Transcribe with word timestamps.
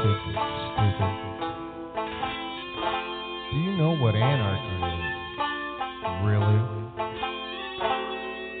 stupid? 0.00 0.34
Do 3.50 3.56
you 3.58 3.72
know 3.76 3.96
what 3.96 4.14
anarchy 4.14 4.78
is? 4.86 5.04
Really? 6.22 6.60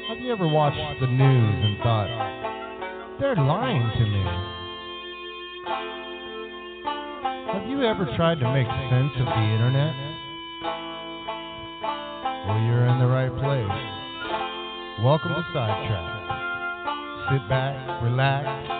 Have 0.08 0.18
you 0.18 0.32
ever 0.32 0.48
watched 0.48 1.00
the 1.00 1.06
news 1.06 1.64
and 1.64 1.78
thought, 1.82 2.08
they're 3.20 3.36
lying 3.36 3.90
to 3.98 4.04
me? 4.04 4.24
Have 7.52 7.68
you 7.68 7.84
ever 7.84 8.06
tried 8.16 8.40
to 8.40 8.52
make 8.52 8.66
sense 8.90 9.12
of 9.20 9.26
the 9.26 9.46
internet? 9.54 9.94
Well, 12.46 12.60
you're 12.66 12.86
in 12.88 12.98
the 12.98 13.06
right 13.06 13.32
place. 13.32 15.04
Welcome 15.04 15.34
to 15.34 15.44
Sidetrack. 15.52 16.18
Sit 17.30 17.48
back, 17.48 18.02
relax, 18.02 18.77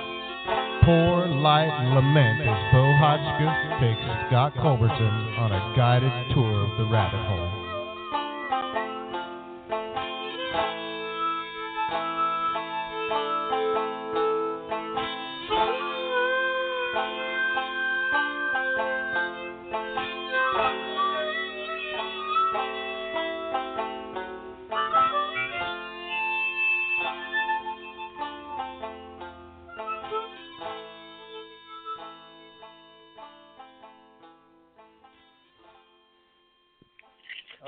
pour, 0.88 1.28
light, 1.28 1.68
lament 1.92 2.40
as 2.40 2.72
Bo 2.72 2.80
Hotchkiss 2.96 3.56
takes 3.76 4.00
Scott 4.24 4.54
Culberson 4.56 5.36
on 5.36 5.52
a 5.52 5.76
guided 5.76 6.32
tour 6.32 6.64
of 6.64 6.78
the 6.78 6.86
rabbit 6.86 7.20
hole. 7.28 7.47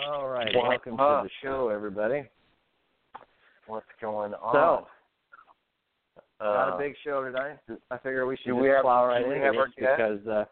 All 0.06 0.28
right, 0.28 0.48
What's 0.54 0.68
welcome 0.68 1.00
up? 1.00 1.22
to 1.24 1.28
the 1.28 1.30
show, 1.42 1.68
everybody. 1.68 2.24
What's 3.66 3.86
going 4.00 4.34
on? 4.34 4.52
So, 4.54 4.86
got 6.40 6.72
Uh, 6.72 6.74
a 6.74 6.78
big 6.78 6.94
show 7.04 7.24
today. 7.24 7.56
I 7.90 7.98
figure 7.98 8.26
we 8.26 8.36
should 8.36 8.44
do 8.46 8.52
just 8.52 8.62
we 8.62 8.68
have- 8.68 8.82
plow 8.82 9.06
right 9.06 9.22
into 9.22 9.38
have 9.38 9.56
our 9.56 9.66
this 9.66 9.74
guest? 9.76 9.96
because 9.96 10.26
uh, 10.28 10.44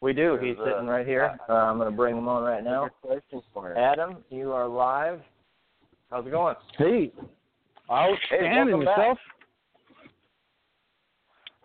we 0.00 0.12
do. 0.12 0.36
He's 0.36 0.56
There's, 0.56 0.68
uh, 0.68 0.72
sitting 0.74 0.88
right 0.88 1.06
here. 1.06 1.38
Uh, 1.48 1.52
I'm 1.52 1.78
going 1.78 1.90
to 1.90 1.96
bring 1.96 2.16
him 2.16 2.28
on 2.28 2.42
right 2.42 2.64
now. 2.64 2.84
Good 2.84 2.92
question 3.02 3.42
for 3.52 3.70
you. 3.70 3.76
Adam, 3.76 4.24
you 4.30 4.52
are 4.52 4.66
live. 4.66 5.20
How's 6.10 6.26
it 6.26 6.30
going? 6.30 6.56
Hey, 6.78 7.12
outstanding 7.90 8.78
welcome 8.78 8.84
back. 8.84 8.96
yourself. 8.98 9.18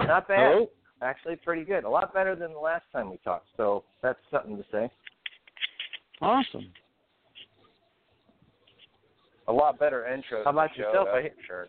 Not 0.02 0.28
bad. 0.28 0.54
Hello. 0.54 0.70
Actually, 1.02 1.36
pretty 1.38 1.64
good. 1.64 1.84
A 1.84 1.90
lot 1.90 2.14
better 2.14 2.36
than 2.36 2.54
the 2.54 2.60
last 2.60 2.86
time 2.92 3.10
we 3.10 3.18
talked. 3.18 3.48
So 3.58 3.84
that's 4.04 4.20
something 4.30 4.56
to 4.58 4.64
say. 4.72 4.90
Awesome. 6.22 6.68
A 9.48 9.54
lot 9.54 9.80
better 9.80 10.08
intro. 10.08 10.44
How 10.44 10.52
about 10.52 10.76
yourself? 10.78 11.08
I- 11.12 11.30
for 11.48 11.68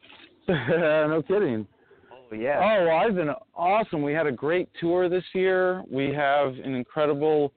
sure. 0.48 1.08
no 1.08 1.22
kidding. 1.22 1.66
Oh 2.12 2.34
yeah. 2.34 2.58
Oh, 2.58 2.86
well, 2.86 2.96
I've 2.96 3.14
been 3.14 3.30
awesome. 3.54 4.02
We 4.02 4.12
had 4.12 4.26
a 4.26 4.32
great 4.32 4.68
tour 4.80 5.08
this 5.08 5.24
year. 5.34 5.82
We 5.90 6.12
have 6.12 6.48
an 6.64 6.74
incredible 6.74 7.52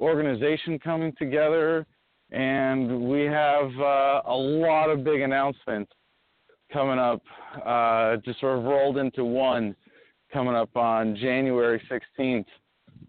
organization 0.00 0.78
coming 0.78 1.12
together, 1.18 1.86
and 2.30 3.08
we 3.08 3.22
have 3.22 3.70
uh, 3.80 4.22
a 4.26 4.34
lot 4.34 4.90
of 4.90 5.02
big 5.04 5.22
announcements 5.22 5.90
coming 6.72 6.98
up. 6.98 7.22
Uh, 7.64 8.16
just 8.24 8.40
sort 8.40 8.58
of 8.58 8.64
rolled 8.64 8.98
into 8.98 9.24
one 9.24 9.74
coming 10.32 10.54
up 10.54 10.76
on 10.76 11.16
January 11.16 11.80
16th 11.90 12.44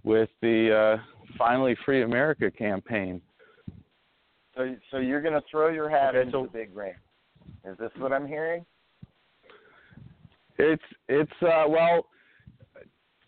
with 0.04 0.30
the 0.42 0.98
uh, 0.98 1.04
Finally 1.38 1.76
Free 1.86 2.04
America 2.04 2.50
campaign. 2.50 3.22
So, 4.58 4.76
so 4.92 4.98
you're 4.98 5.22
going 5.22 5.36
to 5.36 5.44
throw 5.50 5.70
your 5.70 5.88
hat 5.90 6.16
Okay, 6.16 6.22
into 6.22 6.32
so- 6.32 6.44
the 6.44 6.50
big 6.50 6.76
ring. 6.76 6.94
Is 7.64 7.78
this 7.78 7.92
what 7.98 8.12
I'm 8.12 8.28
hearing? 8.28 8.66
It's 10.58 10.84
it's 11.08 11.32
uh, 11.44 11.66
well, 11.68 12.08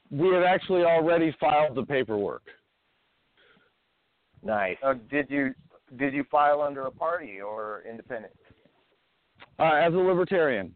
we 0.10 0.30
have 0.34 0.44
actually 0.44 0.84
already 0.84 1.36
filed 1.40 1.76
the 1.76 1.84
paperwork. 1.84 2.42
Nice. 4.44 4.78
Uh, 4.84 4.96
did 5.12 5.30
you 5.30 5.54
did 5.98 6.14
you 6.14 6.24
file 6.32 6.62
under 6.62 6.88
a 6.88 6.92
party 6.92 7.40
or 7.40 7.84
independent? 7.88 8.34
Uh, 9.60 9.74
as 9.76 9.94
a 9.94 9.98
libertarian, 9.98 10.74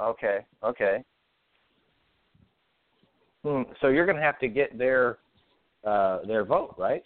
Okay, 0.00 0.40
okay. 0.62 1.02
Hmm, 3.44 3.62
So 3.80 3.88
you're 3.88 4.06
going 4.06 4.16
to 4.16 4.22
have 4.22 4.38
to 4.40 4.48
get 4.48 4.76
their 4.76 5.18
uh, 5.84 6.18
their 6.26 6.44
vote, 6.44 6.74
right? 6.78 7.02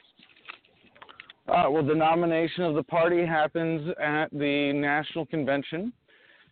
Uh, 1.49 1.65
well, 1.69 1.85
the 1.85 1.95
nomination 1.95 2.65
of 2.65 2.75
the 2.75 2.83
party 2.83 3.25
happens 3.27 3.93
at 4.01 4.31
the 4.33 4.73
national 4.73 5.27
convention, 5.27 5.93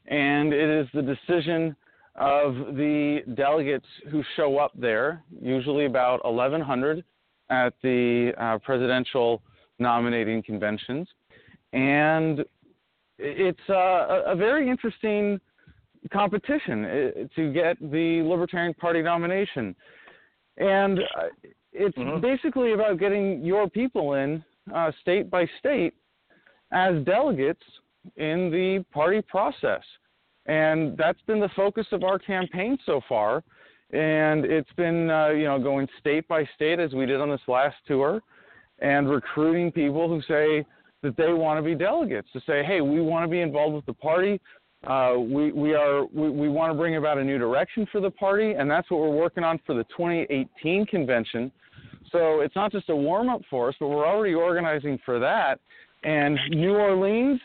and 0.07 0.53
it 0.53 0.69
is 0.69 0.87
the 0.93 1.03
decision 1.03 1.75
of 2.17 2.55
the 2.77 3.21
delegates 3.35 3.87
who 4.11 4.23
show 4.37 4.59
up 4.59 4.73
there, 4.75 5.23
usually 5.41 5.87
about 5.87 6.23
1,100 6.25 7.03
at 7.49 7.73
the 7.83 8.33
uh, 8.39 8.59
presidential 8.59 9.43
nominating 9.79 10.43
conventions, 10.43 11.09
and 11.73 12.45
it's 13.19 13.71
uh, 13.71 14.23
a, 14.27 14.37
very 14.37 14.69
interesting 14.69 15.41
competition 16.13 16.85
uh, 16.85 17.11
to 17.35 17.53
get 17.53 17.79
the 17.81 18.21
Libertarian 18.23 18.75
Party 18.75 19.01
nomination. 19.01 19.75
And 20.59 20.99
uh, 20.99 21.29
it's 21.73 21.97
Mhm. 21.97 22.21
basically 22.21 22.73
about 22.73 22.99
getting 22.99 23.43
your 23.43 23.71
people 23.71 24.15
in 24.15 24.45
uh, 24.75 24.93
state 25.01 25.31
by 25.31 25.47
state 25.59 25.95
as 26.73 27.03
delegates 27.05 27.63
in 28.17 28.51
the 28.51 28.85
party 28.93 29.23
process. 29.23 29.83
And 30.47 30.97
that's 30.97 31.21
been 31.27 31.41
the 31.41 31.51
focus 31.55 31.87
of 31.93 32.03
our 32.03 32.19
campaign 32.19 32.79
so 32.85 33.01
far. 33.09 33.45
And 33.93 34.45
it's 34.45 34.73
been, 34.77 35.11
uh, 35.11 35.29
you 35.29 35.45
know, 35.45 35.59
going 35.59 35.87
state 36.01 36.27
by 36.27 36.49
state 36.57 36.81
as 36.81 36.93
we 36.93 37.07
did 37.07 37.21
on 37.21 37.31
this 37.31 37.41
last 37.47 37.77
tour 37.87 38.23
and 38.81 39.09
recruiting 39.09 39.71
people 39.71 40.09
who 40.09 40.21
say 40.23 40.65
that 41.03 41.17
they 41.17 41.33
want 41.33 41.59
to 41.59 41.63
be 41.63 41.75
delegates 41.75 42.29
to 42.33 42.41
say, 42.47 42.65
hey, 42.65 42.81
we 42.81 43.01
want 43.01 43.25
to 43.25 43.29
be 43.29 43.41
involved 43.41 43.75
with 43.75 43.87
the 43.87 43.93
party. 43.93 44.41
Uh, 44.87 45.15
we, 45.17 45.53
we 45.53 45.75
are 45.75 46.07
we, 46.07 46.29
we 46.31 46.49
want 46.49 46.73
to 46.73 46.75
bring 46.77 46.97
about 46.97 47.19
a 47.19 47.23
new 47.23 47.39
direction 47.39 47.87
for 47.93 48.01
the 48.01 48.11
party, 48.11 48.53
and 48.53 48.69
that's 48.69 48.91
what 48.91 49.01
we're 49.01 49.11
working 49.11 49.45
on 49.45 49.61
for 49.65 49.75
the 49.75 49.85
2018 49.85 50.87
convention. 50.87 51.53
So 52.13 52.41
it's 52.41 52.55
not 52.55 52.71
just 52.71 52.91
a 52.91 52.97
warm 52.97 53.29
up 53.29 53.41
for 53.49 53.71
us, 53.71 53.75
but 53.81 53.89
we're 53.89 54.07
already 54.07 54.35
organizing 54.35 54.99
for 55.05 55.19
that. 55.19 55.59
And 56.05 56.39
New 56.51 56.75
Orleans 56.75 57.41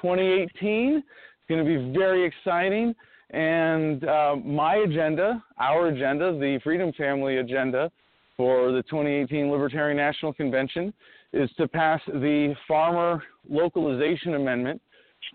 2018 0.00 0.96
is 0.98 1.02
going 1.48 1.64
to 1.64 1.68
be 1.68 1.92
very 1.92 2.24
exciting. 2.24 2.94
And 3.30 4.04
uh, 4.04 4.36
my 4.44 4.76
agenda, 4.76 5.42
our 5.58 5.88
agenda, 5.88 6.38
the 6.38 6.60
Freedom 6.62 6.92
Family 6.92 7.38
agenda 7.38 7.90
for 8.36 8.70
the 8.70 8.82
2018 8.82 9.50
Libertarian 9.50 9.96
National 9.96 10.32
Convention 10.32 10.92
is 11.32 11.50
to 11.56 11.66
pass 11.66 12.00
the 12.06 12.54
Farmer 12.68 13.22
Localization 13.48 14.34
Amendment 14.34 14.80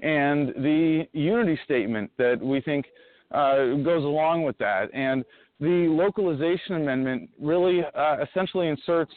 and 0.02 0.50
the 0.50 1.06
unity 1.14 1.60
statement 1.66 2.12
that 2.18 2.40
we 2.40 2.62
think 2.62 2.86
uh, 3.32 3.76
goes 3.84 4.04
along 4.04 4.44
with 4.44 4.58
that. 4.60 4.90
And 4.94 5.26
the 5.60 5.88
localization 5.90 6.76
amendment 6.76 7.30
really 7.40 7.82
uh, 7.96 8.18
essentially 8.24 8.68
inserts 8.68 9.14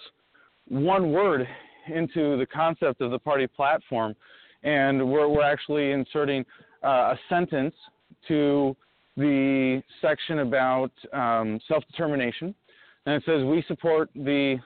one 0.68 1.12
word 1.12 1.46
into 1.88 2.36
the 2.36 2.46
concept 2.46 3.00
of 3.00 3.10
the 3.10 3.18
party 3.18 3.46
platform, 3.46 4.14
and 4.62 5.06
we're, 5.08 5.28
we're 5.28 5.42
actually 5.42 5.92
inserting 5.92 6.44
uh, 6.84 7.14
a 7.14 7.18
sentence 7.28 7.74
to 8.28 8.76
the 9.16 9.82
section 10.00 10.40
about 10.40 10.92
um, 11.12 11.60
self 11.68 11.84
determination. 11.90 12.54
And 13.06 13.16
it 13.16 13.22
says, 13.26 13.44
We 13.44 13.64
support 13.68 14.10
the 14.14 14.58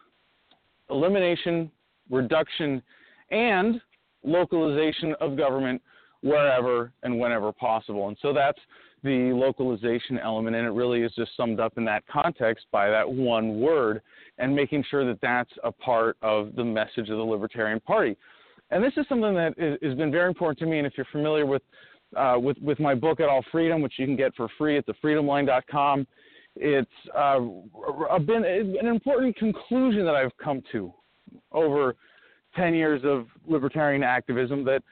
elimination, 0.90 1.70
reduction, 2.10 2.82
and 3.30 3.80
localization 4.22 5.14
of 5.20 5.36
government 5.36 5.80
wherever 6.22 6.92
and 7.02 7.18
whenever 7.18 7.52
possible. 7.52 8.08
And 8.08 8.16
so 8.20 8.32
that's 8.32 8.58
the 9.06 9.32
localization 9.32 10.18
element, 10.18 10.56
and 10.56 10.66
it 10.66 10.70
really 10.70 11.02
is 11.02 11.12
just 11.16 11.30
summed 11.36 11.60
up 11.60 11.78
in 11.78 11.84
that 11.84 12.04
context 12.08 12.66
by 12.72 12.90
that 12.90 13.08
one 13.08 13.60
word, 13.60 14.02
and 14.38 14.54
making 14.54 14.84
sure 14.90 15.06
that 15.06 15.20
that's 15.22 15.50
a 15.64 15.70
part 15.70 16.16
of 16.20 16.54
the 16.56 16.64
message 16.64 17.08
of 17.08 17.16
the 17.16 17.24
Libertarian 17.24 17.80
Party. 17.80 18.16
And 18.70 18.82
this 18.82 18.92
is 18.96 19.06
something 19.08 19.34
that 19.34 19.54
has 19.82 19.94
been 19.94 20.10
very 20.10 20.28
important 20.28 20.58
to 20.58 20.66
me. 20.66 20.78
And 20.78 20.86
if 20.86 20.94
you're 20.96 21.06
familiar 21.12 21.46
with 21.46 21.62
uh, 22.16 22.36
with 22.38 22.58
with 22.58 22.80
my 22.80 22.94
book 22.94 23.20
at 23.20 23.28
All 23.28 23.44
Freedom, 23.52 23.80
which 23.80 23.94
you 23.96 24.06
can 24.06 24.16
get 24.16 24.34
for 24.34 24.48
free 24.58 24.76
at 24.76 24.86
thefreedomline.com, 24.86 26.06
it's 26.56 26.90
uh, 27.14 27.38
been 28.18 28.44
an 28.44 28.86
important 28.86 29.36
conclusion 29.36 30.04
that 30.04 30.16
I've 30.16 30.36
come 30.42 30.62
to 30.72 30.92
over 31.52 31.94
10 32.56 32.74
years 32.74 33.02
of 33.04 33.26
libertarian 33.46 34.02
activism 34.02 34.64
that 34.64 34.82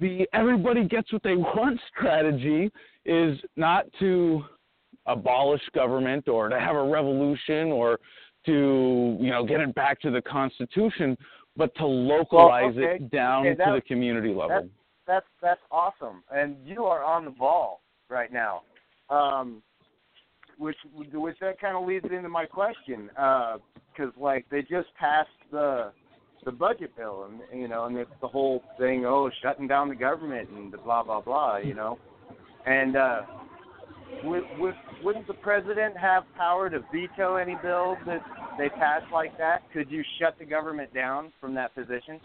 the 0.00 0.26
everybody 0.32 0.84
gets 0.84 1.12
what 1.12 1.22
they 1.22 1.36
want 1.36 1.78
strategy 1.96 2.70
is 3.04 3.38
not 3.56 3.86
to 3.98 4.42
abolish 5.06 5.62
government 5.74 6.28
or 6.28 6.48
to 6.48 6.60
have 6.60 6.76
a 6.76 6.82
revolution 6.82 7.72
or 7.72 7.98
to 8.46 9.16
you 9.20 9.30
know 9.30 9.44
get 9.44 9.60
it 9.60 9.74
back 9.74 10.00
to 10.00 10.10
the 10.10 10.22
constitution 10.22 11.16
but 11.56 11.74
to 11.76 11.86
localize 11.86 12.74
well, 12.76 12.84
okay. 12.84 12.96
it 12.96 13.10
down 13.10 13.46
okay, 13.46 13.64
to 13.64 13.72
the 13.74 13.80
community 13.82 14.28
level. 14.28 14.48
that's, 14.48 14.66
that's 15.06 15.26
that's 15.42 15.60
awesome. 15.70 16.22
And 16.30 16.56
you 16.64 16.84
are 16.84 17.02
on 17.02 17.24
the 17.24 17.30
ball 17.30 17.80
right 18.08 18.32
now 18.32 18.62
um, 19.10 19.62
which 20.58 20.76
which 21.12 21.36
that 21.40 21.60
kind 21.60 21.76
of 21.76 21.86
leads 21.86 22.04
into 22.04 22.28
my 22.28 22.46
question 22.46 23.08
because 23.08 24.12
uh, 24.16 24.20
like 24.20 24.46
they 24.50 24.62
just 24.62 24.88
passed 24.98 25.28
the 25.50 25.92
the 26.44 26.52
budget 26.52 26.96
bill, 26.96 27.28
and 27.28 27.60
you 27.60 27.68
know, 27.68 27.84
and 27.84 27.96
it's 27.96 28.10
the 28.20 28.28
whole 28.28 28.62
thing, 28.78 29.04
oh, 29.04 29.30
shutting 29.42 29.66
down 29.66 29.88
the 29.88 29.94
government 29.94 30.48
and 30.50 30.72
the 30.72 30.78
blah 30.78 31.02
blah 31.02 31.20
blah, 31.20 31.56
you 31.58 31.74
know, 31.74 31.98
and 32.66 32.96
uh, 32.96 33.22
would, 34.24 34.42
would, 34.58 34.74
wouldn't 35.02 35.26
the 35.26 35.34
president 35.34 35.96
have 35.96 36.24
power 36.36 36.68
to 36.68 36.80
veto 36.92 37.36
any 37.36 37.56
bill 37.62 37.96
that 38.06 38.22
they 38.58 38.68
pass 38.68 39.02
like 39.12 39.36
that? 39.38 39.62
Could 39.72 39.90
you 39.90 40.02
shut 40.18 40.36
the 40.38 40.44
government 40.44 40.92
down 40.92 41.32
from 41.40 41.54
that 41.54 41.74
position? 41.74 42.20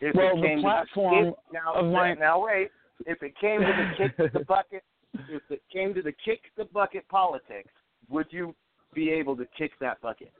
If 0.00 0.14
well, 0.14 0.36
the 0.36 0.60
platform 0.60 1.24
to, 1.24 1.32
now, 1.52 1.74
of 1.74 1.92
my 1.92 2.14
now 2.14 2.44
wait, 2.44 2.70
if 3.06 3.22
it 3.22 3.34
came 3.40 3.60
to 3.60 3.66
the 3.66 4.08
kick 4.08 4.32
the 4.32 4.40
bucket, 4.48 4.82
if 5.28 5.42
it 5.50 5.62
came 5.72 5.94
to 5.94 6.02
the 6.02 6.12
kick 6.24 6.40
the 6.56 6.64
bucket 6.66 7.08
politics, 7.08 7.70
would 8.08 8.26
you 8.30 8.54
be 8.94 9.10
able 9.10 9.36
to 9.36 9.46
kick 9.56 9.72
that 9.80 10.00
bucket? 10.00 10.32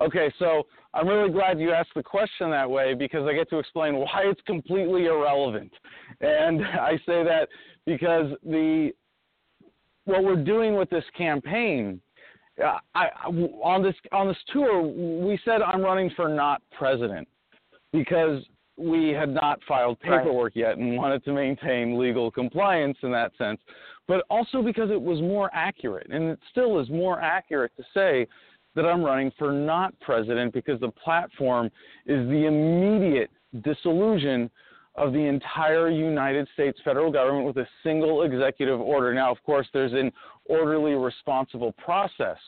Okay, 0.00 0.30
so 0.38 0.64
I'm 0.92 1.08
really 1.08 1.30
glad 1.30 1.58
you 1.58 1.72
asked 1.72 1.94
the 1.94 2.02
question 2.02 2.50
that 2.50 2.68
way 2.68 2.94
because 2.94 3.26
I 3.26 3.32
get 3.32 3.48
to 3.50 3.58
explain 3.58 3.96
why 3.96 4.22
it's 4.24 4.40
completely 4.46 5.06
irrelevant. 5.06 5.72
And 6.20 6.64
I 6.64 6.96
say 7.06 7.22
that 7.24 7.48
because 7.86 8.32
the 8.44 8.90
what 10.04 10.22
we're 10.22 10.42
doing 10.42 10.76
with 10.76 10.88
this 10.88 11.04
campaign, 11.16 12.00
uh, 12.64 12.78
I, 12.94 13.06
on 13.26 13.82
this 13.82 13.94
on 14.12 14.28
this 14.28 14.36
tour, 14.52 14.82
we 14.82 15.38
said 15.44 15.62
I'm 15.62 15.82
running 15.82 16.10
for 16.14 16.28
not 16.28 16.62
president 16.76 17.26
because 17.92 18.42
we 18.76 19.08
had 19.08 19.30
not 19.30 19.58
filed 19.66 19.98
paperwork 20.00 20.52
right. 20.54 20.68
yet 20.68 20.76
and 20.76 20.96
wanted 20.96 21.24
to 21.24 21.32
maintain 21.32 21.98
legal 21.98 22.30
compliance 22.30 22.98
in 23.02 23.10
that 23.10 23.32
sense, 23.38 23.58
but 24.06 24.24
also 24.28 24.62
because 24.62 24.90
it 24.90 25.00
was 25.00 25.20
more 25.20 25.50
accurate, 25.54 26.08
and 26.10 26.24
it 26.24 26.38
still 26.50 26.78
is 26.78 26.88
more 26.90 27.20
accurate 27.20 27.72
to 27.76 27.82
say 27.94 28.26
that 28.76 28.84
I'm 28.84 29.02
running 29.02 29.32
for 29.38 29.52
not 29.52 29.98
president 30.00 30.52
because 30.52 30.78
the 30.80 30.90
platform 30.90 31.66
is 32.06 32.28
the 32.28 32.46
immediate 32.46 33.30
dissolution 33.62 34.50
of 34.94 35.12
the 35.12 35.18
entire 35.18 35.90
United 35.90 36.46
States 36.54 36.78
federal 36.84 37.10
government 37.10 37.46
with 37.46 37.56
a 37.56 37.66
single 37.82 38.22
executive 38.22 38.80
order. 38.80 39.12
Now, 39.12 39.32
of 39.32 39.42
course, 39.44 39.66
there's 39.72 39.92
an 39.92 40.12
orderly, 40.44 40.92
responsible 40.92 41.72
process. 41.72 42.38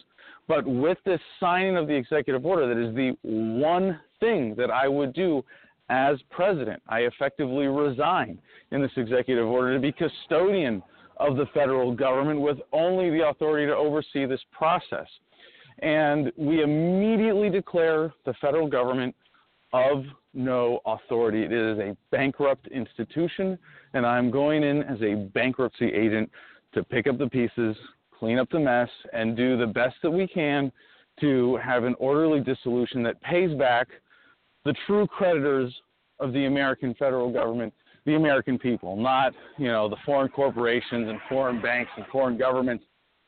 But 0.47 0.67
with 0.67 0.99
this 1.05 1.21
signing 1.41 1.77
of 1.77 1.89
the 1.89 1.95
executive 1.95 2.47
order, 2.47 2.67
that 2.67 2.81
is 2.81 2.95
the 2.95 3.17
one 3.23 4.01
thing 4.21 4.55
that 4.57 4.71
I 4.71 4.89
would 4.89 5.13
do 5.13 5.45
as 5.91 6.17
president. 6.31 6.83
I 6.89 7.01
effectively 7.01 7.67
resign 7.67 8.39
in 8.71 8.81
this 8.81 8.91
executive 8.97 9.47
order 9.47 9.75
to 9.75 9.81
be 9.81 9.93
custodian 9.93 10.83
of 11.19 11.37
the 11.37 11.47
federal 11.53 11.95
government 11.95 12.41
with 12.41 12.59
only 12.73 13.11
the 13.11 13.29
authority 13.29 13.67
to 13.67 13.75
oversee 13.75 14.25
this 14.25 14.41
process 14.53 15.07
and 15.81 16.33
we 16.37 16.63
immediately 16.63 17.51
declare 17.51 18.13
the 18.25 18.35
federal 18.41 18.69
government 18.69 19.15
of 19.73 20.05
no 20.35 20.81
authority. 20.87 21.43
It 21.43 21.53
is 21.53 21.79
a 21.79 21.97
bankrupt 22.11 22.69
institution, 22.69 23.59
and 23.95 24.07
I'm 24.07 24.31
going 24.31 24.63
in 24.63 24.83
as 24.85 25.01
a 25.03 25.15
bankruptcy 25.15 25.87
agent 25.87 26.31
to 26.75 26.85
pick 26.85 27.07
up 27.07 27.19
the 27.19 27.29
pieces, 27.29 27.77
clean 28.19 28.39
up 28.39 28.49
the 28.51 28.61
mess, 28.61 28.89
and 29.13 29.37
do 29.37 29.57
the 29.57 29.67
best 29.67 29.97
that 30.03 30.11
we 30.11 30.27
can 30.27 30.73
to 31.21 31.57
have 31.57 31.85
an 31.85 31.95
orderly 31.99 32.41
dissolution 32.41 33.03
that 33.03 33.21
pays 33.23 33.53
back 33.59 33.89
the 34.65 34.75
true 34.87 35.07
creditors 35.07 35.75
of 36.21 36.33
the 36.33 36.47
American 36.47 36.95
federal 36.95 37.33
government, 37.33 37.73
the 38.07 38.15
American 38.15 38.59
people, 38.59 38.97
not, 38.97 39.33
you 39.57 39.69
know, 39.69 39.89
the 39.89 39.97
foreign 40.05 40.29
corporations 40.29 41.09
and 41.09 41.19
foreign 41.29 41.61
banks 41.61 41.91
and 41.97 42.07
foreign 42.07 42.37
governments 42.37 42.85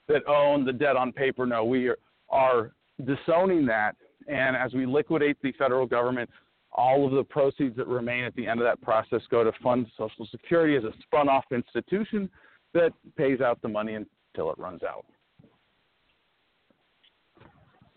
that 0.09 0.27
own 0.27 0.65
the 0.65 0.73
debt 0.73 0.97
on 0.97 1.13
paper. 1.13 1.47
No, 1.47 1.65
we 1.65 1.89
are 1.89 1.99
are 2.31 2.73
disowning 3.05 3.67
that. 3.67 3.97
And 4.29 4.57
as 4.57 4.73
we 4.75 4.87
liquidate 4.87 5.37
the 5.43 5.53
federal 5.53 5.87
government, 5.87 6.31
all 6.73 7.07
of 7.07 7.13
the 7.13 7.25
proceeds 7.25 7.77
that 7.77 7.89
remain 7.89 8.25
at 8.25 8.35
the 8.37 8.47
end 8.47 8.61
of 8.61 8.65
that 8.65 8.81
process 8.81 9.21
go 9.31 9.43
to 9.43 9.53
fund 9.63 9.87
Social 9.97 10.27
Security 10.31 10.77
as 10.77 10.85
a 10.85 10.93
spun 11.03 11.29
off 11.29 11.45
institution 11.51 12.31
that 12.75 12.93
pays 13.17 13.41
out 13.41 13.61
the 13.63 13.69
money 13.69 13.95
until 13.95 14.53
it 14.53 14.59
runs 14.59 14.83
out. 14.83 15.05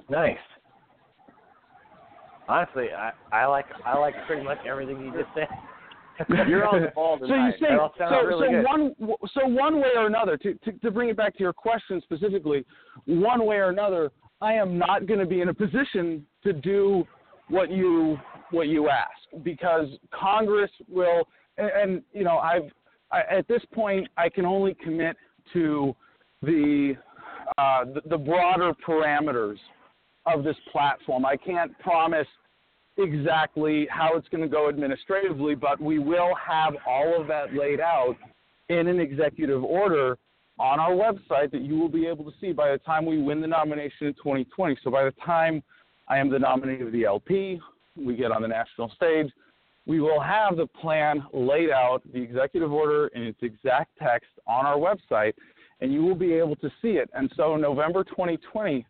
Nice. 0.10 0.38
Honestly, 2.48 2.88
I, 2.96 3.12
I 3.32 3.46
like 3.46 3.66
I 3.86 3.98
like 3.98 4.16
pretty 4.28 4.44
much 4.44 4.58
everything 4.68 5.00
you 5.00 5.12
just 5.12 5.30
said. 5.34 5.48
You're 6.48 6.68
on 6.68 6.82
the 6.82 6.92
ball 6.94 7.18
tonight. 7.18 7.56
So 7.60 7.66
you 7.66 7.70
say 7.70 7.78
so, 7.98 8.22
really 8.24 8.48
so 8.48 8.52
good. 8.52 8.66
one 8.66 8.96
so 9.34 9.48
one 9.48 9.76
way 9.78 9.90
or 9.96 10.08
another 10.08 10.38
to, 10.38 10.54
to 10.54 10.72
to 10.74 10.92
bring 10.92 11.10
it 11.10 11.18
back 11.18 11.34
to 11.36 11.40
your 11.40 11.54
question 11.54 12.02
specifically, 12.04 12.66
one 13.06 13.46
way 13.46 13.56
or 13.58 13.70
another, 13.70 14.12
I 14.44 14.56
am 14.56 14.78
not 14.78 15.06
going 15.06 15.22
to 15.22 15.26
be 15.26 15.40
in 15.40 15.48
a 15.48 15.54
position 15.54 16.26
to 16.44 16.52
do 16.52 17.08
what 17.48 17.72
you 17.72 18.18
what 18.52 18.68
you 18.68 18.90
ask 18.90 19.42
because 19.42 19.88
Congress 20.12 20.70
will 20.90 21.30
and, 21.58 21.70
and 21.70 22.02
you 22.12 22.26
know 22.26 22.40
I've 22.40 22.70
I, 23.10 23.22
at 23.38 23.48
this 23.48 23.62
point 23.74 24.06
I 24.18 24.28
can 24.28 24.46
only 24.46 24.76
commit 24.84 25.16
to 25.54 25.96
the, 26.42 26.96
uh, 27.58 27.86
the 27.86 28.02
the 28.10 28.18
broader 28.18 28.74
parameters 28.86 29.58
of 30.26 30.44
this 30.44 30.58
platform. 30.74 31.26
I 31.26 31.38
can't 31.38 31.78
promise 31.80 32.28
exactly 32.98 33.88
how 33.90 34.18
it's 34.18 34.28
going 34.28 34.44
to 34.44 34.50
go 34.50 34.68
administratively, 34.68 35.56
but 35.56 35.80
we 35.80 36.00
will 36.00 36.36
have 36.36 36.74
all 36.86 37.20
of 37.20 37.28
that 37.28 37.54
laid 37.54 37.80
out 37.80 38.18
in 38.68 38.88
an 38.88 39.00
executive 39.00 39.64
order 39.64 40.18
on 40.60 40.80
our 40.80 40.92
website 40.92 41.52
that 41.52 41.62
you 41.62 41.78
will 41.78 41.90
be 41.90 42.06
able 42.06 42.24
to 42.26 42.32
see 42.40 42.52
by 42.52 42.72
the 42.72 42.78
time 42.80 43.06
we 43.06 43.22
win 43.22 43.42
the 43.42 43.48
nomination 43.48 44.08
in 44.08 44.14
2020. 44.14 44.78
So 44.84 44.92
by 44.92 45.04
the 45.04 45.14
time 45.26 45.64
I 46.08 46.18
am 46.18 46.30
the 46.30 46.40
nominee 46.40 46.82
of 46.82 46.92
the 46.92 47.06
LP, 47.06 47.60
we 47.96 48.16
get 48.16 48.32
on 48.32 48.42
the 48.42 48.48
national 48.48 48.92
stage, 48.96 49.32
we 49.86 50.00
will 50.00 50.22
have 50.22 50.56
the 50.56 50.68
plan 50.68 51.24
laid 51.34 51.70
out, 51.70 52.02
the 52.14 52.22
executive 52.22 52.72
order 52.72 53.08
in 53.08 53.24
its 53.24 53.40
exact 53.42 53.92
text 54.02 54.30
on 54.48 54.66
our 54.66 54.78
website, 54.78 55.34
and 55.82 55.92
you 55.92 56.02
will 56.02 56.16
be 56.16 56.34
able 56.34 56.56
to 56.58 56.70
see 56.82 56.92
it. 56.92 57.10
And 57.14 57.32
so 57.36 57.56
in 57.56 57.62
November 57.62 58.04
2020 58.04 58.86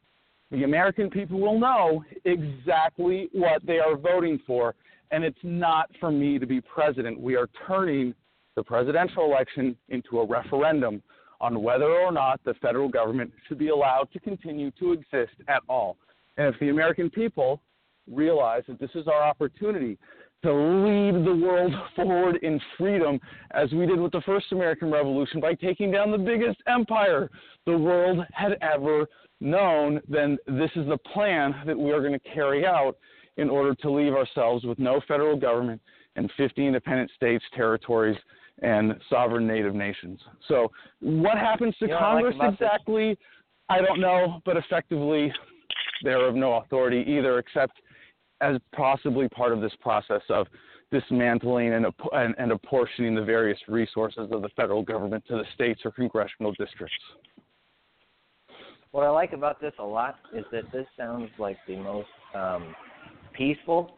the 0.54 0.64
American 0.66 1.10
people 1.10 1.40
will 1.40 1.60
know 1.60 2.04
exactly 2.26 3.28
what 3.32 3.66
they 3.66 3.80
are 3.80 3.98
voting 3.98 4.40
for, 4.46 4.76
and 5.10 5.24
it's 5.24 5.36
not 5.42 5.90
for 6.00 6.12
me 6.12 6.38
to 6.38 6.46
be 6.46 6.62
president. 6.62 7.20
We 7.20 7.36
are 7.36 7.50
turning 7.68 8.14
the 8.56 8.64
presidential 8.64 9.26
election 9.26 9.76
into 9.90 10.20
a 10.20 10.28
referendum 10.28 11.02
on 11.44 11.62
whether 11.62 11.92
or 11.92 12.12
not 12.14 12.40
the 12.46 12.54
federal 12.56 12.88
government 12.88 13.30
should 13.48 13.60
be 13.60 13.68
allowed 13.68 14.08
to 14.14 14.20
continue 14.22 14.72
to 14.80 14.94
exist 14.94 15.34
at 15.50 15.62
all. 15.68 15.98
And 16.38 16.48
if 16.48 16.58
the 16.62 16.70
American 16.70 17.10
people 17.10 17.60
realize 18.10 18.64
that 18.70 18.80
this 18.80 18.92
is 18.96 19.08
our 19.10 19.22
opportunity 19.22 19.98
to 20.44 20.54
lead 20.54 21.26
the 21.26 21.36
world 21.36 21.74
forward 21.98 22.38
in 22.44 22.62
freedom, 22.78 23.20
as 23.52 23.70
we 23.74 23.86
did 23.86 24.00
with 24.00 24.14
the 24.14 24.22
first 24.22 24.54
American 24.54 24.90
Revolution 24.90 25.42
by 25.42 25.54
taking 25.54 25.92
down 25.92 26.12
the 26.12 26.18
biggest 26.18 26.58
empire 26.66 27.30
the 27.66 27.78
world 27.78 28.26
had 28.32 28.58
ever 28.62 29.06
known, 29.42 30.00
then 30.08 30.38
this 30.48 30.72
is 30.78 30.88
the 30.88 30.98
plan 31.14 31.54
that 31.66 31.78
we 31.78 31.92
are 31.92 32.00
going 32.00 32.18
to 32.18 32.34
carry 32.34 32.66
out 32.66 32.96
in 33.36 33.50
order 33.50 33.76
to 33.76 33.92
leave 33.92 34.14
ourselves 34.14 34.64
with 34.64 34.80
no 34.80 35.02
federal 35.10 35.36
government 35.36 35.82
and 36.16 36.32
50 36.38 36.66
independent 36.66 37.12
states, 37.18 37.44
territories, 37.54 38.18
and 38.62 38.96
sovereign 39.10 39.48
native 39.48 39.76
nations. 39.76 40.20
So, 40.48 40.72
what 41.00 41.38
happens 41.38 41.76
to 41.80 41.86
you 41.86 41.92
know, 41.92 42.00
Congress 42.00 42.36
like 42.38 42.54
exactly? 42.54 43.18
I 43.70 43.82
don't 43.82 44.00
know, 44.00 44.42
but 44.46 44.58
effectively, 44.58 45.34
they're 46.04 46.28
of 46.28 46.36
no 46.36 46.56
authority 46.56 47.04
either, 47.08 47.40
except 47.40 47.74
as 48.42 48.58
possibly 48.76 49.30
part 49.30 49.54
of 49.54 49.62
this 49.62 49.72
process 49.80 50.22
of 50.30 50.48
dismantling 50.92 51.74
and, 51.74 51.88
and, 52.12 52.36
and 52.38 52.52
apportioning 52.52 53.16
the 53.16 53.24
various 53.24 53.58
resources 53.68 54.30
of 54.32 54.42
the 54.42 54.50
federal 54.56 54.84
government 54.84 55.24
to 55.28 55.36
the 55.36 55.46
states 55.56 55.82
or 55.86 55.92
congressional 55.92 56.52
districts. 56.52 56.96
What 58.92 59.04
I 59.04 59.10
like 59.10 59.34
about 59.34 59.60
this 59.60 59.74
a 59.80 59.84
lot 59.84 60.18
is 60.36 60.46
that 60.52 60.72
this 60.72 60.86
sounds 60.96 61.32
like 61.40 61.58
the 61.68 61.78
most 61.78 62.10
um, 62.36 62.76
peaceful 63.36 63.96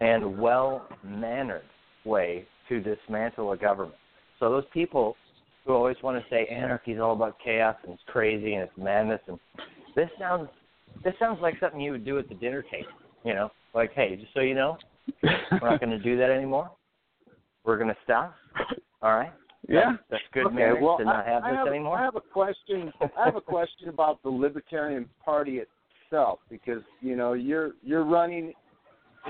and 0.00 0.36
well 0.36 0.88
mannered 1.04 1.62
way 2.04 2.44
to 2.80 2.96
dismantle 2.96 3.52
a 3.52 3.56
government. 3.56 3.96
So 4.38 4.50
those 4.50 4.64
people 4.72 5.16
who 5.64 5.72
always 5.72 5.96
want 6.02 6.22
to 6.22 6.28
say 6.30 6.46
anarchy 6.46 6.92
is 6.92 7.00
all 7.00 7.12
about 7.12 7.36
chaos 7.42 7.76
and 7.84 7.92
it's 7.92 8.02
crazy 8.06 8.54
and 8.54 8.64
it's 8.64 8.76
madness 8.76 9.20
and 9.28 9.38
this 9.94 10.08
sounds 10.18 10.48
this 11.04 11.14
sounds 11.18 11.38
like 11.40 11.54
something 11.60 11.80
you 11.80 11.92
would 11.92 12.04
do 12.04 12.18
at 12.18 12.28
the 12.28 12.34
dinner 12.34 12.62
table. 12.62 12.88
You 13.24 13.34
know, 13.34 13.50
like 13.74 13.92
hey, 13.94 14.16
just 14.16 14.34
so 14.34 14.40
you 14.40 14.54
know, 14.54 14.76
we're 15.22 15.70
not 15.70 15.80
going 15.80 15.90
to 15.90 15.98
do 15.98 16.16
that 16.18 16.30
anymore. 16.30 16.70
We're 17.64 17.76
going 17.76 17.88
to 17.88 17.96
stop. 18.04 18.34
All 19.00 19.16
right. 19.16 19.32
Yeah, 19.68 19.92
that's, 20.10 20.22
good 20.34 20.46
okay, 20.46 20.56
manners 20.56 20.78
well, 20.82 20.98
to 20.98 21.04
not 21.04 21.24
have 21.24 21.44
I, 21.44 21.50
this 21.50 21.56
I 21.56 21.58
have, 21.58 21.68
anymore. 21.68 21.96
I 21.96 22.02
have 22.02 22.16
a 22.16 22.20
question. 22.20 22.92
I 23.00 23.24
have 23.24 23.36
a 23.36 23.40
question 23.40 23.88
about 23.88 24.20
the 24.24 24.28
Libertarian 24.28 25.08
Party 25.24 25.60
itself 25.60 26.40
because 26.50 26.82
you 27.00 27.14
know 27.14 27.34
you're 27.34 27.70
you're 27.82 28.04
running 28.04 28.52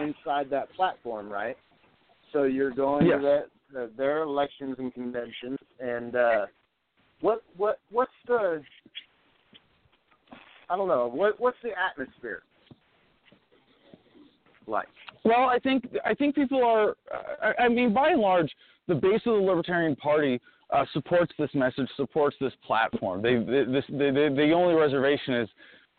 inside 0.00 0.48
that 0.50 0.72
platform, 0.72 1.28
right? 1.28 1.56
So 2.32 2.44
you're 2.44 2.70
going 2.70 3.06
yes. 3.06 3.18
to 3.18 3.22
that, 3.22 3.44
the, 3.72 3.90
their 3.96 4.22
elections 4.22 4.76
and 4.78 4.92
conventions, 4.92 5.58
and 5.80 6.16
uh, 6.16 6.46
what 7.20 7.42
what 7.56 7.78
what's 7.90 8.10
the 8.26 8.62
I 10.68 10.76
don't 10.76 10.88
know 10.88 11.10
what 11.12 11.38
what's 11.38 11.58
the 11.62 11.70
atmosphere 11.70 12.42
like? 14.66 14.88
Well, 15.24 15.48
I 15.48 15.58
think 15.58 15.84
I 16.04 16.14
think 16.14 16.34
people 16.34 16.64
are. 16.64 16.96
I, 17.42 17.64
I 17.64 17.68
mean, 17.68 17.92
by 17.92 18.10
and 18.10 18.20
large, 18.20 18.50
the 18.88 18.94
base 18.94 19.20
of 19.26 19.34
the 19.34 19.40
Libertarian 19.40 19.96
Party 19.96 20.40
uh, 20.70 20.84
supports 20.92 21.32
this 21.38 21.50
message, 21.54 21.88
supports 21.96 22.36
this 22.40 22.52
platform. 22.66 23.22
They, 23.22 23.36
they, 23.36 23.64
this, 23.70 23.84
they, 23.90 24.10
they, 24.10 24.28
the 24.28 24.52
only 24.52 24.74
reservation 24.74 25.34
is, 25.34 25.48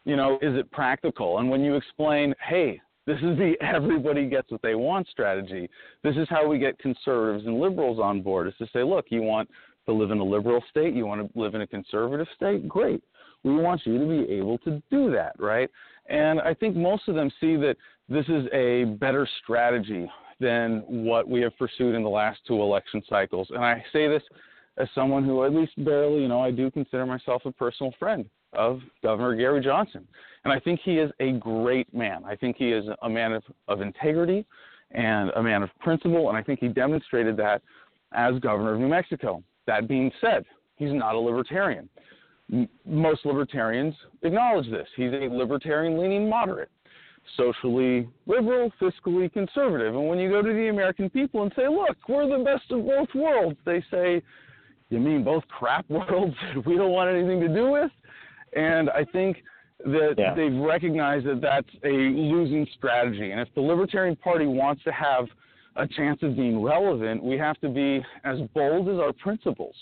you 0.06 0.16
know, 0.16 0.38
is 0.42 0.56
it 0.56 0.70
practical? 0.72 1.38
And 1.38 1.50
when 1.50 1.62
you 1.62 1.76
explain, 1.76 2.34
hey, 2.46 2.82
this 3.06 3.18
is 3.18 3.38
the 3.38 3.54
everybody 3.62 4.28
gets 4.28 4.52
what 4.52 4.62
they 4.62 4.76
want 4.76 5.08
strategy. 5.08 5.70
This 6.04 6.16
is 6.16 6.28
how 6.30 6.48
we 6.48 6.60
get 6.60 6.80
conservatives 6.80 7.46
and 7.46 7.60
liberals 7.60 8.00
on 8.00 8.22
board. 8.22 8.48
Is 8.48 8.54
to 8.60 8.68
say, 8.74 8.84
look, 8.84 9.06
you 9.10 9.22
want 9.22 9.50
to 9.86 9.94
live 9.94 10.12
in 10.12 10.20
a 10.20 10.24
liberal 10.24 10.64
state, 10.70 10.94
you 10.94 11.06
want 11.06 11.22
to 11.22 11.40
live 11.40 11.56
in 11.56 11.62
a 11.62 11.68
conservative 11.68 12.28
state, 12.36 12.68
great. 12.68 13.04
We 13.44 13.56
want 13.56 13.82
you 13.86 14.00
to 14.00 14.06
be 14.06 14.32
able 14.34 14.58
to 14.60 14.82
do 14.90 15.12
that, 15.12 15.34
right? 15.38 15.70
And 16.08 16.40
I 16.40 16.54
think 16.54 16.78
most 16.78 17.10
of 17.10 17.16
them 17.16 17.30
see 17.42 17.58
that 17.58 17.76
this 18.08 18.26
is 18.30 18.46
a 18.54 18.86
better 18.86 19.28
strategy 19.44 20.10
than 20.40 20.84
what 20.88 21.28
we 21.28 21.42
have 21.42 21.58
pursued 21.58 21.96
in 21.96 22.04
the 22.04 22.10
last 22.10 22.40
two 22.48 22.62
election 22.62 23.02
cycles. 23.10 23.48
And 23.50 23.64
I 23.64 23.84
say 23.92 24.08
this 24.08 24.24
as 24.78 24.88
someone 24.96 25.26
who, 25.26 25.44
at 25.44 25.54
least 25.54 25.72
barely, 25.84 26.22
you 26.22 26.28
know, 26.30 26.42
I 26.42 26.52
do 26.52 26.72
consider 26.72 27.06
myself 27.06 27.42
a 27.46 27.52
personal 27.52 27.94
friend 28.00 28.26
of 28.56 28.82
Governor 29.02 29.36
Gary 29.36 29.62
Johnson. 29.62 30.08
And 30.44 30.52
I 30.52 30.60
think 30.60 30.80
he 30.84 30.98
is 30.98 31.12
a 31.20 31.34
great 31.34 31.92
man. 31.94 32.24
I 32.26 32.36
think 32.36 32.58
he 32.58 32.72
is 32.72 32.86
a 33.02 33.10
man 33.10 33.34
of, 33.34 33.44
of 33.68 33.82
integrity 33.82 34.46
and 34.92 35.32
a 35.36 35.44
man 35.44 35.64
of 35.64 35.70
principle. 35.80 36.30
And 36.30 36.38
I 36.38 36.44
think 36.44 36.60
he 36.60 36.68
demonstrated 36.68 37.38
that 37.38 37.62
as 38.14 38.40
governor 38.40 38.74
of 38.74 38.80
New 38.80 38.90
Mexico. 38.90 39.44
That 39.66 39.88
being 39.88 40.12
said, 40.20 40.44
he's 40.76 40.92
not 40.92 41.16
a 41.16 41.20
libertarian. 41.20 41.90
M- 42.52 42.70
most 42.86 43.26
libertarians 43.26 43.96
acknowledge 44.22 44.70
this. 44.70 44.88
He's 44.96 45.14
a 45.14 45.30
libertarian 45.32 45.98
leaning 45.98 46.30
moderate 46.30 46.70
socially 47.38 48.08
liberal, 48.26 48.72
fiscally 48.82 49.32
conservative. 49.32 49.96
And 49.96 50.08
when 50.08 50.20
you 50.20 50.30
go 50.30 50.42
to 50.42 50.54
the 50.54 50.68
American 50.70 51.10
people 51.10 51.44
and 51.44 51.52
say, 51.56 51.68
look, 51.68 51.98
we're 52.08 52.28
the 52.28 52.44
best 52.44 52.70
of 52.72 52.86
both 52.86 53.08
worlds, 53.16 53.58
they 53.66 53.84
say, 53.90 54.22
you 54.90 55.00
mean 55.00 55.24
both 55.24 55.44
crap 55.48 55.86
worlds 55.90 56.36
that 56.54 56.66
we 56.66 56.76
don't 56.76 56.92
want 56.92 57.10
anything 57.10 57.40
to 57.42 57.48
do 57.48 57.72
with? 57.72 57.92
And 58.56 58.90
I 58.90 59.04
think 59.06 59.38
that 59.86 60.16
yeah. 60.18 60.34
they've 60.34 60.54
recognized 60.54 61.26
that 61.26 61.42
that's 61.42 61.68
a 61.84 61.90
losing 61.90 62.66
strategy. 62.78 63.32
And 63.32 63.40
if 63.40 63.48
the 63.56 63.62
Libertarian 63.62 64.16
Party 64.16 64.46
wants 64.46 64.84
to 64.84 64.92
have 64.92 65.26
a 65.76 65.88
chance 65.88 66.22
of 66.22 66.36
being 66.36 66.62
relevant, 66.62 67.24
we 67.24 67.38
have 67.38 67.60
to 67.62 67.70
be 67.70 68.04
as 68.24 68.40
bold 68.54 68.88
as 68.90 68.98
our 68.98 69.14
principles 69.14 69.76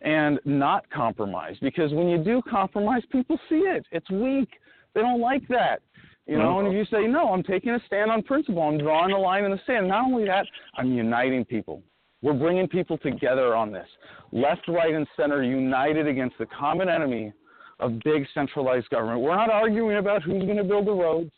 and 0.00 0.40
not 0.44 0.88
compromise. 0.90 1.56
Because 1.60 1.92
when 1.92 2.08
you 2.08 2.18
do 2.18 2.42
compromise, 2.48 3.02
people 3.10 3.38
see 3.48 3.56
it. 3.56 3.84
It's 3.92 4.10
weak. 4.10 4.48
They 4.94 5.02
don't 5.02 5.20
like 5.20 5.46
that. 5.48 5.82
You 6.26 6.38
know, 6.38 6.58
and 6.58 6.66
if 6.66 6.74
you 6.74 6.84
say, 6.86 7.06
no, 7.06 7.32
I'm 7.32 7.44
taking 7.44 7.70
a 7.70 7.80
stand 7.86 8.10
on 8.10 8.20
principle, 8.20 8.60
I'm 8.60 8.78
drawing 8.78 9.12
a 9.12 9.18
line 9.18 9.44
in 9.44 9.52
the 9.52 9.60
sand, 9.64 9.86
not 9.86 10.06
only 10.06 10.24
that, 10.24 10.44
I'm 10.76 10.92
uniting 10.92 11.44
people. 11.44 11.84
We're 12.20 12.32
bringing 12.32 12.66
people 12.66 12.98
together 12.98 13.54
on 13.54 13.70
this. 13.70 13.86
Left, 14.32 14.66
right, 14.66 14.92
and 14.92 15.06
center 15.16 15.44
united 15.44 16.08
against 16.08 16.36
the 16.38 16.46
common 16.46 16.88
enemy 16.88 17.32
of 17.78 17.98
big 18.04 18.26
centralized 18.32 18.88
government. 18.90 19.20
We're 19.20 19.36
not 19.36 19.50
arguing 19.50 19.98
about 19.98 20.22
who's 20.22 20.44
going 20.44 20.56
to 20.56 20.64
build 20.64 20.86
the 20.86 20.92
roads 20.92 21.30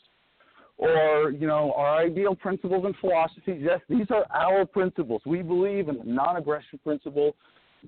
or, 0.76 1.32
you 1.32 1.46
know, 1.46 1.72
our 1.76 1.98
ideal 1.98 2.34
principles 2.36 2.84
and 2.84 2.94
philosophies. 3.00 3.60
Yes, 3.60 3.80
these 3.88 4.06
are 4.10 4.24
our 4.32 4.64
principles. 4.64 5.20
We 5.26 5.42
believe 5.42 5.88
in 5.88 5.98
the 5.98 6.04
non-aggression 6.04 6.78
principle. 6.84 7.34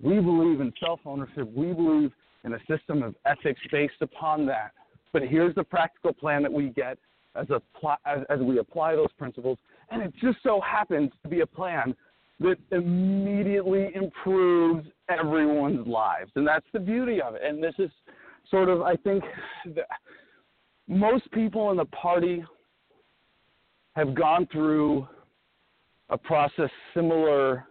We 0.03 0.15
believe 0.15 0.61
in 0.61 0.73
self-ownership. 0.81 1.49
We 1.55 1.73
believe 1.73 2.11
in 2.45 2.55
a 2.55 2.59
system 2.69 3.03
of 3.03 3.15
ethics 3.27 3.61
based 3.71 4.01
upon 4.01 4.47
that. 4.47 4.73
But 5.13 5.23
here's 5.23 5.55
the 5.55 5.65
practical 5.65 6.13
plan 6.13 6.43
that 6.43 6.53
we 6.53 6.71
get 6.71 6.99
as, 7.37 7.49
a 7.51 7.61
pl- 7.79 7.97
as, 8.07 8.21
as 8.29 8.41
we 8.41 8.59
apply 8.59 8.97
those 8.97 9.13
principles. 9.17 9.59
And 9.91 10.03
it 10.03 10.13
just 10.21 10.39
so 10.43 10.61
happens 10.61 11.11
to 11.23 11.29
be 11.29 11.41
a 11.41 11.47
plan 11.47 11.95
that 12.41 12.57
immediately 12.73 13.91
improves 13.95 14.87
everyone's 15.09 15.87
lives. 15.87 16.31
And 16.35 16.47
that's 16.47 16.67
the 16.73 16.81
beauty 16.81 17.21
of 17.21 17.35
it. 17.35 17.43
And 17.45 17.63
this 17.63 17.75
is 17.79 17.91
sort 18.51 18.69
of, 18.69 18.83
I 18.83 18.97
think, 18.97 19.25
the, 19.65 19.83
most 20.89 21.31
people 21.33 21.71
in 21.71 21.77
the 21.77 21.85
party 21.87 22.45
have 23.97 24.15
gone 24.15 24.47
through 24.51 25.07
a 26.09 26.19
process 26.19 26.71
similar 26.95 27.67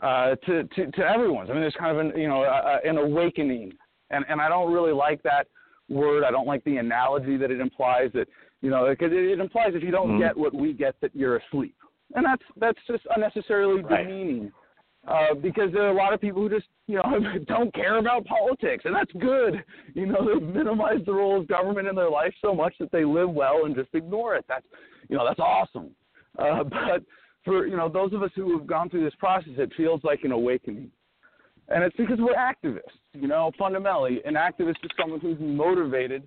uh, 0.00 0.34
to, 0.46 0.64
to, 0.64 0.90
to 0.90 1.02
everyone's. 1.02 1.50
I 1.50 1.52
mean, 1.52 1.62
there's 1.62 1.76
kind 1.78 1.96
of 1.96 2.04
an, 2.04 2.20
you 2.20 2.28
know, 2.28 2.42
a, 2.42 2.80
an 2.88 2.98
awakening. 2.98 3.72
And, 4.10 4.24
and 4.28 4.40
I 4.40 4.48
don't 4.48 4.72
really 4.72 4.92
like 4.92 5.22
that 5.22 5.46
word. 5.88 6.24
I 6.24 6.30
don't 6.30 6.46
like 6.46 6.64
the 6.64 6.76
analogy 6.76 7.36
that 7.36 7.50
it 7.50 7.60
implies 7.60 8.10
that 8.14 8.28
you 8.60 8.70
know 8.70 8.88
because 8.88 9.12
it, 9.12 9.24
it 9.24 9.40
implies 9.40 9.72
if 9.74 9.82
you 9.82 9.90
don't 9.90 10.10
mm-hmm. 10.10 10.20
get 10.20 10.36
what 10.36 10.54
we 10.54 10.72
get 10.72 10.94
that 11.00 11.14
you're 11.14 11.36
asleep, 11.36 11.76
and 12.14 12.24
that's 12.24 12.42
that's 12.56 12.78
just 12.86 13.04
unnecessarily 13.14 13.82
right. 13.82 14.06
demeaning. 14.06 14.52
Uh, 15.08 15.32
because 15.32 15.72
there 15.72 15.84
are 15.84 15.90
a 15.90 15.94
lot 15.94 16.12
of 16.12 16.20
people 16.20 16.42
who 16.42 16.50
just, 16.50 16.66
you 16.86 16.96
know, 16.96 17.18
don't 17.46 17.72
care 17.72 17.96
about 17.96 18.26
politics, 18.26 18.84
and 18.84 18.94
that's 18.94 19.12
good. 19.12 19.64
You 19.94 20.06
know, 20.06 20.18
they 20.34 20.44
minimize 20.44 20.98
the 21.06 21.12
role 21.12 21.40
of 21.40 21.48
government 21.48 21.88
in 21.88 21.94
their 21.94 22.10
life 22.10 22.34
so 22.42 22.54
much 22.54 22.74
that 22.78 22.92
they 22.92 23.04
live 23.04 23.30
well 23.30 23.64
and 23.64 23.74
just 23.74 23.88
ignore 23.94 24.36
it. 24.36 24.44
That's, 24.48 24.66
you 25.08 25.16
know, 25.16 25.24
that's 25.26 25.40
awesome. 25.40 25.90
Uh, 26.38 26.62
but 26.64 27.02
for 27.44 27.66
you 27.66 27.76
know 27.76 27.88
those 27.88 28.12
of 28.12 28.22
us 28.22 28.30
who 28.34 28.56
have 28.58 28.66
gone 28.66 28.90
through 28.90 29.04
this 29.04 29.14
process, 29.18 29.52
it 29.56 29.72
feels 29.76 30.02
like 30.04 30.24
an 30.24 30.32
awakening. 30.32 30.90
And 31.68 31.84
it's 31.84 31.96
because 31.96 32.18
we're 32.18 32.34
activists. 32.34 32.98
You 33.14 33.28
know, 33.28 33.50
fundamentally, 33.58 34.20
an 34.24 34.34
activist 34.34 34.76
is 34.82 34.90
someone 34.98 35.20
who's 35.20 35.38
motivated 35.40 36.26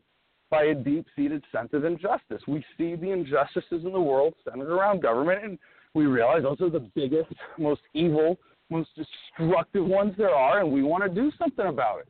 by 0.49 0.65
a 0.65 0.75
deep 0.75 1.05
seated 1.15 1.43
sense 1.51 1.69
of 1.73 1.85
injustice. 1.85 2.41
We 2.47 2.63
see 2.77 2.95
the 2.95 3.11
injustices 3.11 3.85
in 3.85 3.91
the 3.91 4.01
world 4.01 4.33
centered 4.43 4.69
around 4.69 5.01
government, 5.01 5.43
and 5.43 5.59
we 5.93 6.05
realize 6.05 6.43
those 6.43 6.61
are 6.61 6.69
the 6.69 6.87
biggest, 6.93 7.31
most 7.57 7.81
evil, 7.93 8.37
most 8.71 8.89
destructive 8.95 9.85
ones 9.85 10.13
there 10.17 10.33
are, 10.33 10.61
and 10.61 10.71
we 10.71 10.83
want 10.83 11.03
to 11.03 11.09
do 11.09 11.31
something 11.37 11.67
about 11.67 11.99
it. 11.99 12.07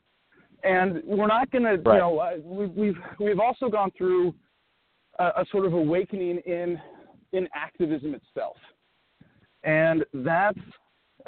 And 0.64 1.02
we're 1.06 1.28
not 1.28 1.50
going 1.52 1.64
to, 1.64 1.72
you 1.72 1.98
know, 1.98 2.20
uh, 2.20 2.34
we've, 2.44 2.72
we've, 2.72 2.98
we've 3.20 3.40
also 3.40 3.68
gone 3.68 3.92
through 3.98 4.34
a, 5.18 5.24
a 5.24 5.46
sort 5.52 5.66
of 5.66 5.74
awakening 5.74 6.38
in, 6.46 6.80
in 7.34 7.48
activism 7.56 8.14
itself. 8.14 8.58
And 9.64 10.06
that's 10.14 10.60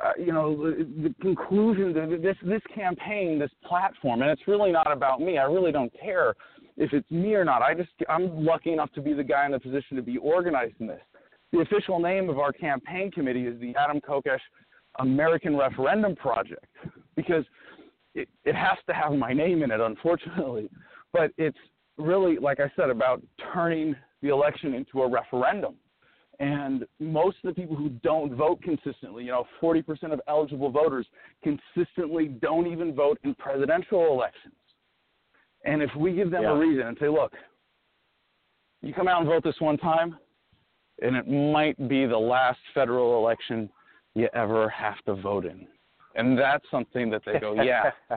uh, 0.02 0.12
you 0.18 0.32
know, 0.32 0.56
the, 0.56 1.04
the 1.04 1.16
conclusion 1.22 1.94
to 1.94 2.18
this 2.18 2.36
this 2.44 2.62
campaign, 2.74 3.38
this 3.38 3.52
platform, 3.66 4.22
and 4.22 4.32
it's 4.32 4.48
really 4.48 4.72
not 4.72 4.92
about 4.92 5.22
me. 5.22 5.38
I 5.38 5.44
really 5.44 5.72
don't 5.72 5.92
care 6.00 6.34
if 6.78 6.94
it's 6.94 7.10
me 7.12 7.36
or 7.36 7.46
not. 7.46 7.62
I 7.62 7.74
just 7.74 7.92
I'm 8.10 8.44
lucky 8.44 8.74
enough 8.74 8.92
to 8.94 9.02
be 9.02 9.14
the 9.14 9.24
guy 9.24 9.46
in 9.46 9.52
the 9.52 9.60
position 9.60 9.96
to 9.98 10.02
be 10.02 10.18
organizing 10.18 10.88
this. 10.88 11.02
The 11.52 11.60
official 11.60 12.00
name 12.00 12.30
of 12.30 12.40
our 12.40 12.52
campaign 12.52 13.12
committee 13.12 13.46
is 13.46 13.60
the 13.60 13.76
Adam 13.76 14.02
Kokesh 14.02 14.40
American 15.00 15.56
Referendum 15.58 16.16
Project 16.16 16.66
because 17.16 17.44
it, 18.16 18.28
it 18.46 18.56
has 18.56 18.78
to 18.88 18.94
have 18.94 19.14
my 19.14 19.34
name 19.34 19.64
in 19.64 19.72
it, 19.72 19.80
unfortunately. 19.80 20.70
But 21.12 21.32
it's 21.38 21.58
really, 21.98 22.38
like 22.38 22.60
I 22.60 22.72
said, 22.76 22.90
about 22.90 23.22
turning 23.54 23.96
the 24.22 24.30
election 24.30 24.74
into 24.74 25.02
a 25.02 25.10
referendum. 25.10 25.76
And 26.40 26.86
most 27.00 27.38
of 27.44 27.54
the 27.54 27.62
people 27.62 27.76
who 27.76 27.90
don't 27.90 28.34
vote 28.36 28.62
consistently, 28.62 29.26
you 29.26 29.32
know, 29.32 29.46
40% 29.62 30.12
of 30.12 30.20
eligible 30.28 30.72
voters 30.72 31.06
consistently 31.44 32.28
don't 32.28 32.68
even 32.68 32.96
vote 32.96 33.20
in 33.24 33.36
presidential 33.36 34.08
elections. 34.12 34.56
And 35.66 35.82
if 35.82 35.92
we 35.96 36.14
give 36.14 36.32
them 36.32 36.44
yeah. 36.44 36.52
a 36.52 36.58
reason 36.58 36.88
and 36.88 36.98
say, 37.00 37.08
look, 37.08 37.34
you 38.82 38.94
come 38.94 39.08
out 39.08 39.22
and 39.22 39.30
vote 39.30 39.44
this 39.44 39.56
one 39.60 39.78
time, 39.78 40.18
and 41.02 41.16
it 41.16 41.28
might 41.28 41.78
be 41.88 42.06
the 42.06 42.18
last 42.18 42.60
federal 42.74 43.18
election 43.18 43.70
you 44.16 44.28
ever 44.34 44.70
have 44.70 44.98
to 45.06 45.16
vote 45.16 45.46
in. 45.46 45.68
And 46.16 46.38
that's 46.38 46.66
something 46.70 47.10
that 47.10 47.24
they 47.26 47.40
go, 47.40 47.56
yeah, 47.62 47.92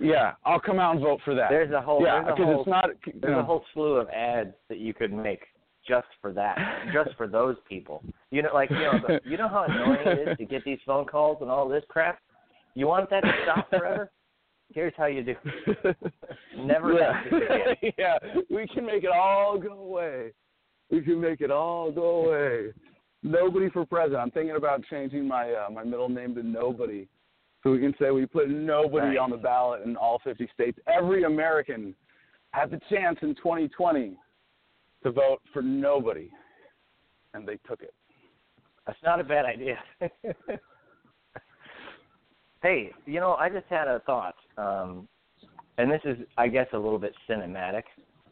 yeah, 0.00 0.32
I'll 0.44 0.60
come 0.60 0.78
out 0.78 0.96
and 0.96 1.02
vote 1.02 1.20
for 1.24 1.34
that. 1.34 1.48
There's 1.48 1.72
a 1.72 1.80
whole 1.80 2.02
yeah, 2.02 2.22
there's 2.22 2.26
a 2.26 2.32
because 2.32 2.44
whole, 2.44 2.60
it's 2.60 2.68
not. 2.68 2.90
There's 3.20 3.32
know, 3.32 3.40
a 3.40 3.44
whole 3.44 3.64
slew 3.72 3.94
of 3.94 4.08
ads 4.10 4.54
that 4.68 4.78
you 4.78 4.92
could 4.92 5.12
make 5.12 5.40
just 5.88 6.08
for 6.20 6.32
that, 6.32 6.58
just 6.92 7.16
for 7.16 7.26
those 7.26 7.56
people. 7.68 8.02
You 8.30 8.42
know, 8.42 8.50
like 8.52 8.70
you 8.70 8.76
know, 8.76 9.00
the, 9.06 9.20
you 9.24 9.38
know 9.38 9.48
how 9.48 9.64
annoying 9.64 10.06
it 10.06 10.28
is 10.28 10.36
to 10.38 10.44
get 10.44 10.64
these 10.64 10.78
phone 10.84 11.06
calls 11.06 11.38
and 11.40 11.50
all 11.50 11.68
this 11.68 11.84
crap. 11.88 12.18
You 12.74 12.86
want 12.86 13.08
that 13.10 13.20
to 13.20 13.32
stop 13.44 13.70
forever? 13.70 14.10
Here's 14.74 14.92
how 14.96 15.06
you 15.06 15.22
do. 15.22 15.34
Never 16.58 16.92
yeah. 16.92 17.22
yeah, 17.98 18.18
we 18.50 18.66
can 18.66 18.84
make 18.84 19.04
it 19.04 19.10
all 19.10 19.58
go 19.58 19.72
away. 19.72 20.32
We 20.90 21.02
can 21.02 21.20
make 21.20 21.40
it 21.40 21.50
all 21.50 21.90
go 21.90 22.26
away. 22.26 22.72
Nobody 23.26 23.68
for 23.70 23.84
president. 23.84 24.20
I'm 24.20 24.30
thinking 24.30 24.54
about 24.54 24.84
changing 24.88 25.26
my 25.26 25.52
uh, 25.52 25.68
my 25.70 25.82
middle 25.82 26.08
name 26.08 26.36
to 26.36 26.44
Nobody, 26.44 27.08
so 27.64 27.72
we 27.72 27.80
can 27.80 27.92
say 27.98 28.12
we 28.12 28.24
put 28.24 28.48
nobody 28.48 29.16
Nice. 29.16 29.18
on 29.20 29.30
the 29.30 29.36
ballot 29.36 29.82
in 29.84 29.96
all 29.96 30.20
50 30.22 30.48
states. 30.54 30.78
Every 30.86 31.24
American 31.24 31.92
had 32.52 32.70
the 32.70 32.80
chance 32.88 33.18
in 33.22 33.34
2020 33.34 34.16
to 35.02 35.10
vote 35.10 35.40
for 35.52 35.60
nobody, 35.60 36.30
and 37.34 37.48
they 37.48 37.58
took 37.68 37.82
it. 37.82 37.92
That's 38.86 39.02
not 39.02 39.18
a 39.18 39.24
bad 39.24 39.44
idea. 39.44 39.78
hey, 42.62 42.92
you 43.06 43.18
know, 43.18 43.34
I 43.34 43.48
just 43.48 43.66
had 43.68 43.88
a 43.88 43.98
thought, 44.06 44.36
um, 44.56 45.08
and 45.78 45.90
this 45.90 46.00
is, 46.04 46.16
I 46.38 46.46
guess, 46.46 46.68
a 46.74 46.78
little 46.78 47.00
bit 47.00 47.12
cinematic. 47.28 47.82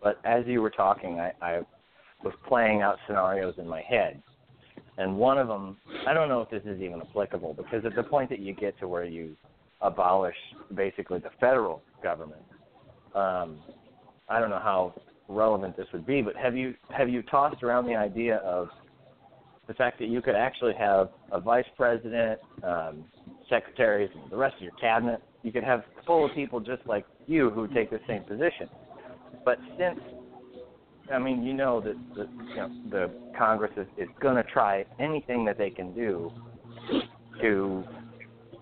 But 0.00 0.20
as 0.24 0.44
you 0.46 0.62
were 0.62 0.70
talking, 0.70 1.18
I, 1.18 1.32
I 1.42 1.60
was 2.22 2.34
playing 2.46 2.82
out 2.82 2.98
scenarios 3.08 3.54
in 3.58 3.66
my 3.66 3.80
head, 3.80 4.22
and 4.98 5.16
one 5.16 5.38
of 5.38 5.48
them, 5.48 5.76
I 6.06 6.14
don't 6.14 6.28
know 6.28 6.40
if 6.40 6.50
this 6.50 6.62
is 6.64 6.80
even 6.80 7.00
applicable 7.00 7.54
because 7.54 7.84
at 7.84 7.94
the 7.96 8.02
point 8.02 8.30
that 8.30 8.38
you 8.38 8.54
get 8.54 8.78
to 8.80 8.88
where 8.88 9.04
you 9.04 9.36
abolish 9.80 10.36
basically 10.74 11.18
the 11.18 11.30
federal 11.40 11.82
government, 12.02 12.42
um, 13.14 13.58
I 14.28 14.40
don't 14.40 14.50
know 14.50 14.60
how 14.60 14.94
relevant 15.28 15.76
this 15.76 15.86
would 15.92 16.06
be. 16.06 16.22
But 16.22 16.36
have 16.36 16.56
you 16.56 16.74
have 16.90 17.08
you 17.08 17.22
tossed 17.22 17.62
around 17.62 17.86
the 17.86 17.96
idea 17.96 18.36
of 18.36 18.68
the 19.66 19.74
fact 19.74 19.98
that 19.98 20.08
you 20.08 20.20
could 20.20 20.34
actually 20.34 20.74
have 20.78 21.10
a 21.32 21.40
vice 21.40 21.64
president, 21.76 22.38
um, 22.62 23.04
secretaries, 23.48 24.10
and 24.14 24.30
the 24.30 24.36
rest 24.36 24.56
of 24.56 24.62
your 24.62 24.72
cabinet. 24.72 25.22
You 25.42 25.52
could 25.52 25.64
have 25.64 25.84
full 26.06 26.24
of 26.24 26.34
people 26.34 26.60
just 26.60 26.86
like 26.86 27.04
you 27.26 27.50
who 27.50 27.66
take 27.68 27.90
the 27.90 28.00
same 28.06 28.22
position. 28.22 28.68
But 29.44 29.58
since, 29.78 30.00
I 31.12 31.18
mean, 31.18 31.42
you 31.42 31.52
know 31.52 31.80
that 31.80 31.96
the, 32.14 32.28
you 32.54 32.56
know, 32.56 32.70
the 32.90 33.10
Congress 33.36 33.72
is, 33.76 33.86
is 33.96 34.08
going 34.20 34.36
to 34.36 34.44
try 34.44 34.84
anything 34.98 35.44
that 35.44 35.58
they 35.58 35.70
can 35.70 35.92
do 35.94 36.32
to 37.40 37.84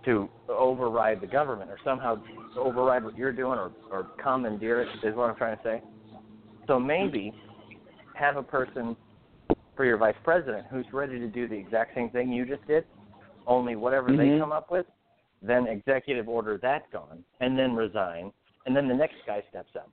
to 0.05 0.29
override 0.49 1.21
the 1.21 1.27
government 1.27 1.71
or 1.71 1.79
somehow 1.85 2.21
override 2.57 3.05
what 3.05 3.17
you're 3.17 3.33
doing 3.33 3.59
or, 3.59 3.71
or 3.91 4.09
commandeer 4.21 4.81
it 4.81 4.89
is 5.05 5.15
what 5.15 5.31
I'm 5.31 5.37
trying 5.37 5.57
to 5.57 5.63
say. 5.63 5.83
So 6.67 6.81
maybe 6.81 7.33
have 8.15 8.37
a 8.37 8.43
person 8.43 8.97
for 9.77 9.85
your 9.85 9.99
vice 9.99 10.17
president 10.25 10.67
who's 10.71 10.87
ready 10.93 11.21
to 11.21 11.29
do 11.29 11.47
the 11.47 11.55
exact 11.55 11.95
same 11.95 12.11
thing 12.11 12.33
you 12.33 12.45
just 12.45 12.67
did, 12.67 12.85
only 13.47 13.77
whatever 13.77 14.09
they 14.17 14.29
Mhm. 14.29 14.41
come 14.41 14.53
up 14.53 14.71
with, 14.71 14.87
then 15.41 15.67
executive 15.67 16.29
order 16.29 16.59
that 16.59 16.91
gone, 16.91 17.25
and 17.41 17.57
then 17.57 17.77
resign, 17.77 18.33
and 18.67 18.77
then 18.77 18.89
the 18.89 18.95
next 18.95 19.17
guy 19.27 19.43
steps 19.51 19.75
up 19.77 19.89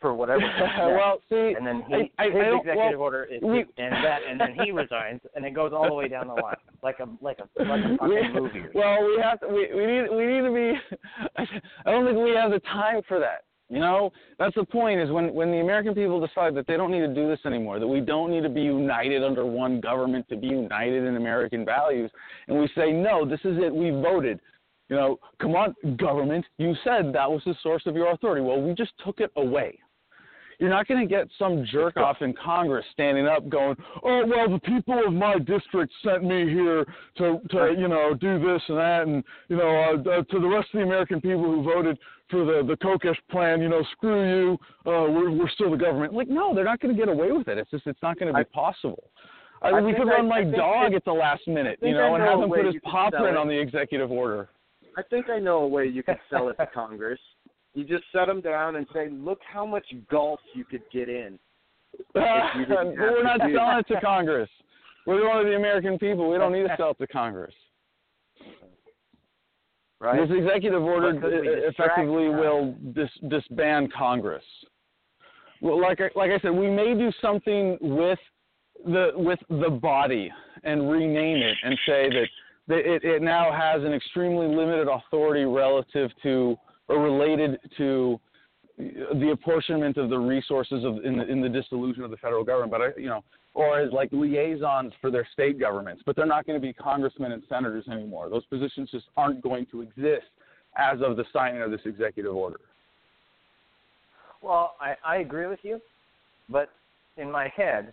for 0.00 0.14
whatever. 0.14 0.40
well, 0.78 1.20
see, 1.28 1.54
and 1.56 1.66
then 1.66 1.82
he, 1.88 2.10
I, 2.18 2.24
I, 2.24 2.26
his 2.26 2.34
I 2.36 2.56
executive 2.56 2.98
well, 2.98 3.00
order 3.00 3.24
is 3.24 3.42
we- 3.42 3.64
and 3.78 3.92
that, 3.92 4.20
and 4.28 4.40
then 4.40 4.56
he 4.62 4.70
resigns, 4.70 5.20
and 5.34 5.44
it 5.44 5.54
goes 5.54 5.72
all 5.72 5.86
the 5.86 5.94
way 5.94 6.08
down 6.08 6.28
the 6.28 6.34
line, 6.34 6.56
like 6.82 6.98
a 7.00 7.08
like 7.20 7.38
a 7.38 7.62
like 7.62 7.80
a 7.84 7.96
fucking 7.98 8.32
movie. 8.32 8.62
well, 8.74 9.04
we 9.04 9.20
have 9.22 9.40
to. 9.40 9.48
We, 9.48 9.68
we 9.74 9.86
need. 9.86 10.08
We 10.10 10.26
need 10.26 10.42
to 10.42 10.52
be. 10.54 11.48
I 11.86 11.90
don't 11.90 12.04
think 12.06 12.18
we 12.18 12.34
have 12.34 12.50
the 12.50 12.60
time 12.60 13.02
for 13.06 13.18
that. 13.18 13.44
You 13.68 13.78
know, 13.78 14.10
that's 14.38 14.54
the 14.56 14.64
point. 14.64 15.00
Is 15.00 15.10
when 15.10 15.32
when 15.32 15.50
the 15.52 15.58
American 15.58 15.94
people 15.94 16.24
decide 16.24 16.54
that 16.56 16.66
they 16.66 16.76
don't 16.76 16.90
need 16.90 17.00
to 17.00 17.14
do 17.14 17.28
this 17.28 17.38
anymore, 17.46 17.78
that 17.78 17.86
we 17.86 18.00
don't 18.00 18.30
need 18.30 18.42
to 18.42 18.48
be 18.48 18.62
united 18.62 19.22
under 19.22 19.46
one 19.46 19.80
government 19.80 20.28
to 20.28 20.36
be 20.36 20.48
united 20.48 21.04
in 21.04 21.16
American 21.16 21.64
values, 21.64 22.10
and 22.48 22.58
we 22.58 22.68
say 22.74 22.90
no, 22.90 23.24
this 23.24 23.40
is 23.44 23.58
it. 23.58 23.72
We 23.72 23.90
voted. 23.90 24.40
You 24.88 24.96
know, 24.96 25.20
come 25.40 25.54
on, 25.54 25.76
government. 25.98 26.44
You 26.58 26.74
said 26.82 27.12
that 27.12 27.30
was 27.30 27.42
the 27.46 27.54
source 27.62 27.84
of 27.86 27.94
your 27.94 28.10
authority. 28.10 28.42
Well, 28.42 28.60
we 28.60 28.74
just 28.74 28.90
took 29.04 29.20
it 29.20 29.30
away. 29.36 29.78
You're 30.60 30.68
not 30.68 30.86
going 30.86 31.00
to 31.00 31.06
get 31.06 31.26
some 31.38 31.64
jerk 31.72 31.96
off 31.96 32.20
in 32.20 32.34
Congress 32.34 32.84
standing 32.92 33.26
up 33.26 33.48
going, 33.48 33.76
"Oh 34.04 34.24
well, 34.26 34.50
the 34.50 34.60
people 34.60 35.00
of 35.06 35.12
my 35.12 35.38
district 35.38 35.90
sent 36.04 36.22
me 36.22 36.46
here 36.50 36.84
to, 37.16 37.40
to 37.48 37.74
you 37.76 37.88
know, 37.88 38.12
do 38.12 38.38
this 38.38 38.60
and 38.68 38.76
that, 38.76 39.02
and 39.06 39.24
you 39.48 39.56
know, 39.56 40.02
uh, 40.06 40.10
uh, 40.10 40.22
to 40.22 40.38
the 40.38 40.46
rest 40.46 40.68
of 40.74 40.80
the 40.80 40.84
American 40.84 41.18
people 41.18 41.44
who 41.44 41.62
voted 41.62 41.98
for 42.28 42.44
the 42.44 42.62
the 42.66 42.76
Kokesh 42.76 43.16
plan, 43.30 43.62
you 43.62 43.70
know, 43.70 43.82
screw 43.92 44.28
you. 44.28 44.58
Uh, 44.84 45.08
we're 45.10 45.30
we're 45.30 45.48
still 45.48 45.70
the 45.70 45.78
government." 45.78 46.12
Like, 46.12 46.28
no, 46.28 46.54
they're 46.54 46.64
not 46.64 46.78
going 46.78 46.94
to 46.94 46.98
get 46.98 47.08
away 47.08 47.32
with 47.32 47.48
it. 47.48 47.56
It's 47.56 47.70
just 47.70 47.86
it's 47.86 48.02
not 48.02 48.18
going 48.18 48.30
to 48.30 48.34
be 48.34 48.40
I- 48.40 48.54
possible. 48.54 49.04
I, 49.62 49.70
I 49.70 49.80
we 49.80 49.94
could 49.94 50.06
run 50.06 50.28
my 50.28 50.38
I 50.38 50.42
think 50.44 50.56
dog 50.56 50.94
at 50.94 51.04
the 51.04 51.12
last 51.12 51.46
minute, 51.46 51.78
you 51.82 51.88
think 51.88 51.96
know, 51.96 52.14
and 52.14 52.24
have 52.24 52.40
him 52.40 52.48
put 52.48 52.64
his 52.64 52.74
paw 52.84 53.10
print 53.10 53.36
on 53.36 53.46
the 53.48 53.58
executive 53.58 54.10
order. 54.10 54.48
I 54.96 55.02
think 55.02 55.30
I 55.30 55.38
know 55.38 55.58
a 55.58 55.68
way 55.68 55.86
you 55.86 56.02
could 56.02 56.18
sell 56.30 56.48
it 56.48 56.56
to 56.58 56.66
Congress. 56.74 57.20
You 57.74 57.84
just 57.84 58.04
set 58.12 58.26
them 58.26 58.40
down 58.40 58.76
and 58.76 58.86
say, 58.92 59.08
"Look 59.10 59.40
how 59.46 59.64
much 59.64 59.86
golf 60.10 60.40
you 60.54 60.64
could 60.64 60.82
get 60.92 61.08
in." 61.08 61.38
If 62.14 62.56
you 62.56 62.66
didn't 62.66 62.96
have 62.96 63.10
we're 63.10 63.22
not 63.22 63.40
do 63.40 63.54
selling 63.54 63.78
it 63.78 63.88
to 63.88 64.00
Congress. 64.00 64.50
We're 65.06 65.28
one 65.28 65.38
of 65.38 65.46
the 65.46 65.56
American 65.56 65.98
people. 65.98 66.30
We 66.30 66.38
don't 66.38 66.52
need 66.52 66.68
to 66.68 66.74
sell 66.76 66.90
it 66.90 66.98
to 66.98 67.06
Congress. 67.06 67.54
right? 70.00 70.28
This 70.28 70.36
executive 70.36 70.82
order 70.82 71.12
But 71.14 71.22
could 71.22 71.40
we 71.40 71.46
distract 71.46 71.78
effectively 71.80 72.28
Congress? 72.28 72.40
will 72.40 72.74
dis- 72.92 73.30
disband 73.30 73.92
Congress. 73.92 74.44
Well, 75.60 75.80
like 75.80 76.00
I, 76.00 76.10
like 76.16 76.30
I 76.30 76.38
said, 76.40 76.52
we 76.52 76.70
may 76.70 76.94
do 76.94 77.12
something 77.20 77.76
with 77.80 78.18
the 78.84 79.10
with 79.14 79.38
the 79.48 79.70
body 79.70 80.30
and 80.64 80.90
rename 80.90 81.36
it 81.36 81.56
and 81.62 81.78
say 81.86 82.08
that, 82.08 82.26
that 82.68 82.78
it, 82.78 83.04
it 83.04 83.22
now 83.22 83.52
has 83.52 83.82
an 83.84 83.92
extremely 83.92 84.46
limited 84.46 84.88
authority 84.88 85.44
relative 85.44 86.10
to 86.22 86.56
or 86.90 87.00
related 87.00 87.58
to 87.76 88.20
the 88.76 89.30
apportionment 89.32 89.96
of 89.96 90.10
the 90.10 90.18
resources 90.18 90.84
of 90.84 91.04
in 91.04 91.16
the, 91.18 91.26
in 91.26 91.40
the 91.40 91.48
dissolution 91.48 92.02
of 92.02 92.10
the 92.10 92.16
federal 92.16 92.44
government, 92.44 92.72
but 92.72 92.80
I, 92.80 92.86
you 92.96 93.08
know, 93.08 93.22
or 93.54 93.78
as 93.78 93.92
like 93.92 94.10
liaisons 94.12 94.92
for 95.00 95.10
their 95.10 95.26
state 95.32 95.58
governments, 95.58 96.02
but 96.04 96.16
they're 96.16 96.26
not 96.26 96.46
going 96.46 96.60
to 96.60 96.66
be 96.66 96.72
congressmen 96.72 97.32
and 97.32 97.42
senators 97.48 97.86
anymore. 97.90 98.28
Those 98.28 98.44
positions 98.46 98.88
just 98.90 99.06
aren't 99.16 99.42
going 99.42 99.66
to 99.72 99.82
exist 99.82 100.26
as 100.76 100.98
of 101.02 101.16
the 101.16 101.24
signing 101.32 101.62
of 101.62 101.70
this 101.70 101.80
executive 101.84 102.34
order. 102.34 102.60
Well, 104.42 104.74
I, 104.80 104.94
I 105.04 105.16
agree 105.18 105.46
with 105.46 105.60
you, 105.62 105.80
but 106.48 106.70
in 107.16 107.30
my 107.30 107.52
head, 107.54 107.92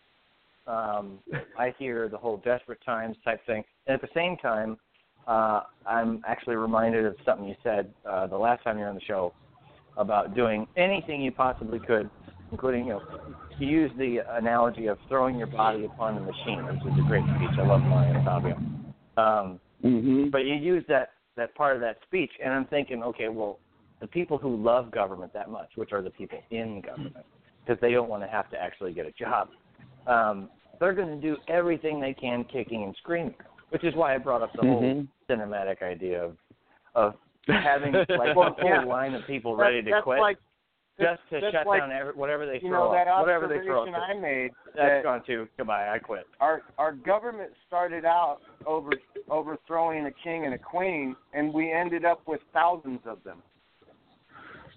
um, 0.67 1.19
I 1.57 1.73
hear 1.77 2.07
the 2.07 2.17
whole 2.17 2.37
desperate 2.37 2.79
times 2.85 3.17
type 3.25 3.45
thing, 3.45 3.63
and 3.87 3.95
at 3.95 4.01
the 4.01 4.09
same 4.13 4.37
time, 4.37 4.77
uh, 5.27 5.61
I'm 5.85 6.21
actually 6.27 6.55
reminded 6.55 7.05
of 7.05 7.15
something 7.25 7.47
you 7.47 7.55
said 7.63 7.93
uh, 8.09 8.27
the 8.27 8.37
last 8.37 8.63
time 8.63 8.77
you 8.77 8.83
were 8.83 8.89
on 8.89 8.95
the 8.95 9.01
show 9.01 9.33
about 9.97 10.35
doing 10.35 10.67
anything 10.77 11.21
you 11.21 11.31
possibly 11.31 11.79
could, 11.79 12.09
including 12.51 12.85
you 12.85 12.93
know, 12.93 13.03
you 13.59 13.67
use 13.67 13.91
the 13.97 14.19
analogy 14.31 14.87
of 14.87 14.97
throwing 15.07 15.37
your 15.37 15.47
body 15.47 15.85
upon 15.85 16.15
the 16.15 16.21
machine, 16.21 16.63
which 16.65 16.93
is 16.93 16.99
a 16.99 17.07
great 17.07 17.23
speech. 17.35 17.57
I 17.57 17.65
love 17.67 17.81
Mario 17.81 18.23
Savio. 18.23 18.57
Um, 19.17 19.59
Mm-hmm. 19.83 20.29
but 20.29 20.39
you 20.39 20.55
use 20.55 20.83
that 20.87 21.09
that 21.35 21.53
part 21.53 21.75
of 21.75 21.81
that 21.81 21.97
speech, 22.03 22.31
and 22.43 22.51
I'm 22.51 22.65
thinking, 22.65 23.03
okay, 23.03 23.27
well, 23.29 23.59
the 24.01 24.07
people 24.07 24.39
who 24.39 24.55
love 24.55 24.89
government 24.89 25.31
that 25.33 25.51
much, 25.51 25.69
which 25.75 25.91
are 25.91 26.01
the 26.01 26.09
people 26.09 26.39
in 26.49 26.81
government, 26.81 27.25
because 27.63 27.79
they 27.79 27.91
don't 27.91 28.09
want 28.09 28.23
to 28.23 28.27
have 28.27 28.49
to 28.49 28.59
actually 28.59 28.91
get 28.91 29.05
a 29.05 29.11
job, 29.11 29.49
um, 30.07 30.49
they're 30.79 30.93
going 30.93 31.09
to 31.09 31.21
do 31.21 31.37
everything 31.47 32.01
they 32.01 32.15
can, 32.15 32.43
kicking 32.51 32.83
and 32.85 32.95
screaming. 32.97 33.35
Which 33.69 33.83
is 33.83 33.93
why 33.95 34.15
I 34.15 34.17
brought 34.17 34.41
up 34.41 34.51
the 34.53 34.61
whole 34.61 34.81
Mhm. 34.81 35.07
cinematic 35.29 35.81
idea 35.81 36.23
of 36.23 36.37
of 36.95 37.13
having 37.47 37.93
like 38.09 38.29
a 38.29 38.33
whole 38.33 38.55
yeah. 38.63 38.83
line 38.83 39.13
of 39.13 39.25
people 39.27 39.55
That- 39.55 39.63
ready 39.63 39.81
to 39.83 39.91
that's 39.91 40.03
quit, 40.03 40.19
Like, 40.19 40.37
just 40.99 41.21
to 41.29 41.39
that's 41.39 41.51
shut 41.53 41.67
like, 41.67 41.81
down 41.81 41.91
every, 41.91 42.13
whatever 42.13 42.45
they 42.47 42.55
you 42.55 42.69
throw 42.69 42.87
know 42.87 42.91
that 42.93 43.07
up, 43.07 43.19
whatever 43.21 43.47
they 43.47 43.59
throw 43.63 43.81
observation 43.81 44.01
up. 44.01 44.09
I 44.09 44.13
made. 44.19 44.51
That's 44.67 44.77
that 44.77 45.03
gone 45.03 45.21
too. 45.25 45.47
Goodbye. 45.57 45.89
I 45.89 45.99
quit. 45.99 46.25
our 46.39 46.63
our 46.77 46.93
government 46.93 47.51
started 47.67 48.03
out 48.05 48.39
over 48.65 48.91
overthrowing 49.29 50.05
a 50.07 50.11
king 50.11 50.45
and 50.45 50.53
a 50.53 50.57
queen, 50.57 51.15
and 51.33 51.53
we 51.53 51.71
ended 51.71 52.03
up 52.05 52.21
with 52.27 52.41
thousands 52.53 53.01
of 53.05 53.23
them. 53.23 53.43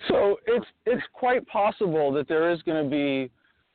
So 0.09 0.38
it's 0.46 0.66
it's 0.87 1.03
quite 1.12 1.46
possible 1.46 2.12
that 2.12 2.26
there 2.29 2.50
is 2.50 2.61
going 2.62 2.83
to 2.85 2.90
be 2.90 3.31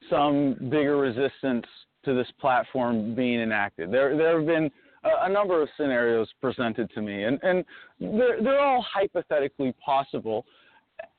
some 0.09 0.55
bigger 0.69 0.97
resistance 0.97 1.65
to 2.03 2.13
this 2.13 2.27
platform 2.39 3.15
being 3.15 3.39
enacted. 3.41 3.91
There 3.91 4.15
there 4.17 4.37
have 4.37 4.45
been 4.47 4.69
a, 5.05 5.25
a 5.25 5.29
number 5.29 5.61
of 5.61 5.69
scenarios 5.77 6.27
presented 6.41 6.89
to 6.95 7.01
me, 7.01 7.23
and 7.23 7.39
and 7.43 7.63
they're 7.99 8.41
they're 8.41 8.59
all 8.59 8.85
hypothetically 8.91 9.73
possible, 9.83 10.45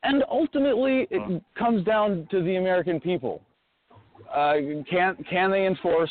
and 0.02 0.24
ultimately 0.30 1.06
it 1.10 1.42
comes 1.58 1.84
down 1.84 2.26
to 2.30 2.42
the 2.42 2.56
American 2.56 3.00
people. 3.00 3.42
Uh, 4.34 4.54
can 4.90 5.16
can 5.28 5.50
they 5.50 5.66
enforce 5.66 6.10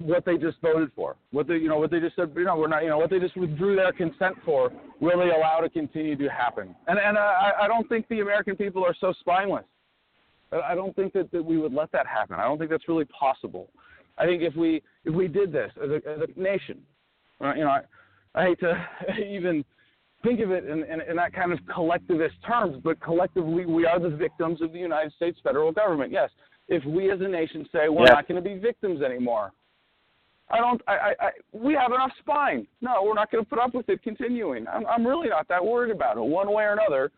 what 0.00 0.24
they 0.24 0.36
just 0.36 0.60
voted 0.62 0.90
for. 0.96 1.16
What 1.30 1.46
they, 1.46 1.54
you 1.54 1.68
know, 1.68 1.78
what 1.78 1.90
they 1.90 2.00
just 2.00 2.16
said, 2.16 2.32
you 2.34 2.44
know, 2.44 2.56
we're 2.56 2.68
not, 2.68 2.82
you 2.82 2.88
know, 2.88 2.96
what 2.96 3.10
they 3.10 3.18
just 3.18 3.36
withdrew 3.36 3.76
their 3.76 3.92
consent 3.92 4.34
for, 4.44 4.72
will 4.98 5.18
they 5.18 5.30
allow 5.30 5.60
to 5.60 5.68
continue 5.68 6.16
to 6.16 6.28
happen? 6.28 6.74
And 6.86 6.98
and 6.98 7.18
I, 7.18 7.52
I 7.62 7.68
don't 7.68 7.88
think 7.88 8.08
the 8.08 8.20
American 8.20 8.56
people 8.56 8.84
are 8.84 8.94
so 8.98 9.12
spineless. 9.20 9.64
I 10.52 10.74
don't 10.74 10.96
think 10.96 11.12
that, 11.12 11.30
that 11.30 11.44
we 11.44 11.58
would 11.58 11.72
let 11.72 11.92
that 11.92 12.06
happen. 12.06 12.36
I 12.36 12.44
don't 12.44 12.58
think 12.58 12.70
that's 12.70 12.88
really 12.88 13.04
possible. 13.04 13.68
I 14.20 14.26
think 14.26 14.42
if 14.42 14.54
we 14.54 14.82
if 15.04 15.14
we 15.14 15.28
did 15.28 15.50
this 15.50 15.72
as 15.82 15.90
a, 15.90 15.96
as 15.96 16.20
a 16.28 16.40
nation, 16.40 16.78
uh, 17.42 17.54
you 17.54 17.64
know, 17.64 17.70
I, 17.70 17.80
I 18.34 18.44
hate 18.44 18.60
to 18.60 18.86
even 19.26 19.64
think 20.22 20.40
of 20.40 20.50
it 20.50 20.64
in, 20.66 20.84
in, 20.84 21.00
in 21.00 21.16
that 21.16 21.32
kind 21.32 21.52
of 21.52 21.58
collectivist 21.72 22.34
terms, 22.46 22.76
but 22.84 23.00
collectively 23.00 23.64
we 23.64 23.86
are 23.86 23.98
the 23.98 24.10
victims 24.10 24.60
of 24.60 24.72
the 24.72 24.78
United 24.78 25.12
States 25.14 25.38
federal 25.42 25.72
government. 25.72 26.12
Yes, 26.12 26.30
if 26.68 26.84
we 26.84 27.10
as 27.10 27.20
a 27.22 27.28
nation 27.28 27.66
say 27.72 27.88
we're 27.88 28.06
Yeah. 28.06 28.14
not 28.14 28.28
going 28.28 28.42
to 28.42 28.48
be 28.48 28.58
victims 28.58 29.02
anymore, 29.02 29.52
I 30.50 30.58
don't. 30.58 30.82
I, 30.86 30.92
I, 30.92 31.14
I 31.20 31.30
we 31.52 31.74
have 31.74 31.92
enough 31.92 32.10
spine. 32.18 32.66
No, 32.80 33.02
we're 33.04 33.14
not 33.14 33.30
going 33.30 33.42
to 33.44 33.48
put 33.48 33.58
up 33.58 33.74
with 33.74 33.88
it 33.88 34.02
continuing. 34.02 34.66
I'm, 34.68 34.86
I'm 34.86 35.06
really 35.06 35.28
not 35.28 35.48
that 35.48 35.64
worried 35.64 35.94
about 35.94 36.16
it 36.18 36.22
one 36.22 36.52
way 36.52 36.64
or 36.64 36.72
another. 36.72 37.10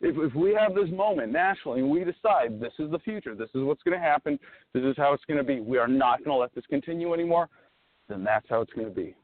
If, 0.00 0.16
if 0.16 0.34
we 0.34 0.54
have 0.54 0.74
this 0.74 0.88
moment 0.92 1.32
nationally 1.32 1.80
and 1.80 1.90
we 1.90 2.04
decide 2.04 2.60
this 2.60 2.72
is 2.78 2.90
the 2.90 3.00
future, 3.00 3.34
this 3.34 3.48
is 3.54 3.62
what's 3.62 3.82
going 3.82 3.98
to 3.98 4.04
happen, 4.04 4.38
this 4.72 4.84
is 4.84 4.94
how 4.96 5.12
it's 5.12 5.24
going 5.24 5.38
to 5.38 5.44
be, 5.44 5.60
we 5.60 5.78
are 5.78 5.88
not 5.88 6.18
going 6.18 6.36
to 6.36 6.40
let 6.40 6.54
this 6.54 6.64
continue 6.70 7.12
anymore, 7.12 7.48
then 8.08 8.22
that's 8.22 8.46
how 8.48 8.60
it's 8.60 8.72
going 8.72 8.86
to 8.86 8.94
be. 8.94 9.16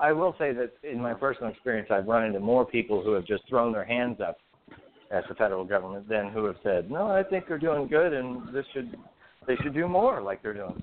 I 0.00 0.12
will 0.12 0.34
say 0.38 0.52
that 0.52 0.72
in 0.82 1.00
my 1.00 1.14
personal 1.14 1.50
experience, 1.50 1.88
I've 1.90 2.06
run 2.06 2.24
into 2.24 2.40
more 2.40 2.64
people 2.64 3.02
who 3.02 3.12
have 3.12 3.24
just 3.24 3.48
thrown 3.48 3.72
their 3.72 3.84
hands 3.84 4.18
up 4.20 4.38
at 5.10 5.26
the 5.28 5.34
federal 5.34 5.64
government 5.64 6.08
than 6.08 6.28
who 6.28 6.44
have 6.44 6.56
said, 6.62 6.90
"No, 6.90 7.08
I 7.08 7.22
think 7.22 7.48
they're 7.48 7.58
doing 7.58 7.88
good, 7.88 8.12
and 8.12 8.46
this 8.52 8.66
should 8.72 8.96
they 9.46 9.56
should 9.56 9.74
do 9.74 9.88
more 9.88 10.20
like 10.20 10.42
they're 10.42 10.54
doing." 10.54 10.80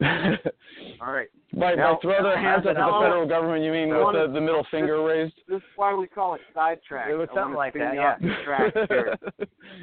All 1.00 1.12
right. 1.12 1.28
by, 1.54 1.74
Now- 1.74 1.94
by 1.94 2.00
throw 2.02 2.22
their 2.22 2.38
hands 2.38 2.62
up 2.66 2.70
at 2.70 2.74
the 2.76 2.98
federal 3.02 3.26
government, 3.28 3.64
you 3.64 3.72
mean 3.72 3.88
with 3.88 4.14
the, 4.14 4.30
the 4.32 4.40
middle 4.40 4.66
finger 4.70 5.02
raised? 5.02 5.34
This 5.48 5.56
is 5.58 5.62
why 5.76 5.94
we 5.94 6.06
call 6.06 6.34
it 6.34 6.40
sidetrack. 6.54 7.10
It 7.10 7.14
was 7.14 7.28
something 7.34 7.56
like 7.56 7.74
that, 7.74 7.94
yeah. 7.94 8.14
off 8.14 8.44
track 8.44 8.74
here. 8.88 9.16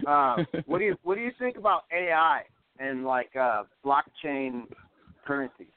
Uh, 0.07 0.37
what 0.65 0.79
do 0.79 0.85
you 0.85 0.95
what 1.03 1.15
do 1.15 1.21
you 1.21 1.31
think 1.39 1.57
about 1.57 1.83
AI 1.91 2.41
and 2.79 3.05
like 3.05 3.35
uh, 3.35 3.63
blockchain 3.85 4.63
currencies? 5.25 5.67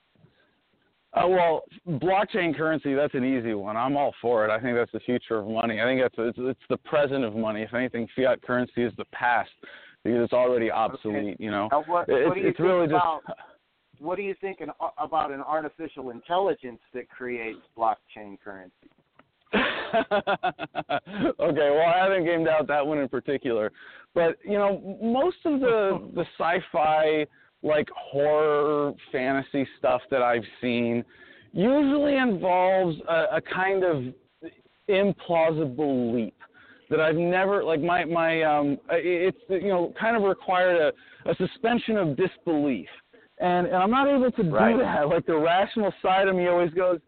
Uh, 1.13 1.27
well, 1.27 1.63
blockchain 1.89 2.57
currency, 2.57 2.95
that's 2.95 3.15
an 3.15 3.25
easy 3.25 3.53
one. 3.53 3.77
I'm 3.77 3.97
all 3.97 4.15
for 4.23 4.45
it. 4.45 4.51
I 4.51 4.61
think 4.61 4.77
that's 4.77 4.93
the 4.93 5.01
future 5.01 5.39
of 5.39 5.49
money. 5.49 5.81
I 5.81 5.85
think 5.85 6.01
that's 6.01 6.15
it's, 6.19 6.39
it's 6.41 6.61
the 6.69 6.77
present 6.77 7.25
of 7.25 7.35
money. 7.35 7.63
If 7.63 7.75
anything, 7.75 8.07
fiat 8.15 8.41
currency 8.43 8.85
is 8.85 8.93
the 8.97 9.07
past 9.07 9.51
because 10.05 10.23
it's 10.23 10.33
already 10.33 10.71
obsolete. 10.71 11.41
You 11.41 11.51
know, 11.51 11.69
Now, 11.73 11.83
what, 11.87 12.09
It- 12.09 12.27
what 12.29 12.35
do 12.35 12.41
it's, 12.41 12.43
you 12.45 12.49
it's 12.51 12.57
think 12.59 12.69
really 12.69 12.85
about 12.87 13.23
just 13.27 13.39
what 14.01 14.17
do 14.17 14.23
you 14.23 14.35
think 14.41 14.61
an, 14.61 14.71
about 14.99 15.31
an 15.31 15.41
artificial 15.41 16.11
intelligence 16.11 16.81
that 16.95 17.09
creates 17.09 17.61
blockchain 17.77 18.39
currency? 18.43 18.91
okay, 19.55 19.71
well, 21.39 21.87
I 21.87 21.99
haven't 21.99 22.25
gamed 22.25 22.49
out 22.49 22.67
that 22.69 22.87
one 22.87 22.99
in 22.99 23.09
particular, 23.09 23.73
but 24.15 24.39
you 24.45 24.59
know, 24.59 24.99
most 25.03 25.39
of 25.45 25.61
the 25.61 26.09
the 26.15 26.25
sci-fi 26.39 27.27
like 27.63 27.89
horror 27.95 28.93
fantasy 29.13 29.67
stuff 29.79 30.01
that 30.11 30.23
I've 30.23 30.45
seen 30.61 31.05
usually 31.53 32.17
involves 32.17 32.97
a, 33.09 33.37
a 33.37 33.41
kind 33.41 33.85
of 33.85 34.05
implausible 34.89 36.15
leap 36.15 36.35
that 36.89 37.01
I've 37.01 37.17
never 37.17 37.63
like 37.63 37.81
my 37.81 38.05
my 38.05 38.43
um 38.43 38.79
it's 38.91 39.39
you 39.49 39.69
know 39.69 39.93
kind 39.99 40.17
of 40.17 40.23
required 40.23 40.95
a, 41.27 41.31
a 41.31 41.35
suspension 41.37 41.97
of 41.97 42.17
disbelief 42.17 42.89
and 43.41 43.67
and 43.67 43.77
I'm 43.77 43.91
not 43.91 44.07
able 44.09 44.31
to 44.31 44.43
Right. 44.51 44.73
do 44.73 44.79
that 44.83 45.09
like 45.09 45.27
the 45.27 45.37
rational 45.37 45.93
side 46.03 46.29
of 46.29 46.35
me 46.37 46.47
always 46.49 46.73
goes 46.73 47.01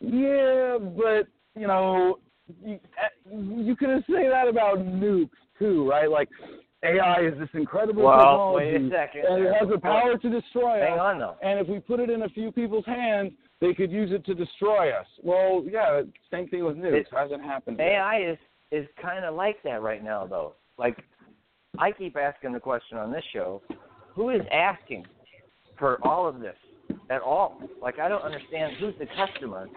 yeah 0.00 0.78
but 0.78 1.26
you 1.58 1.66
know 1.66 2.18
you, 2.64 2.78
uh, 3.02 3.36
you 3.36 3.74
can 3.76 4.04
say 4.08 4.28
that 4.28 4.48
about 4.48 4.78
nukes 4.78 5.30
too 5.58 5.88
right 5.88 6.10
like 6.10 6.28
AI 6.82 7.22
is 7.28 7.38
this 7.38 7.48
incredible 7.54 8.02
Well, 8.02 8.52
wait 8.54 8.72
technology 8.72 8.86
a 8.86 8.90
second. 8.90 9.24
and 9.26 9.46
it 9.46 9.54
has 9.58 9.68
the 9.70 9.78
power 9.78 10.18
to 10.18 10.28
destroy 10.30 10.80
Hang 10.80 10.92
us 10.94 11.00
on 11.00 11.18
though. 11.18 11.36
and 11.42 11.58
if 11.58 11.66
we 11.68 11.78
put 11.80 11.98
it 12.00 12.10
in 12.10 12.22
a 12.22 12.28
few 12.28 12.52
people's 12.52 12.84
hands, 12.84 13.32
they 13.60 13.72
could 13.72 13.90
use 13.90 14.12
it 14.12 14.26
to 14.26 14.34
destroy 14.34 14.90
us. 14.90 15.06
Well, 15.22 15.64
yeah, 15.66 16.02
same 16.30 16.46
thing 16.48 16.62
with 16.64 16.76
nukes. 16.76 16.92
It- 17.00 17.06
hasn't 17.10 17.42
happened. 17.42 17.78
yet. 17.78 17.88
AI 17.88 18.20
is 18.32 18.38
is 18.70 18.86
kind 19.00 19.24
of 19.24 19.34
like 19.34 19.62
that 19.62 19.80
right 19.80 20.02
now, 20.04 20.26
though. 20.26 20.54
Like, 20.76 20.98
I 21.78 21.90
keep 21.92 22.16
asking 22.18 22.52
the 22.52 22.60
question 22.60 22.98
on 22.98 23.10
this 23.10 23.24
show: 23.32 23.62
Who 24.14 24.28
is 24.30 24.42
asking 24.52 25.06
for 25.78 25.98
all 26.06 26.28
of 26.28 26.40
this 26.40 26.56
at 27.10 27.22
all? 27.22 27.60
Like, 27.82 27.98
I 27.98 28.08
don't 28.08 28.22
understand 28.22 28.74
who's 28.78 28.94
the 28.98 29.06
customer 29.06 29.68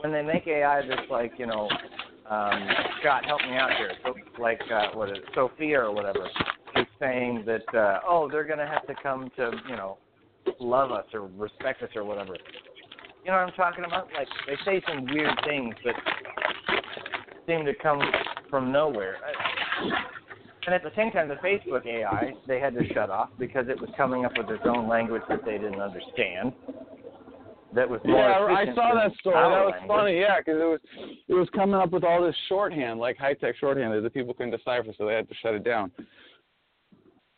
when 0.00 0.12
they 0.12 0.22
make 0.22 0.46
AI 0.46 0.82
that's 0.86 1.10
like, 1.10 1.32
you 1.38 1.46
know, 1.46 1.68
um, 2.28 2.68
Scott, 3.00 3.24
help 3.24 3.40
me 3.42 3.56
out 3.56 3.70
here. 3.76 3.92
So, 4.04 4.14
like, 4.40 4.60
uh, 4.72 4.88
what 4.94 5.10
is 5.10 5.18
it, 5.18 5.24
Sophia 5.34 5.80
or 5.80 5.92
whatever 5.92 6.28
is 6.76 6.86
saying 6.98 7.44
that, 7.46 7.74
uh, 7.74 8.00
oh, 8.06 8.28
they're 8.30 8.44
gonna 8.44 8.66
have 8.66 8.86
to 8.86 8.94
come 9.02 9.30
to, 9.36 9.52
you 9.68 9.76
know, 9.76 9.98
love 10.58 10.90
us 10.90 11.06
or 11.14 11.28
respect 11.36 11.82
us 11.82 11.90
or 11.94 12.04
whatever. 12.04 12.36
You 13.24 13.32
know 13.32 13.38
what 13.38 13.48
I'm 13.48 13.52
talking 13.52 13.84
about? 13.84 14.08
Like, 14.16 14.28
they 14.46 14.56
say 14.64 14.82
some 14.88 15.06
weird 15.06 15.32
things 15.44 15.74
that 15.84 15.94
seem 17.46 17.64
to 17.64 17.74
come 17.82 18.00
from 18.50 18.72
nowhere. 18.72 19.16
And 20.66 20.74
at 20.74 20.82
the 20.82 20.90
same 20.96 21.12
time, 21.12 21.28
the 21.28 21.36
Facebook 21.36 21.86
AI 21.86 22.32
they 22.48 22.58
had 22.58 22.74
to 22.74 22.86
shut 22.92 23.08
off 23.08 23.30
because 23.38 23.66
it 23.68 23.80
was 23.80 23.88
coming 23.96 24.24
up 24.24 24.32
with 24.36 24.50
its 24.50 24.64
own 24.66 24.88
language 24.88 25.22
that 25.28 25.44
they 25.44 25.58
didn't 25.58 25.80
understand. 25.80 26.52
That 27.72 27.88
was 27.88 28.00
more 28.04 28.18
Yeah, 28.18 28.54
I 28.54 28.64
saw 28.74 28.94
that 28.94 29.12
story. 29.20 29.36
That 29.36 29.64
was 29.64 29.72
language. 29.72 29.88
funny. 29.88 30.20
Yeah, 30.20 30.38
because 30.38 30.60
it 30.60 30.64
was 30.64 30.80
it 31.28 31.34
was 31.34 31.48
coming 31.54 31.76
up 31.76 31.90
with 31.92 32.02
all 32.02 32.20
this 32.20 32.34
shorthand, 32.48 32.98
like 32.98 33.16
high 33.16 33.34
tech 33.34 33.54
shorthand 33.58 33.92
that 33.94 34.00
the 34.00 34.10
people 34.10 34.34
couldn't 34.34 34.52
decipher, 34.56 34.92
so 34.98 35.06
they 35.06 35.14
had 35.14 35.28
to 35.28 35.34
shut 35.40 35.54
it 35.54 35.62
down. 35.62 35.92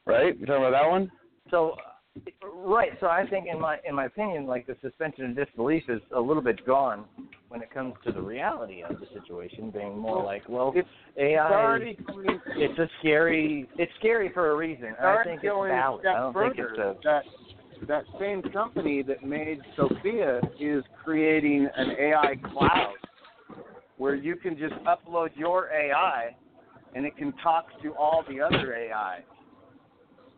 Right? 0.07 0.38
You 0.38 0.47
talking 0.47 0.64
about 0.64 0.83
that 0.83 0.88
one? 0.88 1.11
So, 1.51 1.75
uh, 2.43 2.49
right. 2.49 2.93
So 3.01 3.09
I 3.09 3.27
think, 3.29 3.47
in 3.47 3.61
my 3.61 3.77
in 3.87 3.95
my 3.95 4.07
opinion, 4.07 4.47
like 4.47 4.67
the 4.67 4.77
suspension 4.81 5.27
of 5.27 5.37
disbelief 5.37 5.83
is 5.88 6.01
a 6.17 6.21
little 6.21 6.43
bit 6.43 6.64
gone 6.64 7.05
when 7.49 7.63
it 7.63 7.71
comes 7.73 7.95
to 8.05 8.13
the 8.13 8.21
reality 8.21 8.83
of 8.83 8.99
the 9.01 9.07
situation, 9.13 9.71
being 9.71 9.97
more 9.97 10.23
like, 10.23 10.43
well, 10.49 10.73
It's 10.77 10.89
AI. 11.17 11.33
it's 11.47 11.53
already 11.53 11.99
it's 12.57 12.79
a 12.79 12.89
scary. 13.01 13.69
It's 13.79 13.93
scary 13.99 14.31
for 14.35 14.51
a 14.51 14.57
reason. 14.57 14.95
I 15.01 15.23
think 15.25 15.41
it's 15.43 15.53
valid. 15.53 16.07
I 16.07 16.15
don't 16.19 16.33
further. 16.33 16.55
think 16.55 16.69
it's 16.69 16.79
a. 16.79 16.97
that 17.05 17.23
that 17.87 18.05
same 18.19 18.43
company 18.43 19.03
that 19.03 19.23
made 19.25 19.61
Sophia 19.77 20.41
is 20.59 20.83
creating 21.05 21.69
an 21.77 21.93
AI 21.99 22.35
cloud 22.53 22.95
where 23.99 24.17
you 24.17 24.35
can 24.37 24.59
just 24.59 24.75
upload 24.85 25.29
your 25.37 25.71
AI 25.71 26.35
and 26.95 27.07
it 27.07 27.17
can 27.17 27.33
talk 27.43 27.67
to 27.83 27.95
all 27.95 28.25
the 28.29 28.41
other 28.41 28.75
AI. 28.75 29.21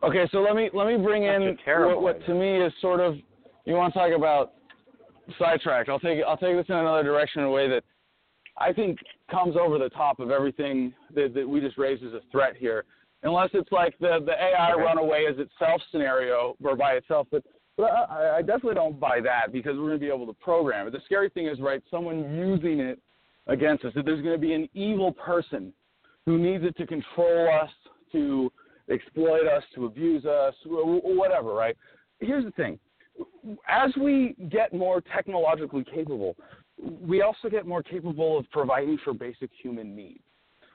Okay, 0.03 0.27
so 0.31 0.39
let 0.39 0.55
me 0.55 0.69
let 0.73 0.87
me 0.87 0.97
bring 0.97 1.23
That's 1.23 1.59
in 1.67 1.81
what, 1.85 2.01
what 2.01 2.25
to 2.25 2.33
me 2.33 2.61
is 2.61 2.71
sort 2.79 2.99
of 2.99 3.15
you 3.65 3.73
want 3.73 3.93
to 3.93 3.99
talk 3.99 4.11
about 4.15 4.53
sidetracked. 5.39 5.89
I'll 5.89 5.99
take 5.99 6.19
I'll 6.27 6.37
take 6.37 6.55
this 6.55 6.65
in 6.69 6.75
another 6.75 7.03
direction 7.03 7.41
in 7.41 7.47
a 7.47 7.51
way 7.51 7.67
that 7.69 7.83
I 8.57 8.73
think 8.73 8.99
comes 9.29 9.55
over 9.55 9.77
the 9.77 9.89
top 9.89 10.19
of 10.19 10.29
everything 10.31 10.93
that, 11.15 11.33
that 11.33 11.47
we 11.47 11.59
just 11.61 11.77
raised 11.77 12.03
as 12.03 12.13
a 12.13 12.21
threat 12.31 12.55
here. 12.57 12.83
Unless 13.23 13.49
it's 13.53 13.71
like 13.71 13.97
the 13.99 14.19
the 14.25 14.33
AI 14.33 14.73
Okay. 14.73 14.81
runaway 14.81 15.25
as 15.29 15.37
itself 15.39 15.81
scenario 15.91 16.55
or 16.63 16.75
by 16.75 16.93
itself, 16.93 17.27
but 17.31 17.43
but 17.77 17.85
I, 17.91 18.37
I 18.37 18.41
definitely 18.41 18.75
don't 18.75 18.99
buy 18.99 19.21
that 19.21 19.51
because 19.51 19.75
we're 19.77 19.87
going 19.87 19.99
to 19.99 20.05
be 20.05 20.07
able 20.13 20.27
to 20.27 20.33
program 20.33 20.87
it. 20.87 20.91
The 20.91 20.99
scary 21.05 21.29
thing 21.29 21.47
is 21.47 21.59
right, 21.59 21.81
someone 21.89 22.35
using 22.35 22.79
it 22.79 22.99
against 23.47 23.85
us. 23.85 23.93
That 23.95 24.05
there's 24.05 24.21
going 24.21 24.35
to 24.35 24.41
be 24.41 24.53
an 24.53 24.67
evil 24.73 25.13
person 25.13 25.73
who 26.25 26.37
needs 26.37 26.63
it 26.63 26.75
to 26.77 26.85
control 26.85 27.49
us, 27.63 27.69
to 28.11 28.51
exploit 28.91 29.47
us, 29.47 29.63
to 29.75 29.85
abuse 29.85 30.25
us, 30.25 30.53
wh- 30.65 30.99
wh- 30.99 31.17
whatever, 31.17 31.53
right? 31.53 31.75
Here's 32.19 32.43
the 32.45 32.51
thing. 32.51 32.77
As 33.67 33.91
we 33.99 34.35
get 34.49 34.73
more 34.73 35.01
technologically 35.01 35.83
capable, 35.83 36.35
we 36.79 37.21
also 37.21 37.49
get 37.49 37.65
more 37.67 37.83
capable 37.83 38.37
of 38.37 38.49
providing 38.51 38.97
for 39.03 39.13
basic 39.13 39.49
human 39.61 39.95
needs. 39.95 40.23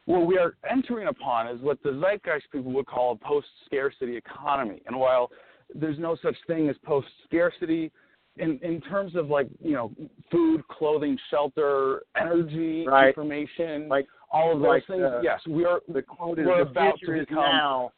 What 0.04 0.26
we 0.26 0.38
are 0.38 0.56
entering 0.70 1.08
upon 1.08 1.48
is 1.48 1.60
what 1.60 1.82
the 1.82 1.90
zeitgeist 2.00 2.50
people 2.52 2.72
would 2.72 2.86
call 2.86 3.12
a 3.12 3.16
post 3.16 3.48
scarcity 3.64 4.16
economy. 4.16 4.80
And 4.86 4.96
while 4.98 5.30
there's 5.74 5.98
no 5.98 6.16
such 6.22 6.36
thing 6.46 6.68
as 6.68 6.76
post 6.84 7.08
scarcity, 7.24 7.90
in, 8.38 8.58
in 8.62 8.80
terms 8.82 9.16
of 9.16 9.28
like, 9.30 9.48
you 9.60 9.72
know, 9.72 9.92
food, 10.30 10.66
clothing, 10.68 11.18
shelter, 11.30 12.02
energy, 12.20 12.86
Right. 12.86 13.08
information, 13.08 13.88
Like 13.88 14.06
all 14.30 14.52
of 14.52 14.60
those 14.60 14.68
like 14.68 14.86
things, 14.86 15.00
the- 15.00 15.20
yes, 15.24 15.40
we 15.48 15.64
are 15.64 15.80
the 15.88 16.02
quote 16.02 16.38
is 16.38 16.46
the 16.46 16.52
about 16.52 16.98
future 16.98 17.16
to 17.16 17.22
is 17.22 17.28
now. 17.30 17.92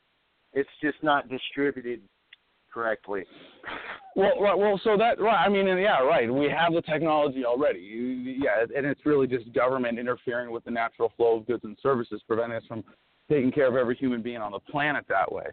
It's 0.54 0.68
just 0.80 1.02
not 1.02 1.28
distributed 1.28 2.00
correctly. 2.72 3.24
Well, 4.16 4.40
right, 4.40 4.56
well, 4.56 4.80
so 4.82 4.96
that 4.96 5.20
right. 5.20 5.44
I 5.44 5.48
mean, 5.48 5.66
yeah, 5.66 6.00
right. 6.00 6.32
We 6.32 6.48
have 6.48 6.72
the 6.72 6.82
technology 6.82 7.44
already. 7.44 7.80
You- 7.80 8.34
Yeah, 8.38 8.64
and 8.76 8.86
it's 8.86 9.04
really 9.04 9.26
just 9.26 9.52
government 9.52 9.98
interfering 9.98 10.50
with 10.50 10.64
the 10.64 10.70
natural 10.70 11.12
flow 11.16 11.36
of 11.38 11.46
goods 11.46 11.64
and 11.64 11.76
services, 11.82 12.22
preventing 12.26 12.56
us 12.56 12.64
from 12.66 12.84
taking 13.30 13.52
care 13.52 13.66
of 13.66 13.76
every 13.76 13.96
human 13.96 14.22
being 14.22 14.38
on 14.38 14.52
the 14.52 14.60
planet 14.60 15.04
that 15.08 15.30
way. 15.30 15.46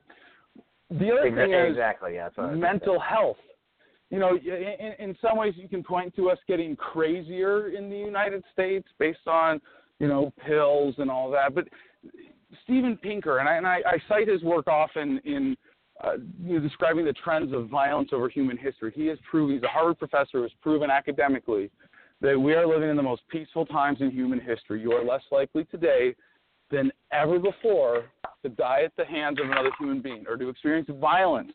The 0.89 1.11
other 1.11 1.23
thing 1.23 1.51
is 1.51 1.71
exactly. 1.71 2.15
Yeah. 2.15 2.25
That's 2.25 2.37
what 2.37 2.43
I 2.43 2.47
was 2.51 2.59
gonna 2.59 2.73
mental 2.73 2.99
health 2.99 3.37
you 4.09 4.19
know, 4.19 4.37
in, 4.37 4.93
in 4.99 5.17
some 5.21 5.37
ways 5.37 5.53
you 5.57 5.67
can 5.67 5.83
point 5.83 6.15
to 6.15 6.29
us 6.29 6.37
getting 6.47 6.75
crazier 6.75 7.69
in 7.69 7.89
the 7.89 7.97
United 7.97 8.43
States 8.53 8.87
based 8.99 9.27
on, 9.27 9.59
you 9.99 10.07
know, 10.07 10.31
pills 10.45 10.95
and 10.99 11.09
all 11.09 11.31
that. 11.31 11.55
But 11.55 11.67
Steven 12.63 12.97
Pinker, 12.97 13.39
and 13.39 13.49
I, 13.49 13.55
and 13.55 13.67
I, 13.67 13.77
I 13.85 13.97
cite 14.07 14.27
his 14.27 14.43
work 14.43 14.67
often 14.67 15.19
in 15.25 15.57
uh, 16.03 16.13
you 16.43 16.55
know, 16.55 16.59
describing 16.59 17.05
the 17.05 17.13
trends 17.13 17.53
of 17.53 17.69
violence 17.69 18.09
over 18.11 18.29
human 18.29 18.57
history. 18.57 18.91
He 18.95 19.07
has 19.07 19.17
proven, 19.29 19.55
he's 19.55 19.63
a 19.63 19.67
Harvard 19.67 19.97
professor 19.97 20.39
who 20.39 20.41
has 20.43 20.51
proven 20.61 20.89
academically 20.89 21.71
that 22.21 22.39
we 22.39 22.53
are 22.53 22.67
living 22.67 22.89
in 22.89 22.95
the 22.95 23.03
most 23.03 23.21
peaceful 23.29 23.65
times 23.65 23.99
in 24.01 24.11
human 24.11 24.39
history. 24.39 24.81
You 24.81 24.91
are 24.93 25.03
less 25.03 25.21
likely 25.31 25.65
today 25.65 26.15
than 26.71 26.91
ever 27.11 27.39
before 27.39 28.05
to 28.43 28.49
die 28.49 28.81
at 28.83 28.95
the 28.97 29.05
hands 29.05 29.39
of 29.39 29.49
another 29.49 29.71
human 29.79 30.01
being 30.01 30.25
or 30.27 30.37
to 30.37 30.49
experience 30.49 30.89
violence 30.99 31.51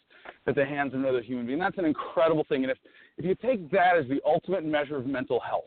at 0.46 0.55
the 0.55 0.64
hands 0.64 0.94
of 0.94 1.00
another 1.00 1.22
human 1.22 1.46
being. 1.46 1.59
That's 1.59 1.79
an 1.79 1.85
incredible 1.85 2.44
thing. 2.48 2.62
And 2.62 2.70
if, 2.70 2.79
if 3.18 3.24
you 3.24 3.35
take 3.35 3.70
that 3.72 3.96
as 3.96 4.09
the 4.09 4.20
ultimate 4.24 4.64
measure 4.64 4.96
of 4.96 5.07
mental 5.07 5.40
health, 5.40 5.64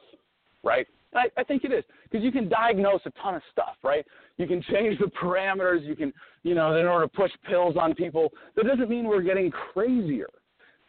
right? 0.63 0.87
I, 1.15 1.25
I 1.37 1.43
think 1.43 1.63
it 1.63 1.71
is 1.71 1.83
because 2.03 2.23
you 2.23 2.31
can 2.31 2.49
diagnose 2.49 3.01
a 3.05 3.11
ton 3.21 3.35
of 3.35 3.41
stuff, 3.51 3.75
right? 3.83 4.05
You 4.37 4.47
can 4.47 4.61
change 4.63 4.99
the 4.99 5.05
parameters. 5.21 5.85
You 5.85 5.95
can, 5.95 6.13
you 6.43 6.55
know, 6.55 6.75
in 6.75 6.85
order 6.85 7.05
to 7.05 7.11
push 7.11 7.31
pills 7.47 7.75
on 7.79 7.93
people. 7.93 8.31
That 8.55 8.65
doesn't 8.65 8.89
mean 8.89 9.05
we're 9.05 9.21
getting 9.21 9.51
crazier. 9.51 10.29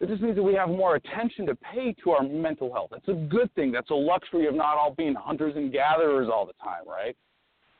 It 0.00 0.08
just 0.08 0.22
means 0.22 0.36
that 0.36 0.42
we 0.42 0.54
have 0.54 0.68
more 0.68 0.96
attention 0.96 1.46
to 1.46 1.54
pay 1.56 1.94
to 2.04 2.10
our 2.10 2.22
mental 2.22 2.72
health. 2.72 2.88
That's 2.90 3.08
a 3.08 3.12
good 3.14 3.52
thing. 3.54 3.70
That's 3.70 3.90
a 3.90 3.94
luxury 3.94 4.46
of 4.46 4.54
not 4.54 4.76
all 4.76 4.94
being 4.94 5.14
hunters 5.14 5.54
and 5.56 5.72
gatherers 5.72 6.28
all 6.32 6.46
the 6.46 6.52
time, 6.62 6.86
right? 6.86 7.16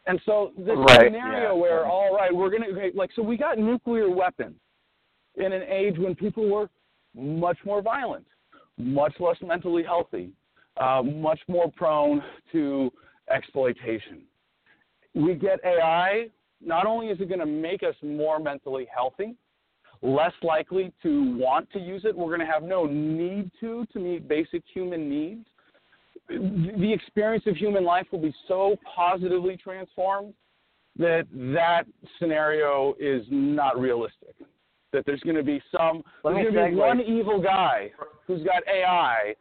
And 0.06 0.20
so 0.24 0.52
this 0.56 0.76
Right, 0.76 1.06
scenario 1.06 1.54
yeah. 1.54 1.60
where, 1.60 1.86
all 1.86 2.14
right, 2.14 2.34
we're 2.34 2.50
gonna 2.50 2.68
okay, 2.68 2.92
like, 2.94 3.10
so 3.16 3.22
we 3.22 3.36
got 3.36 3.58
nuclear 3.58 4.10
weapons 4.10 4.56
in 5.36 5.52
an 5.52 5.62
age 5.62 5.98
when 5.98 6.14
people 6.14 6.48
were 6.48 6.68
much 7.14 7.58
more 7.64 7.82
violent, 7.82 8.26
much 8.78 9.14
less 9.18 9.36
mentally 9.42 9.82
healthy, 9.82 10.30
uh, 10.76 11.02
much 11.02 11.40
more 11.48 11.70
prone 11.70 12.22
to 12.52 12.92
exploitation. 13.30 14.22
We 15.14 15.34
get 15.34 15.60
AI. 15.64 16.26
Not 16.64 16.86
only 16.86 17.08
is 17.08 17.20
it 17.20 17.28
going 17.28 17.40
to 17.40 17.46
make 17.46 17.82
us 17.82 17.94
more 18.02 18.38
mentally 18.38 18.86
healthy, 18.92 19.36
less 20.02 20.32
likely 20.42 20.92
to 21.02 21.36
want 21.36 21.70
to 21.72 21.78
use 21.78 22.04
it. 22.04 22.16
We're 22.16 22.36
going 22.36 22.46
to 22.46 22.52
have 22.52 22.62
no 22.62 22.86
need 22.86 23.50
to 23.60 23.86
to 23.92 23.98
meet 23.98 24.28
basic 24.28 24.62
human 24.72 25.08
needs. 25.08 25.46
The 26.28 26.92
experience 26.92 27.44
of 27.46 27.56
human 27.56 27.84
life 27.84 28.06
will 28.10 28.20
be 28.20 28.34
so 28.48 28.76
positively 28.94 29.56
transformed 29.56 30.34
that 30.96 31.26
that 31.32 31.84
scenario 32.18 32.94
is 32.98 33.24
not 33.30 33.78
realistic. 33.78 34.34
That 34.92 35.04
there's 35.06 35.20
going 35.20 35.36
to 35.36 35.42
be 35.42 35.60
some 35.72 36.02
Let 36.22 36.34
there's 36.34 36.54
going 36.54 36.70
to 36.70 36.76
be 36.76 36.76
one 36.76 37.00
evil 37.00 37.42
guy 37.42 37.90
who's 38.26 38.42
got 38.44 38.62
AI, 38.68 39.34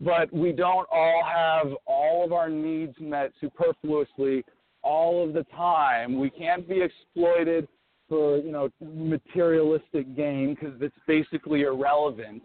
but 0.00 0.32
we 0.32 0.52
don't 0.52 0.86
all 0.92 1.22
have 1.24 1.68
all 1.86 2.24
of 2.24 2.32
our 2.32 2.48
needs 2.48 2.94
met 3.00 3.32
superfluously 3.40 4.44
all 4.82 5.26
of 5.26 5.34
the 5.34 5.44
time. 5.56 6.18
We 6.18 6.30
can't 6.30 6.68
be 6.68 6.82
exploited 6.82 7.68
for 8.08 8.38
you 8.38 8.52
know 8.52 8.70
materialistic 8.80 10.16
gain 10.16 10.54
because 10.54 10.74
it's 10.80 10.96
basically 11.06 11.62
irrelevant. 11.62 12.42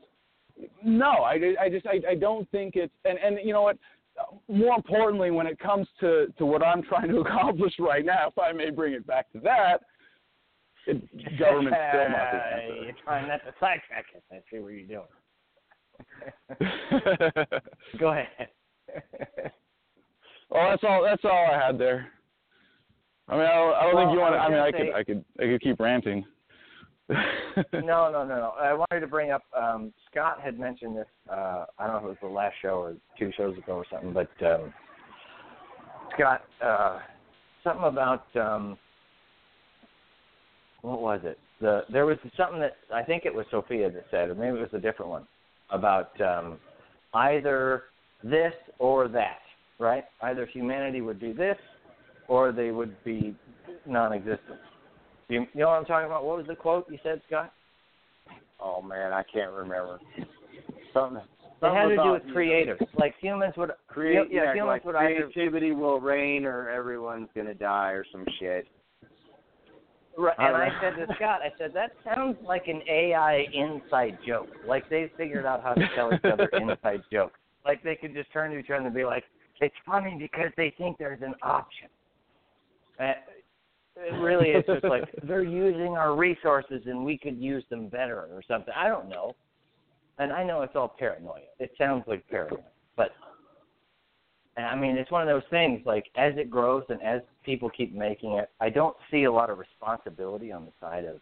No, 0.83 1.09
I, 1.09 1.55
I 1.59 1.69
just 1.69 1.85
I, 1.85 2.01
I 2.11 2.15
don't 2.15 2.49
think 2.51 2.75
it's 2.75 2.93
and 3.05 3.17
and 3.17 3.39
you 3.43 3.53
know 3.53 3.63
what. 3.63 3.77
More 4.47 4.75
importantly, 4.75 5.31
when 5.31 5.47
it 5.47 5.57
comes 5.57 5.87
to, 5.99 6.27
to 6.37 6.45
what 6.45 6.61
I'm 6.61 6.83
trying 6.83 7.07
to 7.07 7.17
accomplish 7.21 7.73
right 7.79 8.05
now, 8.05 8.27
if 8.27 8.37
I 8.37 8.51
may 8.51 8.69
bring 8.69 8.93
it 8.93 9.07
back 9.07 9.31
to 9.31 9.39
that, 9.39 9.79
it, 10.85 11.39
government's 11.39 11.79
still 11.89 12.09
not 12.09 12.31
the 12.31 12.37
answer. 12.37 12.83
You're 12.83 12.93
trying 13.03 13.27
not 13.27 13.37
to 13.37 13.53
sidetrack 13.59 14.05
us. 14.15 14.21
I 14.31 14.35
see 14.51 14.59
what 14.59 14.73
you're 14.73 14.85
doing. 14.85 15.07
Go 17.99 18.12
ahead. 18.12 18.49
well, 20.49 20.69
that's 20.69 20.84
all. 20.84 21.03
That's 21.03 21.23
all 21.25 21.47
I 21.51 21.65
had 21.65 21.77
there. 21.77 22.08
I 23.27 23.36
mean, 23.38 23.45
I 23.45 23.56
don't, 23.56 23.73
I 23.75 23.84
don't 23.84 23.95
Well, 23.95 24.06
think 24.06 24.13
you 24.13 24.19
want. 24.19 24.36
I 24.36 24.38
to 24.38 24.43
I 24.43 24.49
was 24.49 24.51
mean, 24.51 24.60
I 24.60 24.71
could, 24.71 24.88
say- 24.88 24.93
I 24.93 25.03
could, 25.03 25.25
I 25.39 25.43
could 25.51 25.62
keep 25.62 25.79
ranting. 25.79 26.25
no, 27.10 27.19
no, 27.73 28.12
no, 28.12 28.25
no. 28.25 28.53
I 28.60 28.73
wanted 28.73 29.01
to 29.01 29.08
bring 29.08 29.32
up. 29.32 29.43
Um, 29.58 29.93
Scott 30.10 30.39
had 30.41 30.58
mentioned 30.60 30.97
this. 30.97 31.08
Uh, 31.29 31.65
I 31.77 31.88
don't 31.88 31.93
know 31.93 31.97
if 31.97 32.03
it 32.03 32.08
was 32.08 32.17
the 32.21 32.27
last 32.27 32.56
show 32.62 32.75
or 32.79 32.95
two 33.19 33.32
shows 33.36 33.58
ago 33.58 33.73
or 33.73 33.86
something, 33.91 34.13
but 34.13 34.29
um, 34.45 34.73
Scott, 36.15 36.43
uh, 36.63 36.99
something 37.63 37.86
about 37.86 38.25
um, 38.36 38.77
what 40.82 41.01
was 41.01 41.21
it? 41.23 41.38
The 41.60 41.82
there 41.91 42.06
was 42.06 42.17
something 42.38 42.60
that 42.60 42.77
I 42.93 43.03
think 43.03 43.25
it 43.25 43.34
was 43.34 43.45
Sophia 43.51 43.91
that 43.91 44.06
said, 44.10 44.29
or 44.29 44.36
maybe 44.36 44.58
it 44.58 44.62
was 44.62 44.69
a 44.73 44.79
different 44.79 45.12
one 45.12 45.27
about 45.73 46.19
um, 46.21 46.57
either 47.13 47.83
this 48.23 48.53
or 48.79 49.07
that, 49.09 49.39
right? 49.79 50.05
Either 50.21 50.45
humanity 50.45 51.01
would 51.01 51.19
do 51.19 51.33
this, 51.33 51.57
or 52.27 52.51
they 52.51 52.71
would 52.71 52.95
be 53.03 53.36
non-existent. 53.86 54.59
You, 55.27 55.41
you 55.53 55.62
know 55.62 55.67
what 55.67 55.79
I'm 55.79 55.86
talking 55.86 56.05
about? 56.05 56.23
What 56.23 56.38
was 56.38 56.47
the 56.47 56.55
quote 56.55 56.89
you 56.89 56.99
said, 57.03 57.21
Scott? 57.27 57.51
Oh 58.59 58.81
man, 58.81 59.12
I 59.12 59.23
can't 59.33 59.51
remember. 59.51 59.99
Something. 60.93 61.21
It 61.62 61.73
had 61.73 61.88
to 61.88 61.95
do 61.95 62.12
with 62.12 62.23
creators. 62.33 62.79
Like 62.97 63.15
humans 63.21 63.53
would 63.57 63.71
Create, 63.88 64.27
yeah, 64.31 64.45
yeah, 64.45 64.53
humans 64.53 64.67
like 64.67 64.86
would 64.86 64.95
either 64.95 65.29
creativity 65.31 65.71
will 65.71 65.99
reign 65.99 66.45
or 66.45 66.69
everyone's 66.69 67.29
gonna 67.36 67.53
die 67.53 67.91
or 67.91 68.05
some 68.12 68.25
shit. 68.39 68.67
Right, 70.17 70.36
and 70.38 70.56
I 70.56 70.69
said 70.80 70.95
to 70.95 71.13
Scott, 71.15 71.41
I 71.41 71.52
said 71.58 71.71
that 71.73 71.91
sounds 72.04 72.38
like 72.45 72.67
an 72.67 72.82
AI 72.88 73.45
inside 73.54 74.17
joke. 74.26 74.49
Like 74.67 74.89
they 74.89 75.12
figured 75.17 75.45
out 75.45 75.63
how 75.63 75.73
to 75.73 75.88
tell 75.95 76.13
each 76.13 76.26
other 76.26 76.45
inside 76.54 77.02
jokes. 77.12 77.39
Like 77.65 77.84
they 77.84 77.95
could 77.95 78.13
just 78.13 78.32
turn 78.32 78.52
to 78.52 78.58
each 78.58 78.69
other 78.69 78.86
and 78.86 78.93
be 78.93 79.06
like, 79.06 79.23
"It's 79.60 79.76
funny 79.86 80.15
because 80.19 80.52
they 80.56 80.73
think 80.78 80.97
there's 80.97 81.21
an 81.21 81.34
option." 81.41 81.88
Uh, 82.99 83.13
it 83.95 84.13
really 84.21 84.49
is 84.49 84.63
just 84.65 84.84
like 84.84 85.04
they're 85.23 85.43
using 85.43 85.97
our 85.97 86.15
resources 86.15 86.82
and 86.86 87.04
we 87.04 87.17
could 87.17 87.38
use 87.38 87.63
them 87.69 87.88
better 87.88 88.28
or 88.32 88.41
something. 88.47 88.73
I 88.76 88.88
don't 88.88 89.10
know. 89.10 89.36
And 90.19 90.32
I 90.32 90.43
know 90.43 90.62
it's 90.62 90.76
all 90.76 90.95
paranoia. 90.99 91.41
It 91.60 91.71
sounds 91.78 92.04
like 92.06 92.28
paranoia, 92.30 92.62
but 92.95 93.12
and 94.55 94.65
I 94.65 94.75
mean, 94.75 94.97
it's 94.97 95.11
one 95.11 95.21
of 95.21 95.27
those 95.27 95.47
things. 95.49 95.81
Like 95.85 96.05
as 96.15 96.33
it 96.37 96.49
grows 96.49 96.83
and 96.89 97.01
as 97.01 97.21
people 97.43 97.69
keep 97.69 97.93
making 97.93 98.33
it, 98.33 98.49
I 98.59 98.69
don't 98.69 98.95
see 99.09 99.23
a 99.23 99.31
lot 99.31 99.49
of 99.49 99.57
responsibility 99.57 100.51
on 100.51 100.65
the 100.65 100.71
side 100.79 101.05
of 101.05 101.19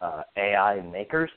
uh, 0.00 0.22
AI 0.36 0.80
makers. 0.80 1.30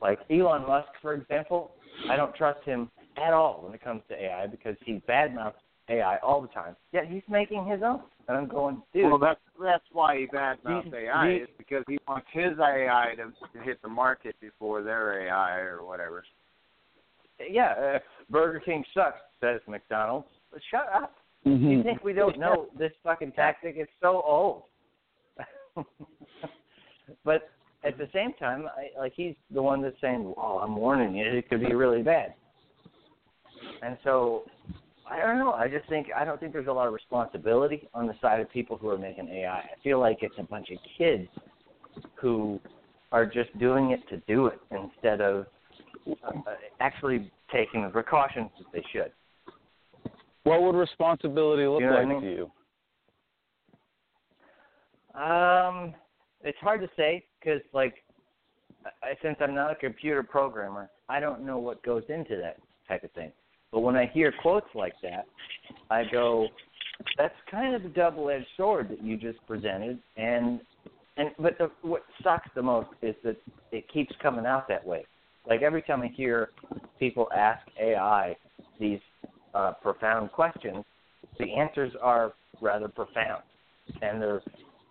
Like 0.00 0.20
Elon 0.30 0.66
Musk, 0.66 0.88
for 1.00 1.14
example, 1.14 1.72
I 2.10 2.16
don't 2.16 2.34
trust 2.34 2.64
him 2.64 2.90
at 3.16 3.32
all 3.32 3.62
when 3.64 3.74
it 3.74 3.82
comes 3.82 4.02
to 4.08 4.14
AI 4.14 4.46
because 4.46 4.76
he 4.84 5.00
badmouths 5.08 5.54
AI 5.88 6.18
all 6.18 6.40
the 6.40 6.48
time. 6.48 6.76
Yet 6.92 7.06
he's 7.06 7.22
making 7.28 7.66
his 7.66 7.80
own, 7.82 8.00
and 8.28 8.36
I'm 8.36 8.48
going, 8.48 8.82
dude. 8.92 9.04
Well, 9.10 9.18
that's 9.18 9.40
that's 9.60 9.84
why 9.92 10.18
he 10.18 10.26
badmouths 10.26 10.92
AI 10.92 11.26
the- 11.28 11.42
is 11.42 11.48
because 11.58 11.84
he 11.88 11.98
wants 12.08 12.26
his 12.32 12.58
AI 12.58 13.14
to, 13.16 13.58
to 13.58 13.64
hit 13.64 13.80
the 13.82 13.88
market 13.88 14.36
before 14.40 14.82
their 14.82 15.26
AI 15.28 15.58
or 15.58 15.84
whatever. 15.84 16.24
yeah, 17.50 17.96
uh, 17.96 17.98
Burger 18.30 18.60
King 18.60 18.84
sucks, 18.94 19.20
says 19.40 19.60
McDonald's. 19.68 20.28
Shut 20.70 20.86
up. 20.94 21.16
Mm-hmm. 21.46 21.68
You 21.68 21.82
think 21.82 22.04
we 22.04 22.12
don't 22.12 22.38
know 22.38 22.66
this 22.78 22.92
fucking 23.02 23.32
tactic? 23.32 23.74
It's 23.76 23.90
so 24.00 24.22
old. 24.26 24.62
but 27.24 27.50
at 27.84 27.98
the 27.98 28.08
same 28.14 28.32
time, 28.34 28.66
I, 28.66 28.98
like 28.98 29.12
he's 29.14 29.34
the 29.52 29.62
one 29.62 29.82
that's 29.82 30.00
saying, 30.00 30.32
"Oh, 30.36 30.58
I'm 30.62 30.76
warning 30.76 31.14
you, 31.14 31.26
it 31.26 31.48
could 31.48 31.60
be 31.60 31.74
really 31.74 32.02
bad." 32.02 32.34
And 33.82 33.98
so, 34.04 34.44
I 35.10 35.18
don't 35.20 35.38
know. 35.38 35.52
I 35.52 35.68
just 35.68 35.88
think 35.88 36.08
I 36.16 36.24
don't 36.24 36.40
think 36.40 36.52
there's 36.52 36.68
a 36.68 36.72
lot 36.72 36.86
of 36.86 36.94
responsibility 36.94 37.88
on 37.92 38.06
the 38.06 38.14
side 38.20 38.40
of 38.40 38.50
people 38.50 38.76
who 38.76 38.88
are 38.88 38.98
making 38.98 39.28
AI. 39.28 39.58
I 39.58 39.82
feel 39.82 39.98
like 40.00 40.18
it's 40.22 40.34
a 40.38 40.44
bunch 40.44 40.70
of 40.70 40.78
kids 40.96 41.28
who 42.14 42.60
are 43.12 43.26
just 43.26 43.56
doing 43.58 43.90
it 43.90 44.00
to 44.08 44.16
do 44.26 44.46
it 44.46 44.58
instead 44.70 45.20
of 45.20 45.46
uh, 46.24 46.32
actually 46.80 47.30
taking 47.52 47.82
the 47.82 47.88
precautions 47.88 48.50
that 48.58 48.66
they 48.72 48.84
should. 48.92 49.12
What 50.44 50.62
would 50.62 50.74
responsibility 50.76 51.66
look 51.66 51.80
You 51.80 51.86
know 51.86 51.92
what 51.92 52.00
I 52.00 52.04
like 52.04 52.22
mean? 52.22 52.22
to 52.22 52.30
you? 52.30 52.50
Um, 55.20 55.94
it's 56.42 56.58
hard 56.58 56.80
to 56.80 56.88
say 56.96 57.24
because, 57.40 57.60
like, 57.72 57.94
I, 59.02 59.14
since 59.22 59.36
I'm 59.40 59.54
not 59.54 59.70
a 59.70 59.74
computer 59.74 60.22
programmer, 60.22 60.90
I 61.08 61.18
don't 61.20 61.44
know 61.44 61.58
what 61.58 61.82
goes 61.82 62.02
into 62.08 62.36
that 62.36 62.58
type 62.88 63.04
of 63.04 63.10
thing. 63.12 63.32
But 63.72 63.80
when 63.80 63.96
I 63.96 64.06
hear 64.06 64.32
quotes 64.42 64.66
like 64.74 64.94
that, 65.02 65.24
I 65.90 66.04
go, 66.12 66.48
"That's 67.16 67.34
kind 67.50 67.74
of 67.74 67.84
a 67.84 67.88
double-edged 67.88 68.46
sword 68.56 68.88
that 68.90 69.02
you 69.02 69.16
just 69.16 69.44
presented." 69.46 69.98
And 70.16 70.60
and 71.16 71.30
but 71.38 71.56
the, 71.58 71.70
what 71.82 72.02
sucks 72.22 72.48
the 72.54 72.62
most 72.62 72.90
is 73.02 73.14
that 73.24 73.36
it 73.72 73.88
keeps 73.90 74.14
coming 74.20 74.46
out 74.46 74.68
that 74.68 74.84
way. 74.84 75.06
Like 75.48 75.62
every 75.62 75.82
time 75.82 76.02
I 76.02 76.08
hear 76.08 76.50
people 76.98 77.28
ask 77.34 77.66
AI 77.80 78.36
these 78.78 79.00
uh, 79.54 79.72
profound 79.82 80.32
questions, 80.32 80.84
the 81.38 81.52
answers 81.54 81.92
are 82.02 82.32
rather 82.60 82.88
profound, 82.88 83.42
and 84.02 84.20
they're 84.20 84.42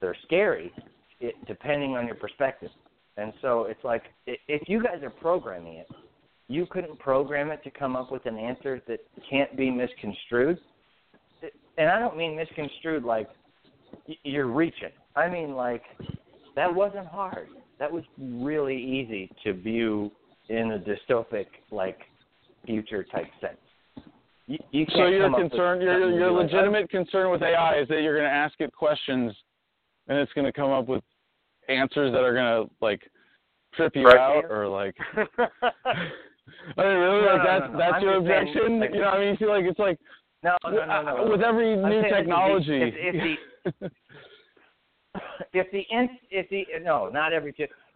they're 0.02 0.17
scary, 0.26 0.71
it, 1.19 1.36
depending 1.47 1.95
on 1.95 2.06
your 2.06 2.15
perspective. 2.15 2.69
And 3.17 3.32
so 3.41 3.65
it's 3.65 3.84
like 3.84 4.04
if 4.26 4.67
you 4.67 4.84
guys 4.84 5.04
are 5.04 5.10
programming 5.10 5.76
it, 5.76 5.88
you 6.47 6.65
couldn't 6.69 6.99
program 6.99 7.52
it 7.52 7.63
to 7.63 7.71
come 7.71 7.95
up 7.95 8.12
with 8.12 8.26
an 8.26 8.38
answer 8.38 8.82
that 8.88 8.99
can't 9.30 9.56
be 9.56 9.69
misconstrued. 9.69 10.60
And 11.78 11.89
I 11.89 11.99
don't 11.99 12.17
mean 12.17 12.36
misconstrued 12.36 13.04
like 13.04 13.30
you're 14.23 14.47
reaching. 14.47 14.91
I 15.15 15.30
mean 15.30 15.54
like 15.54 15.84
that 16.56 16.73
wasn't 16.73 17.08
hard. 17.08 17.47
That 17.80 17.91
was 17.91 18.04
really 18.19 18.78
easy 18.78 19.32
to 19.43 19.54
view 19.54 20.12
in 20.49 20.71
a 20.71 20.80
dystopic 20.80 21.45
like 21.71 21.99
future 22.65 23.04
type 23.04 23.28
sense. 23.39 23.58
You, 24.48 24.58
you 24.72 24.86
So 24.90 25.06
your 25.08 25.24
come 25.26 25.36
up 25.36 25.42
with 25.42 25.52
concern, 25.52 25.82
your 25.82 26.12
your 26.12 26.30
be 26.30 26.36
like, 26.36 26.44
legitimate 26.52 26.90
concern 26.90 27.32
with 27.32 27.42
AI 27.42 27.80
is 27.80 27.88
that 27.88 28.02
you're 28.02 28.16
going 28.18 28.30
to 28.30 28.34
ask 28.36 28.54
it 28.60 28.74
questions, 28.74 29.34
and 30.08 30.18
it's 30.18 30.34
going 30.34 30.46
to 30.46 30.52
come 30.52 30.70
up 30.72 30.88
with 30.88 31.04
answers 31.70 32.12
that 32.12 32.24
are 32.24 32.34
going 32.34 32.68
to 32.68 32.74
like 32.82 33.02
trip 33.74 33.96
you 33.96 34.06
Right. 34.06 34.18
out, 34.20 34.46
or 34.50 34.68
like. 34.68 34.96
I 36.78 36.84
mean, 36.84 36.98
really, 36.98 37.22
No, 37.22 37.28
like 37.28 37.38
no, 37.38 37.44
that's 37.46 37.66
no, 37.68 37.72
no. 37.72 37.78
that's 37.80 37.94
I'm 37.96 38.02
your 38.04 38.26
saying, 38.28 38.48
objection. 38.50 38.80
like- 38.82 38.94
you 38.94 39.00
know, 39.00 39.08
I 39.08 39.20
mean, 39.20 39.30
you 39.30 39.38
feel 39.38 39.50
like 39.50 39.64
it's 39.66 39.80
like 39.80 39.98
No, 40.44 40.58
no, 40.66 40.72
no, 40.86 41.02
no. 41.02 41.18
uh, 41.26 41.30
with 41.30 41.42
every 41.42 41.76
new 41.78 41.82
saying 41.84 42.04
if 42.04 42.10
the- 42.10 42.16
technology. 42.18 42.82
If, 42.82 42.94
if 42.98 43.16
the 43.24 43.90
if 45.54 45.72
the 45.72 45.84
if 46.32 46.50
the 46.50 46.66
no, 46.84 47.08
not 47.08 47.32
every 47.34 47.54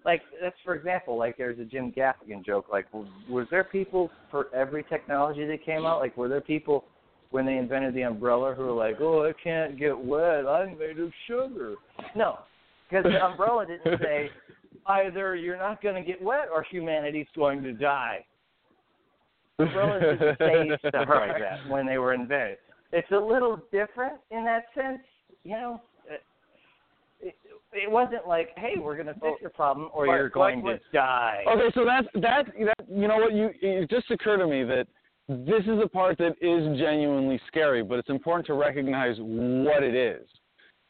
like 0.08 0.22
that's 0.41 0.56
for 0.63 0.74
example, 0.74 1.17
like 1.17 1.38
there's 1.38 1.60
a 1.60 1.65
Jim 1.65 1.91
Gaffigan 1.91 2.43
joke. 2.43 2.67
Like, 2.72 2.86
was 3.30 3.46
there 3.52 3.65
people 3.65 4.10
for 4.32 4.48
every 4.56 4.84
technology 4.84 5.46
that 5.46 5.63
came 5.65 5.86
out? 5.86 6.00
Like, 6.00 6.15
were 6.15 6.30
there 6.30 6.41
people 6.41 6.86
when 7.30 7.46
they 7.46 7.58
invented 7.58 7.93
the 7.93 8.04
umbrella 8.04 8.56
who 8.56 8.63
were 8.63 8.72
like, 8.72 9.02
"Oh, 9.02 9.28
I 9.28 9.34
can't 9.43 9.78
get 9.78 9.96
wet. 10.00 10.48
I'm 10.48 10.80
made 10.80 10.98
of 10.98 11.12
sugar." 11.28 11.76
No, 12.15 12.39
because 12.89 13.04
the 13.04 13.24
umbrella 13.24 13.65
didn't 13.65 14.00
say 14.02 14.30
either 14.88 15.36
you're 15.36 15.58
not 15.58 15.84
going 15.84 16.02
to 16.02 16.10
get 16.10 16.22
wet 16.22 16.48
or 16.54 16.63
humanity's 16.72 17.28
going 17.36 17.62
to 17.63 17.74
die. 17.74 18.26
Umbrellas 19.60 20.20
didn't 20.20 20.38
say 20.39 20.88
stuff 20.88 21.10
like 21.10 21.38
that 21.39 21.70
when 21.70 21.86
they 21.86 21.98
were 21.98 22.13
invented. 22.13 22.60
It's 22.93 23.12
a 23.12 23.17
little 23.17 23.58
different 23.74 24.20
in 24.32 24.46
that 24.46 24.65
sense, 24.74 25.02
you 25.43 25.52
know. 25.52 25.82
It, 27.73 27.91
wasn't 27.91 28.27
like, 28.27 28.49
"Hey, 28.58 28.75
we're 28.80 28.95
going 28.95 29.08
to 29.08 29.13
fix 29.15 29.41
your 29.41 29.49
problem, 29.49 29.89
or 29.93 30.06
But- 30.06 30.13
you're 30.13 30.30
going 30.30 30.62
but- 30.62 30.73
to 30.73 30.80
die." 30.93 31.43
Okay, 31.47 31.71
so 31.73 31.86
that's 31.86 32.08
that 32.15 32.45
that 32.65 32.89
you 32.89 33.08
know 33.08 33.17
what 33.17 33.34
you 33.34 33.51
it 33.62 33.89
just 33.89 34.10
occurred 34.12 34.38
to 34.38 34.47
me 34.47 34.63
that 34.63 34.88
this 35.27 35.62
is 35.62 35.80
the 35.80 35.89
part 35.91 36.17
that 36.19 36.36
is 36.41 36.80
genuinely 36.80 37.39
scary, 37.47 37.84
but 37.84 37.99
it's 37.99 38.10
important 38.10 38.47
to 38.47 38.53
recognize 38.53 39.17
what 39.19 39.84
it 39.84 39.93
is. 39.93 40.27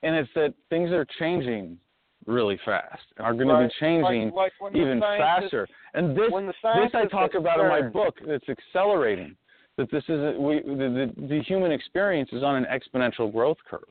And 0.03 0.15
it's 0.15 0.29
that 0.35 0.53
things 0.69 0.91
are 0.91 1.05
changing 1.17 1.79
really 2.27 2.59
fast 2.63 3.01
and 3.17 3.25
are 3.25 3.33
going 3.33 3.47
to 3.47 3.67
be 3.67 3.73
changing 3.79 4.31
Like- 4.31 4.51
like 4.61 4.75
even 4.75 4.99
faster. 4.99 5.67
And 5.95 6.15
this 6.15 6.31
this 6.31 6.93
I 6.93 7.05
talk 7.05 7.33
about 7.33 7.59
in 7.59 7.67
my 7.67 7.81
book 7.81 8.15
that's 8.25 8.47
accelerating. 8.47 9.35
That 9.77 9.89
this 9.91 10.03
is 10.05 10.35
a, 10.35 10.39
we 10.39 10.61
the, 10.61 11.13
the 11.17 11.27
the 11.27 11.41
human 11.43 11.71
experience 11.71 12.29
is 12.33 12.43
on 12.43 12.55
an 12.55 12.65
exponential 12.65 13.31
growth 13.31 13.57
curve. 13.69 13.81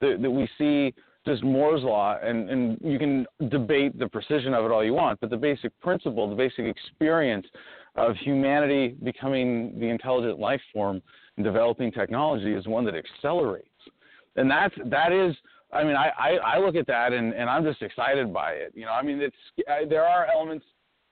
That, 0.00 0.20
that 0.22 0.30
we 0.30 0.48
see 0.58 0.92
just 1.26 1.42
Moore's 1.44 1.82
law, 1.82 2.18
and, 2.22 2.50
and 2.50 2.78
you 2.82 2.98
can 2.98 3.26
debate 3.48 3.98
the 3.98 4.08
precision 4.08 4.54
of 4.54 4.64
it 4.64 4.70
all 4.70 4.84
you 4.84 4.94
want, 4.94 5.20
but 5.20 5.30
the 5.30 5.36
basic 5.36 5.78
principle, 5.80 6.28
the 6.28 6.34
basic 6.34 6.64
experience 6.66 7.46
of 7.96 8.16
humanity 8.16 8.96
becoming 9.02 9.78
the 9.78 9.86
intelligent 9.86 10.38
life 10.38 10.60
form 10.72 11.00
and 11.36 11.44
developing 11.44 11.92
technology 11.92 12.52
is 12.52 12.66
one 12.66 12.84
that 12.84 12.94
accelerates. 12.94 13.68
And 14.36 14.50
that's 14.50 14.74
that 14.86 15.12
is 15.12 15.36
I 15.72 15.84
mean 15.84 15.96
I, 15.96 16.10
I, 16.18 16.30
I 16.36 16.58
look 16.58 16.74
at 16.74 16.86
that 16.86 17.12
and, 17.12 17.34
and 17.34 17.50
I'm 17.50 17.64
just 17.64 17.82
excited 17.82 18.32
by 18.32 18.52
it. 18.52 18.72
You 18.74 18.86
know, 18.86 18.92
I 18.92 19.02
mean 19.02 19.20
it's 19.20 19.36
I, 19.68 19.84
there 19.84 20.04
are 20.04 20.26
elements 20.34 20.64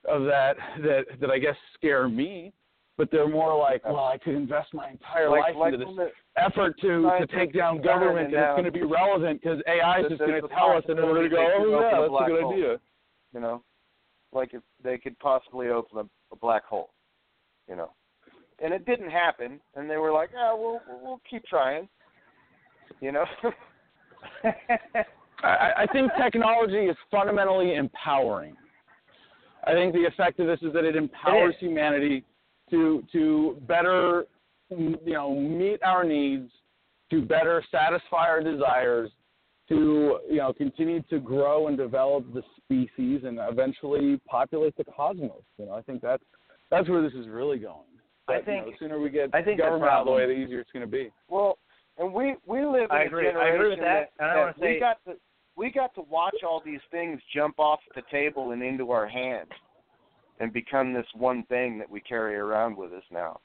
of 0.09 0.25
that 0.25 0.57
that 0.83 1.05
that 1.20 1.31
I 1.31 1.38
guess 1.38 1.57
scare 1.75 2.09
me, 2.09 2.53
but 3.01 3.11
they're 3.11 3.27
more 3.27 3.59
like, 3.59 3.83
well, 3.87 4.05
I 4.05 4.19
could 4.19 4.35
invest 4.35 4.75
my 4.75 4.91
entire 4.91 5.31
like, 5.31 5.41
life 5.41 5.57
like 5.57 5.73
into 5.73 5.87
this 5.87 6.11
effort 6.37 6.79
to, 6.83 7.11
to 7.19 7.27
take 7.35 7.55
down 7.55 7.81
government 7.81 8.27
and 8.27 8.35
now- 8.35 8.51
it's 8.51 8.61
going 8.61 8.71
to 8.71 8.71
be 8.71 8.83
relevant 8.83 9.41
because 9.41 9.59
AI 9.67 10.01
is 10.01 10.07
just 10.11 10.19
going 10.19 10.43
to 10.43 10.49
tell 10.49 10.73
us 10.73 10.85
and 10.87 10.99
then 10.99 11.07
we're 11.07 11.15
going 11.15 11.31
to 11.31 11.35
go, 11.35 11.49
oh 11.57 11.81
yeah, 11.81 11.99
that's 11.99 12.13
a 12.13 12.31
good 12.31 12.43
hole. 12.43 12.53
idea. 12.53 12.77
you 13.33 13.41
know, 13.41 13.63
like 14.35 14.53
if 14.53 14.61
they 14.85 14.99
could 14.99 15.19
possibly 15.19 15.69
open 15.69 15.97
a, 15.97 16.35
a 16.35 16.37
black 16.43 16.63
hole, 16.67 16.91
you 17.67 17.75
know, 17.75 17.91
and 18.63 18.75
it 18.75 18.85
didn't 18.85 19.11
happen, 19.11 19.59
and 19.77 19.89
they 19.89 19.97
were 19.97 20.13
like, 20.13 20.29
oh, 20.39 20.81
we'll 20.87 21.01
we'll, 21.03 21.21
keep 21.31 21.43
trying, 21.47 21.89
you 23.01 23.13
know. 23.13 23.25
I, 25.43 25.71
I 25.79 25.87
think 25.91 26.13
technology 26.23 26.85
is 26.85 26.97
fundamentally 27.11 27.77
empowering. 27.77 28.55
I 29.65 29.73
think 29.73 29.95
the 29.95 30.05
effect 30.05 30.39
of 30.39 30.47
this 30.47 30.59
is 30.61 30.75
that 30.75 30.85
it 30.85 30.97
empowers 30.97 31.55
humanity 31.59 32.25
to 32.71 33.03
to 33.13 33.57
better 33.67 34.25
you 34.71 34.97
know 35.07 35.35
meet 35.35 35.83
our 35.83 36.05
needs, 36.05 36.51
to 37.11 37.23
better 37.23 37.63
satisfy 37.71 38.29
our 38.29 38.43
desires, 38.43 39.11
to 39.69 40.19
you 40.29 40.37
know 40.37 40.53
continue 40.53 41.03
to 41.11 41.19
grow 41.19 41.69
and 41.69 41.77
develop 41.77 42.25
the 42.35 42.43
species 42.57 43.23
and 43.25 43.39
eventually 43.41 44.21
populate 44.29 44.77
the 44.77 44.85
cosmos. 44.85 45.43
You 45.59 45.67
know, 45.67 45.73
I 45.73 45.83
think 45.83 46.03
that's 46.03 46.23
that's 46.71 46.89
where 46.89 47.03
this 47.03 47.13
is 47.15 47.27
really 47.29 47.59
going. 47.59 47.87
I 48.29 48.39
But, 48.41 48.47
you 48.47 48.59
know, 48.59 48.65
think- 48.65 48.79
the 48.79 48.85
sooner 48.85 49.01
we 49.01 49.11
get 49.11 49.31
I 49.35 49.43
think 49.43 49.59
government 49.59 49.91
out 49.91 50.01
of 50.01 50.07
the 50.07 50.13
way, 50.13 50.27
the 50.27 50.33
easier 50.33 50.61
it's 50.61 50.71
going 50.73 50.85
to 50.87 50.91
be. 50.91 51.11
well, 51.29 51.59
and 51.99 52.13
we 52.15 52.37
we 52.47 52.65
live 52.65 52.89
in 52.91 52.97
I 52.97 53.03
a 53.03 53.07
agree. 53.07 53.29
I 53.29 53.33
generation 53.33 53.55
agree 53.57 53.69
with 53.71 53.79
that, 53.81 54.11
and 54.21 54.31
I 54.31 54.37
wanna 54.37 54.55
we 54.61 54.67
say- 54.67 54.81
got 54.81 54.99
to 55.07 55.15
we 55.57 55.71
got 55.71 55.93
to 55.97 56.03
watch 56.03 56.37
all 56.47 56.63
these 56.65 56.81
things 56.91 57.21
jump 57.35 57.59
off 57.59 57.81
the 57.95 58.03
table 58.11 58.53
and 58.53 58.63
into 58.63 58.93
our 58.93 59.07
hands, 59.07 59.51
and 60.40 60.53
become 60.53 60.92
this 60.92 61.07
one 61.14 61.44
thing 61.44 61.79
that 61.79 61.88
we 61.88 62.00
carry 62.00 62.37
around 62.37 62.76
with 62.76 62.92
us 62.92 63.05
now. 63.12 63.38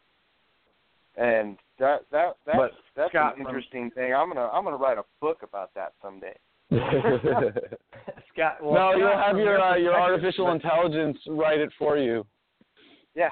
And 1.18 1.58
that 1.80 2.02
that 2.12 2.38
that's 2.46 2.58
But, 2.58 2.72
that's 2.96 3.12
Scott, 3.12 3.38
an 3.38 3.44
from- 3.44 3.48
interesting 3.56 3.92
thing. 3.92 4.14
I'm 4.14 4.28
gonna 4.28 4.50
I'm 4.52 4.64
gonna 4.64 4.78
write 4.78 4.98
a 4.98 5.04
book 5.22 5.44
about 5.44 5.74
that 5.76 5.94
someday. 6.02 6.36
Scott, 8.34 8.58
well, 8.62 8.74
no, 8.74 8.96
you'll 8.98 9.18
have 9.18 9.38
your 9.38 9.62
uh, 9.62 9.76
your 9.78 9.94
artificial 9.94 10.52
intelligence 10.52 11.18
write 11.28 11.60
it 11.60 11.70
for 11.78 11.98
you. 11.98 12.26
Yeah, 13.14 13.30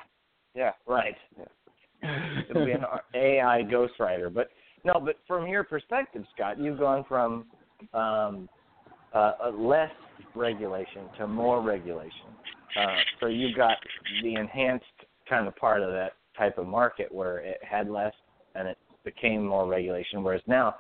yeah. 0.56 0.72
Right. 0.88 1.16
It'll 2.50 2.66
be 2.66 2.72
an 2.72 2.84
AI 3.16 3.64
ghostwriter. 3.64 4.34
But 4.34 4.50
no, 4.86 5.02
but 5.04 5.16
from 5.28 5.48
your 5.48 5.64
perspective, 5.64 6.24
Scott, 6.36 6.60
you've 6.60 6.80
gone 6.80 7.06
from 7.08 7.46
um, 7.94 8.48
uh, 9.14 9.34
uh, 9.44 9.52
less 9.52 9.92
regulation 10.36 11.04
to 11.18 11.28
more 11.28 11.62
regulation. 11.62 12.28
Uh, 12.80 12.96
so 13.20 13.28
you 13.28 13.56
got 13.56 13.78
the 14.22 14.36
enhanced 14.36 14.86
kind 15.30 15.48
of 15.48 15.56
part 15.56 15.82
of 15.82 15.92
that 15.92 16.14
type 16.38 16.58
of 16.58 16.68
market 16.68 17.12
where 17.12 17.38
it 17.38 17.60
had 17.62 17.90
less 17.90 18.14
and 18.56 18.68
it 18.68 18.78
became 19.04 19.46
more 19.46 19.68
regulation. 19.68 20.24
Whereas 20.24 20.42
now, 20.48 20.76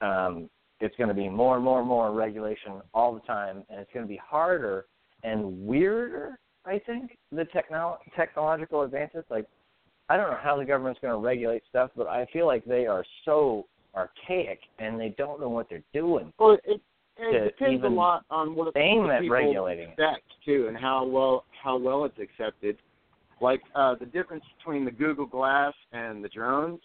um, 0.00 0.48
it's 0.80 0.96
going 0.96 1.08
to 1.08 1.14
be 1.14 1.28
more 1.28 1.56
and 1.56 1.64
more 1.64 1.78
and 1.78 1.88
more 1.88 2.12
regulation 2.12 2.82
all 2.92 3.14
the 3.14 3.20
time, 3.20 3.64
and 3.70 3.80
it's 3.80 3.90
going 3.92 4.04
to 4.04 4.08
be 4.08 4.20
harder 4.24 4.86
and 5.22 5.64
weirder. 5.66 6.38
I 6.64 6.80
think 6.80 7.16
the 7.30 7.46
technol- 7.54 7.98
technological 8.16 8.82
advances, 8.82 9.24
like 9.30 9.46
I 10.08 10.16
don't 10.16 10.30
know 10.30 10.38
how 10.40 10.56
the 10.56 10.64
government's 10.64 11.00
going 11.00 11.14
to 11.14 11.24
regulate 11.24 11.62
stuff, 11.68 11.90
but 11.96 12.08
I 12.08 12.26
feel 12.32 12.46
like 12.46 12.64
they 12.64 12.86
are 12.86 13.04
so 13.24 13.66
archaic 13.94 14.60
and 14.78 14.98
they 14.98 15.14
don't 15.16 15.40
know 15.40 15.48
what 15.48 15.68
they're 15.68 15.82
doing. 15.92 16.32
Well, 16.38 16.58
it 16.64 16.80
It 17.22 17.56
depends 17.56 17.84
a 17.84 17.88
lot 17.88 18.24
on 18.30 18.54
what 18.54 18.76
aim 18.76 19.06
the 19.06 19.14
at 19.14 19.20
people 19.22 19.36
regulating 19.36 19.90
it. 19.90 20.22
too, 20.44 20.66
and 20.68 20.76
how 20.76 21.04
well 21.04 21.44
how 21.62 21.76
well 21.76 22.04
it's 22.04 22.18
accepted. 22.18 22.76
Like 23.40 23.60
uh, 23.74 23.94
the 23.96 24.06
difference 24.06 24.44
between 24.58 24.84
the 24.84 24.90
Google 24.90 25.26
Glass 25.26 25.74
and 25.92 26.22
the 26.24 26.28
drones 26.28 26.80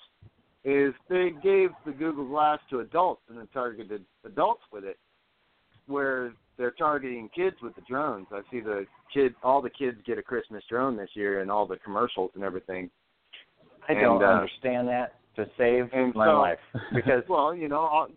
is 0.63 0.93
they 1.09 1.31
gave 1.43 1.69
the 1.85 1.91
Google 1.91 2.27
Glass 2.27 2.59
to 2.69 2.79
adults 2.79 3.21
and 3.29 3.37
then 3.37 3.47
targeted 3.53 4.03
adults 4.25 4.63
with 4.71 4.83
it, 4.83 4.97
where 5.87 6.33
they're 6.57 6.71
targeting 6.71 7.29
kids 7.35 7.55
with 7.61 7.75
the 7.75 7.81
drones. 7.87 8.27
I 8.31 8.41
see 8.51 8.59
the 8.59 8.85
kid, 9.13 9.33
all 9.43 9.61
the 9.61 9.69
kids 9.69 9.97
get 10.05 10.17
a 10.17 10.23
Christmas 10.23 10.63
drone 10.69 10.97
this 10.97 11.09
year, 11.13 11.41
and 11.41 11.51
all 11.51 11.67
the 11.67 11.77
commercials 11.77 12.31
and 12.35 12.43
everything. 12.43 12.89
I 13.87 13.93
don't 13.93 14.21
uh, 14.21 14.27
understand 14.27 14.87
that 14.89 15.15
to 15.35 15.45
save 15.57 15.89
and 15.93 16.13
my 16.13 16.27
so- 16.27 16.39
life 16.39 16.59
because 16.93 17.23
Well, 17.29 17.55
you 17.55 17.69
know, 17.69 18.07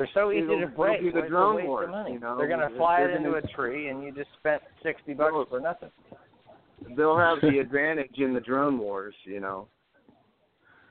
they're 0.00 0.08
so 0.14 0.32
easy 0.32 0.40
it'll- 0.44 0.56
to 0.56 0.62
it'll 0.64 0.76
break. 0.76 1.00
be 1.02 1.10
the 1.10 1.28
drone 1.28 1.60
of 1.84 1.90
money? 1.90 2.12
you 2.14 2.18
know? 2.18 2.36
they're 2.38 2.48
going 2.48 2.58
to 2.68 2.74
fly 2.76 3.02
it 3.02 3.10
into 3.10 3.34
a 3.34 3.42
tree 3.54 3.88
and 3.90 4.02
you 4.02 4.10
just 4.12 4.30
spent 4.38 4.62
sixty 4.82 5.12
bucks 5.12 5.32
Well, 5.34 5.46
for 5.50 5.60
nothing. 5.60 5.90
they'll 6.96 7.18
have 7.18 7.38
the 7.42 7.58
advantage 7.64 8.16
in 8.16 8.32
the 8.32 8.40
drone 8.40 8.78
wars. 8.78 9.14
You 9.24 9.40
know. 9.40 9.68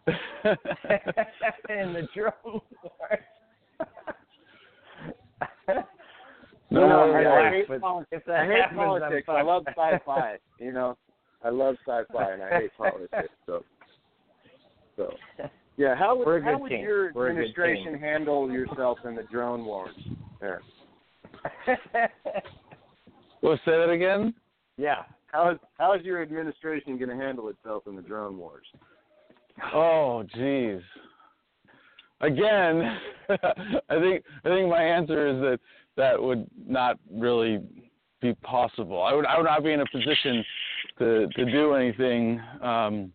in 0.08 1.94
the 1.94 2.08
drone 2.16 2.32
wars. 2.46 2.64
No, 6.72 6.82
You 6.82 6.88
know, 6.88 7.12
I- 7.14 7.24
I, 7.24 7.24
I 7.24 7.48
I 7.48 7.50
hate, 7.52 7.68
but 7.68 7.82
poli- 7.82 8.06
if 8.12 8.24
that 8.26 8.42
I 8.42 8.46
hate 8.46 8.62
happens, 8.62 8.78
politics. 8.78 9.28
I 9.28 9.42
love 9.42 9.64
sci-fi. 9.70 10.38
You 10.60 10.72
know, 10.72 10.98
I 11.44 11.50
love 11.50 11.76
sci-fi 11.84 12.32
and 12.34 12.44
I 12.44 12.50
hate 12.60 12.70
politics. 12.78 13.34
So, 13.48 13.64
so 14.96 15.12
yeah. 15.80 15.96
How 15.96 16.16
would 16.16 16.44
how 16.44 16.60
would 16.60 16.70
team. 16.70 16.82
your 16.82 17.12
We're 17.14 17.30
administration 17.30 17.98
handle 17.98 18.52
yourself 18.52 19.00
in 19.06 19.16
the 19.16 19.24
drone 19.24 19.66
wars? 19.66 19.96
There. 20.40 20.62
Well, 23.42 23.58
say 23.64 23.72
that 23.72 23.90
again. 23.90 24.34
yeah. 24.78 25.04
how 25.28 25.52
is 25.52 25.58
how 25.78 25.94
is 25.94 26.04
your 26.04 26.22
administration 26.22 26.98
going 26.98 27.10
to 27.10 27.16
handle 27.16 27.48
itself 27.48 27.84
in 27.88 27.96
the 27.96 28.02
drone 28.02 28.38
wars? 28.38 28.66
Oh, 29.74 30.26
jeez. 30.36 30.82
Again, 32.22 32.98
I 33.30 34.00
think 34.00 34.26
I 34.44 34.50
think 34.50 34.70
my 34.70 34.84
answer 34.84 35.28
is 35.28 35.42
that 35.42 35.60
that 35.96 36.22
would 36.22 36.48
not 36.68 36.98
really 37.10 37.62
be 38.22 38.34
possible. 38.44 39.02
I 39.02 39.14
would 39.14 39.26
I 39.26 39.38
would 39.38 39.46
not 39.46 39.64
be 39.64 39.72
in 39.72 39.80
a 39.80 39.86
position 39.86 40.44
to 40.98 41.28
to 41.28 41.46
do 41.50 41.76
anything 41.76 42.42
um, 42.62 43.14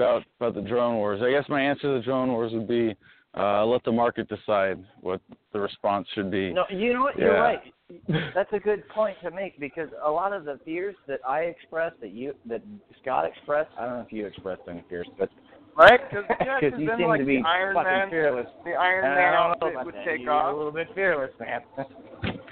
about 0.00 0.22
about 0.40 0.54
the 0.54 0.68
drone 0.68 0.96
wars. 0.96 1.20
I 1.22 1.30
guess 1.30 1.48
my 1.48 1.60
answer 1.60 1.82
to 1.82 1.94
the 1.98 2.04
drone 2.04 2.30
wars 2.30 2.52
would 2.52 2.68
be 2.68 2.96
uh, 3.36 3.64
let 3.64 3.84
the 3.84 3.92
market 3.92 4.28
decide 4.28 4.82
what 5.00 5.20
the 5.52 5.60
response 5.60 6.06
should 6.14 6.30
be. 6.30 6.52
No, 6.52 6.64
you 6.70 6.94
know 6.94 7.02
what? 7.02 7.18
You're 7.18 7.34
right. 7.40 7.60
That's 8.34 8.52
a 8.52 8.58
good 8.58 8.88
point 8.88 9.16
to 9.22 9.30
make 9.30 9.58
because 9.60 9.88
a 10.04 10.10
lot 10.10 10.32
of 10.32 10.44
the 10.44 10.58
fears 10.64 10.94
that 11.08 11.20
I 11.28 11.40
expressed, 11.42 12.00
that 12.00 12.10
you, 12.12 12.34
that 12.46 12.62
Scott 13.02 13.24
expressed, 13.26 13.70
I 13.78 13.84
don't 13.84 13.94
know 13.94 14.00
if 14.06 14.12
you 14.12 14.26
expressed 14.26 14.62
any 14.68 14.84
fears, 14.88 15.08
but 15.18 15.28
Right? 15.76 16.00
Because 16.10 16.24
yeah, 16.40 16.58
because 16.60 16.72
'cause 16.72 16.80
you 16.80 16.86
then 16.86 16.98
seem 16.98 17.08
like 17.08 17.20
to 17.20 17.26
be 17.26 17.38
the 17.40 17.48
Iron 17.48 17.74
fucking 17.74 17.90
Man, 17.90 18.10
fearless. 18.10 18.46
the 18.64 18.72
Iron 18.72 19.04
And 19.06 19.14
Man 19.14 19.34
I 19.34 19.36
outfit 19.36 19.74
would 19.84 19.94
that. 19.94 20.04
take 20.04 20.20
You're 20.20 20.32
off. 20.32 20.52
a 20.52 20.56
little 20.56 20.72
bit 20.72 20.88
fearless, 20.94 21.30
man. 21.38 21.60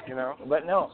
You 0.06 0.14
know. 0.14 0.36
But 0.46 0.64
no, 0.64 0.90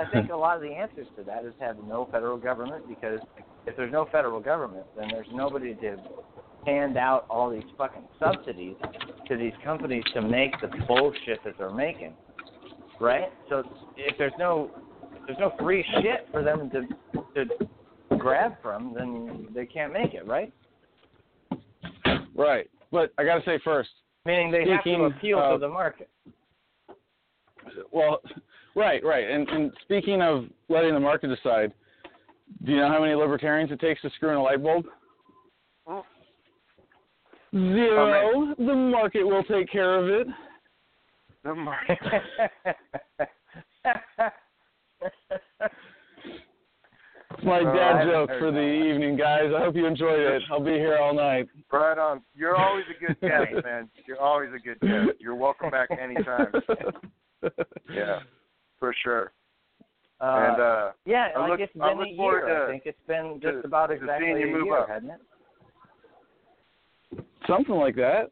I 0.00 0.10
think 0.10 0.30
a 0.30 0.36
lot 0.36 0.56
of 0.56 0.62
the 0.62 0.70
answers 0.70 1.06
to 1.18 1.24
that 1.24 1.44
is 1.44 1.52
have 1.60 1.76
no 1.86 2.08
federal 2.10 2.38
government 2.38 2.88
because 2.88 3.20
if 3.66 3.76
there's 3.76 3.92
no 3.92 4.06
federal 4.12 4.40
government, 4.40 4.86
then 4.96 5.08
there's 5.10 5.26
nobody 5.32 5.74
to 5.76 5.96
hand 6.66 6.96
out 6.96 7.26
all 7.30 7.50
these 7.50 7.64
fucking 7.78 8.02
subsidies 8.18 8.74
to 9.28 9.36
these 9.36 9.52
companies 9.64 10.02
to 10.14 10.22
make 10.22 10.52
the 10.60 10.68
bullshit 10.86 11.42
that 11.44 11.54
they're 11.58 11.70
making, 11.70 12.12
right? 13.00 13.32
So 13.48 13.62
if 13.96 14.16
there's 14.18 14.32
no 14.38 14.70
there's 15.26 15.38
no 15.38 15.52
free 15.58 15.84
shit 16.02 16.28
for 16.32 16.42
them 16.42 16.70
to 16.70 17.44
to 17.44 18.16
grab 18.18 18.54
from, 18.62 18.94
then 18.94 19.48
they 19.54 19.66
can't 19.66 19.92
make 19.92 20.14
it, 20.14 20.26
right? 20.26 20.52
Right. 22.36 22.68
But 22.92 23.12
I 23.18 23.24
got 23.24 23.38
to 23.38 23.44
say 23.44 23.58
first, 23.64 23.88
Meaning 24.24 24.50
they 24.50 24.62
Speaking 24.64 25.02
have 25.02 25.10
to 25.12 25.16
appeal 25.16 25.38
of- 25.38 25.60
to 25.60 25.66
the 25.66 25.72
market. 25.72 26.08
well, 27.92 28.20
right, 28.76 29.04
right. 29.04 29.28
And, 29.30 29.48
and 29.48 29.72
speaking 29.82 30.20
of 30.20 30.46
letting 30.68 30.94
the 30.94 31.00
market 31.00 31.28
decide, 31.28 31.72
do 32.64 32.72
you 32.72 32.78
know 32.78 32.88
how 32.88 33.00
many 33.00 33.14
libertarians 33.14 33.70
it 33.72 33.80
takes 33.80 34.00
to 34.02 34.10
screw 34.10 34.30
in 34.30 34.36
a 34.36 34.42
light 34.42 34.62
bulb? 34.62 34.86
Oh. 35.86 36.04
Zero. 37.52 38.54
The 38.58 38.74
market 38.74 39.24
will 39.24 39.44
take 39.44 39.70
care 39.70 39.98
of 39.98 40.08
it. 40.08 40.26
The 41.44 41.54
market. 41.54 41.98
It's 47.30 47.44
my 47.44 47.60
Oh, 47.60 47.64
dad 47.74 47.96
I 47.96 48.04
joke 48.04 48.30
for 48.38 48.50
the 48.50 48.58
that. 48.58 48.60
evening, 48.90 49.16
guys. 49.16 49.50
I 49.56 49.60
hope 49.60 49.74
you 49.76 49.86
enjoyed 49.86 50.18
it. 50.20 50.42
I'll 50.50 50.60
be 50.60 50.72
here 50.72 50.98
all 50.98 51.14
night. 51.14 51.48
right 51.72 51.98
on. 51.98 52.22
You're 52.34 52.56
always 52.56 52.84
a 52.94 52.98
good 53.06 53.20
guest, 53.20 53.52
man. 53.64 53.88
You're 54.06 54.20
always 54.20 54.50
a 54.54 54.58
good 54.58 54.80
guest. 54.80 55.18
You're 55.20 55.34
welcome 55.36 55.70
back 55.70 55.90
anytime. 55.90 56.52
Yeah, 57.92 58.20
for 58.80 58.92
sure. 59.04 59.30
Uh, 60.18 60.24
and 60.24 60.62
uh 60.62 60.92
yeah, 61.04 61.28
I 61.36 61.40
like 61.40 61.50
look- 61.50 61.60
it's 61.60 61.72
I 61.80 61.88
been 61.90 61.98
look 61.98 62.08
a 62.08 62.16
forward 62.16 62.46
year. 62.46 62.66
I 62.66 62.70
think 62.70 62.82
it's 62.86 62.98
been 63.06 63.38
to- 63.40 63.52
just 63.52 63.64
about 63.66 63.90
exactly 63.90 64.32
a 64.32 64.38
year, 64.38 64.78
up. 64.78 64.88
hasn't 64.88 65.12
it? 65.12 65.20
Something 67.46 67.74
like 67.76 67.96
that. 67.96 68.30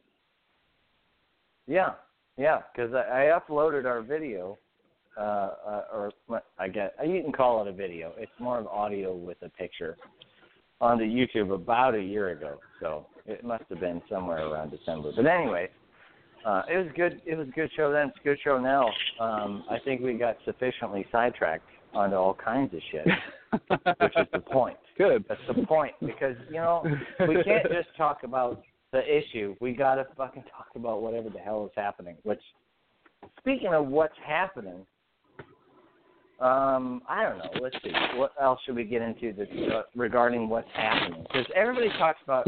Yeah, 1.67 1.93
yeah, 2.37 2.61
because 2.75 2.93
I, 2.95 3.29
I 3.31 3.39
uploaded 3.39 3.85
our 3.87 4.03
video, 4.03 4.59
uh, 5.17 5.21
uh, 5.21 5.85
or 5.93 6.11
I 6.59 6.69
guess 6.69 6.91
you 7.05 7.23
can 7.23 7.33
call 7.33 7.63
it 7.63 7.69
a 7.69 7.73
video. 7.73 8.13
It's 8.19 8.33
more 8.39 8.59
of 8.59 8.67
audio 8.67 9.15
with 9.15 9.39
a 9.43 9.49
picture 9.51 9.97
onto 10.81 11.05
YouTube 11.05 11.55
about 11.55 11.95
a 11.95 12.03
year 12.03 12.31
ago. 12.31 12.59
So 12.81 13.07
it 13.27 13.45
must 13.45 13.65
have 13.71 13.81
been 13.81 14.03
somewhere 14.11 14.47
around 14.47 14.71
December. 14.71 15.13
But 15.15 15.27
anyway, 15.27 15.69
uh, 16.45 16.63
it 16.71 16.77
was 16.77 16.89
good. 16.97 17.23
It 17.25 17.37
was 17.37 17.49
a 17.49 17.53
good 17.53 17.71
show 17.77 17.93
then. 17.93 18.09
It's 18.09 18.19
a 18.21 18.25
good 18.25 18.39
show 18.43 18.59
now. 18.59 18.89
Um, 19.21 19.65
I 19.71 19.79
think 19.85 20.03
we 20.03 20.15
got 20.15 20.37
sufficiently 20.45 21.07
sidetracked 21.13 21.65
onto 21.95 22.17
all 22.17 22.35
kinds 22.35 22.73
of 22.75 22.81
shit, 22.91 23.07
which 24.01 24.17
is 24.17 24.27
the 24.33 24.41
point. 24.41 24.77
Good. 24.97 25.25
That's 25.29 25.41
the 25.49 25.67
point 25.67 25.95
because 26.01 26.37
you 26.49 26.57
know 26.57 26.85
we 27.29 27.43
can't 27.45 27.67
just 27.71 27.89
talk 27.97 28.23
about 28.23 28.63
the 28.93 29.03
issue. 29.05 29.57
We 29.61 29.73
gotta 29.73 30.07
fucking 30.17 30.45
talk 30.45 30.69
about 30.77 31.03
whatever 31.03 31.31
the 31.31 31.39
hell 31.39 31.65
is 31.67 31.73
happening. 31.77 32.17
Which, 32.23 32.41
speaking 33.39 33.75
of 33.75 33.87
what's 33.87 34.15
happening, 34.25 34.87
um, 36.41 37.03
I 37.09 37.25
don't 37.25 37.39
know. 37.39 37.51
Let's 37.61 37.77
see. 37.83 37.93
What 38.17 38.33
else 38.41 38.61
should 38.65 38.77
we 38.77 38.85
get 38.85 39.03
into 39.03 39.33
that, 39.33 39.75
uh, 39.75 39.83
regarding 39.95 40.49
what's 40.49 40.69
happening? 40.75 41.23
Because 41.23 41.47
everybody 41.55 41.89
talks 41.99 42.19
about 42.25 42.47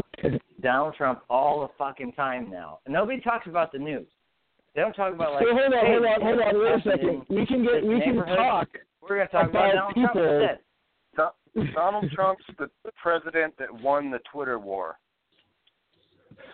Donald 0.61 0.95
Trump 0.95 1.21
all 1.29 1.61
the 1.61 1.69
fucking 1.77 2.13
time 2.13 2.49
now. 2.49 2.79
Nobody 2.87 3.21
talks 3.21 3.47
about 3.47 3.71
the 3.71 3.79
news. 3.79 4.07
They 4.75 4.81
don't 4.81 4.93
talk 4.93 5.13
about 5.13 5.33
like. 5.33 5.43
So 5.43 5.53
hold 5.53 5.73
on, 5.73 5.85
hey, 5.85 5.93
hold 5.93 6.05
on, 6.05 6.21
hold 6.21 6.39
on. 6.39 6.61
Wait 6.61 6.73
a 6.73 6.81
second. 6.83 7.25
We 7.29 7.45
can 7.45 7.63
get, 7.63 7.83
we 7.83 7.99
can 7.99 8.15
talk. 8.17 8.67
We're 9.09 9.17
gonna 9.17 9.29
talk 9.29 9.49
about, 9.49 9.73
about 9.73 9.93
Donald 9.95 10.13
Trump 10.13 10.15
instead. 10.15 10.59
Do- 11.15 11.73
Donald 11.73 12.11
Trump's 12.11 12.43
the 12.57 12.69
president 13.01 13.53
that 13.57 13.73
won 13.81 14.11
the 14.11 14.19
Twitter 14.31 14.59
war. 14.59 14.97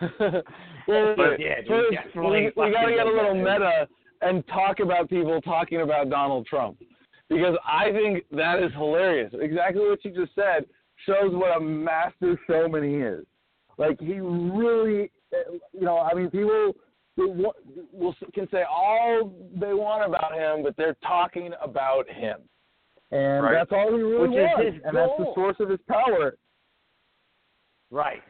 well, 0.20 1.14
But 1.16 1.38
yeah, 1.38 1.56
first, 1.68 1.92
definitely 1.92 2.52
we, 2.56 2.66
we 2.66 2.72
got 2.72 2.86
to 2.86 2.94
get 2.94 3.06
a 3.06 3.10
little 3.10 3.34
meta 3.34 3.86
and 4.22 4.46
talk 4.48 4.80
about 4.80 5.10
people 5.10 5.40
talking 5.42 5.82
about 5.82 6.08
Donald 6.10 6.46
Trump 6.46 6.78
because 7.28 7.56
I 7.66 7.90
think 7.92 8.24
that 8.32 8.62
is 8.62 8.72
hilarious. 8.72 9.32
Exactly 9.38 9.82
what 9.82 10.04
you 10.04 10.12
just 10.12 10.34
said 10.34 10.64
shows 11.06 11.32
what 11.32 11.56
a 11.56 11.60
master 11.60 12.38
showman 12.46 12.84
he 12.84 12.96
is. 12.96 13.24
Like 13.76 14.00
he 14.00 14.20
really, 14.20 15.10
uh, 15.32 15.52
you 15.72 15.82
know, 15.82 15.98
I 15.98 16.14
mean, 16.14 16.30
people 16.30 16.74
will, 17.16 17.54
will 17.92 18.14
can 18.34 18.48
say 18.50 18.62
all 18.68 19.32
they 19.54 19.72
want 19.74 20.04
about 20.04 20.34
him, 20.34 20.62
but 20.62 20.76
they're 20.76 20.96
talking 21.02 21.52
about 21.62 22.08
him, 22.10 22.40
and 23.10 23.42
Right. 23.44 23.54
that's 23.54 23.72
all 23.72 23.90
he 23.94 24.02
really 24.02 24.28
Which 24.28 24.38
is 24.38 24.48
wants, 24.56 24.74
his 24.74 24.82
and 24.84 24.96
that's 24.96 25.12
the 25.18 25.32
source 25.34 25.56
of 25.60 25.68
his 25.68 25.80
power. 25.88 26.36
Right. 27.90 28.22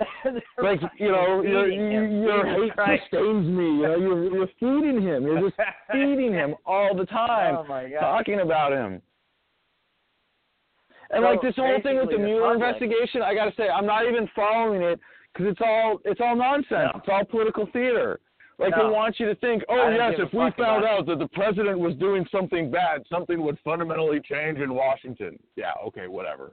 Like 0.60 0.80
you 0.98 1.12
know, 1.12 1.42
your 1.42 1.66
Feeding 1.66 1.92
you, 1.92 2.00
him. 2.02 2.22
your 2.24 2.46
hate 2.46 2.74
Christ. 2.74 3.02
sustains 3.10 3.46
me. 3.46 3.64
You 3.64 3.82
know, 3.82 3.96
you're 3.96 4.34
you're 4.34 4.48
feeding 4.58 5.00
him. 5.00 5.22
You're 5.22 5.40
just 5.42 5.56
feeding 5.92 6.32
him 6.32 6.56
all 6.66 6.96
the 6.96 7.06
time, 7.06 7.58
Oh 7.58 7.88
talking 8.00 8.40
about 8.40 8.72
him. 8.72 9.00
And 11.10 11.22
So, 11.22 11.28
like 11.28 11.40
this 11.42 11.54
whole 11.54 11.80
thing 11.82 11.98
with 11.98 12.10
the 12.10 12.18
Mueller 12.18 12.54
investigation, 12.54 13.22
I 13.22 13.34
got 13.34 13.44
to 13.44 13.52
say, 13.56 13.68
I'm 13.68 13.86
not 13.86 14.04
even 14.08 14.28
following 14.34 14.82
it 14.82 14.98
because 15.34 15.50
it's 15.50 15.60
all 15.60 15.98
it's 16.04 16.20
all 16.20 16.36
nonsense. 16.36 16.90
No. 16.92 17.00
It's 17.00 17.08
all 17.10 17.24
political 17.24 17.66
theater. 17.72 18.20
Like 18.58 18.70
No. 18.70 18.84
they 18.84 18.92
want 18.92 19.18
you 19.18 19.26
to 19.26 19.34
think, 19.36 19.64
oh 19.68 19.90
yes, 19.90 20.14
if 20.18 20.32
we 20.32 20.50
found 20.56 20.84
out 20.84 21.06
that 21.06 21.18
the 21.18 21.28
president 21.28 21.78
was 21.78 21.94
doing 21.96 22.24
something 22.30 22.70
bad, 22.70 23.02
something 23.10 23.42
would 23.42 23.58
fundamentally 23.64 24.20
change 24.20 24.58
in 24.58 24.72
Washington. 24.74 25.38
Yeah, 25.56 25.72
okay, 25.86 26.06
whatever. 26.06 26.52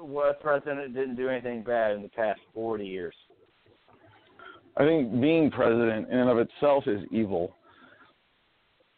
What 0.00 0.40
president 0.40 0.92
didn't 0.92 1.14
do 1.14 1.28
anything 1.28 1.62
bad 1.62 1.92
in 1.92 2.02
the 2.02 2.08
past 2.08 2.40
40 2.52 2.84
years? 2.84 3.14
I 4.76 4.84
think 4.84 5.20
being 5.20 5.52
president 5.52 6.08
in 6.10 6.18
and 6.18 6.28
of 6.28 6.38
itself 6.38 6.88
is 6.88 7.04
evil. 7.12 7.54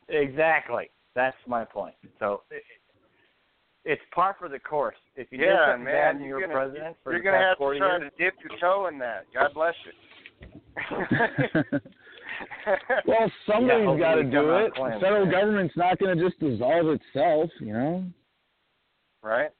Exactly. 0.08 0.90
That's 1.14 1.36
my 1.46 1.64
point. 1.64 1.94
So 2.18 2.42
it's 3.86 4.02
par 4.14 4.36
for 4.38 4.48
the 4.50 4.58
course. 4.58 4.96
If 5.16 5.28
you 5.30 5.38
did 5.38 5.46
Yeah, 5.46 5.70
something 5.72 5.84
man. 5.84 5.94
bad 5.94 6.14
and 6.16 6.24
you 6.24 6.28
you're 6.28 6.40
were 6.40 6.46
gonna, 6.48 6.52
president 6.54 6.96
for 7.02 7.12
you're 7.12 7.20
the 7.20 7.24
gonna 7.24 7.36
past 7.38 7.48
have 7.50 7.58
40 7.58 7.78
to 7.78 7.84
try 7.86 7.98
years, 7.98 8.12
to 8.18 8.24
dip 8.24 8.34
your 8.42 8.58
toe 8.60 8.86
in 8.88 8.98
that. 8.98 9.24
God 9.32 9.54
bless 9.54 9.74
you. 9.86 9.92
Well, 13.06 13.30
somebody's 13.50 13.86
hopefully 13.86 13.98
got 14.00 14.14
to 14.16 14.24
do 14.24 14.30
come 14.30 14.50
out 14.50 14.60
it. 14.66 14.72
The 14.74 14.80
clean. 14.80 15.00
federal 15.00 15.30
government's 15.30 15.76
not 15.76 15.98
going 15.98 16.18
to 16.18 16.22
just 16.22 16.38
dissolve 16.38 16.86
itself, 16.88 17.50
you 17.60 17.72
know. 17.72 18.04
right? 19.22 19.50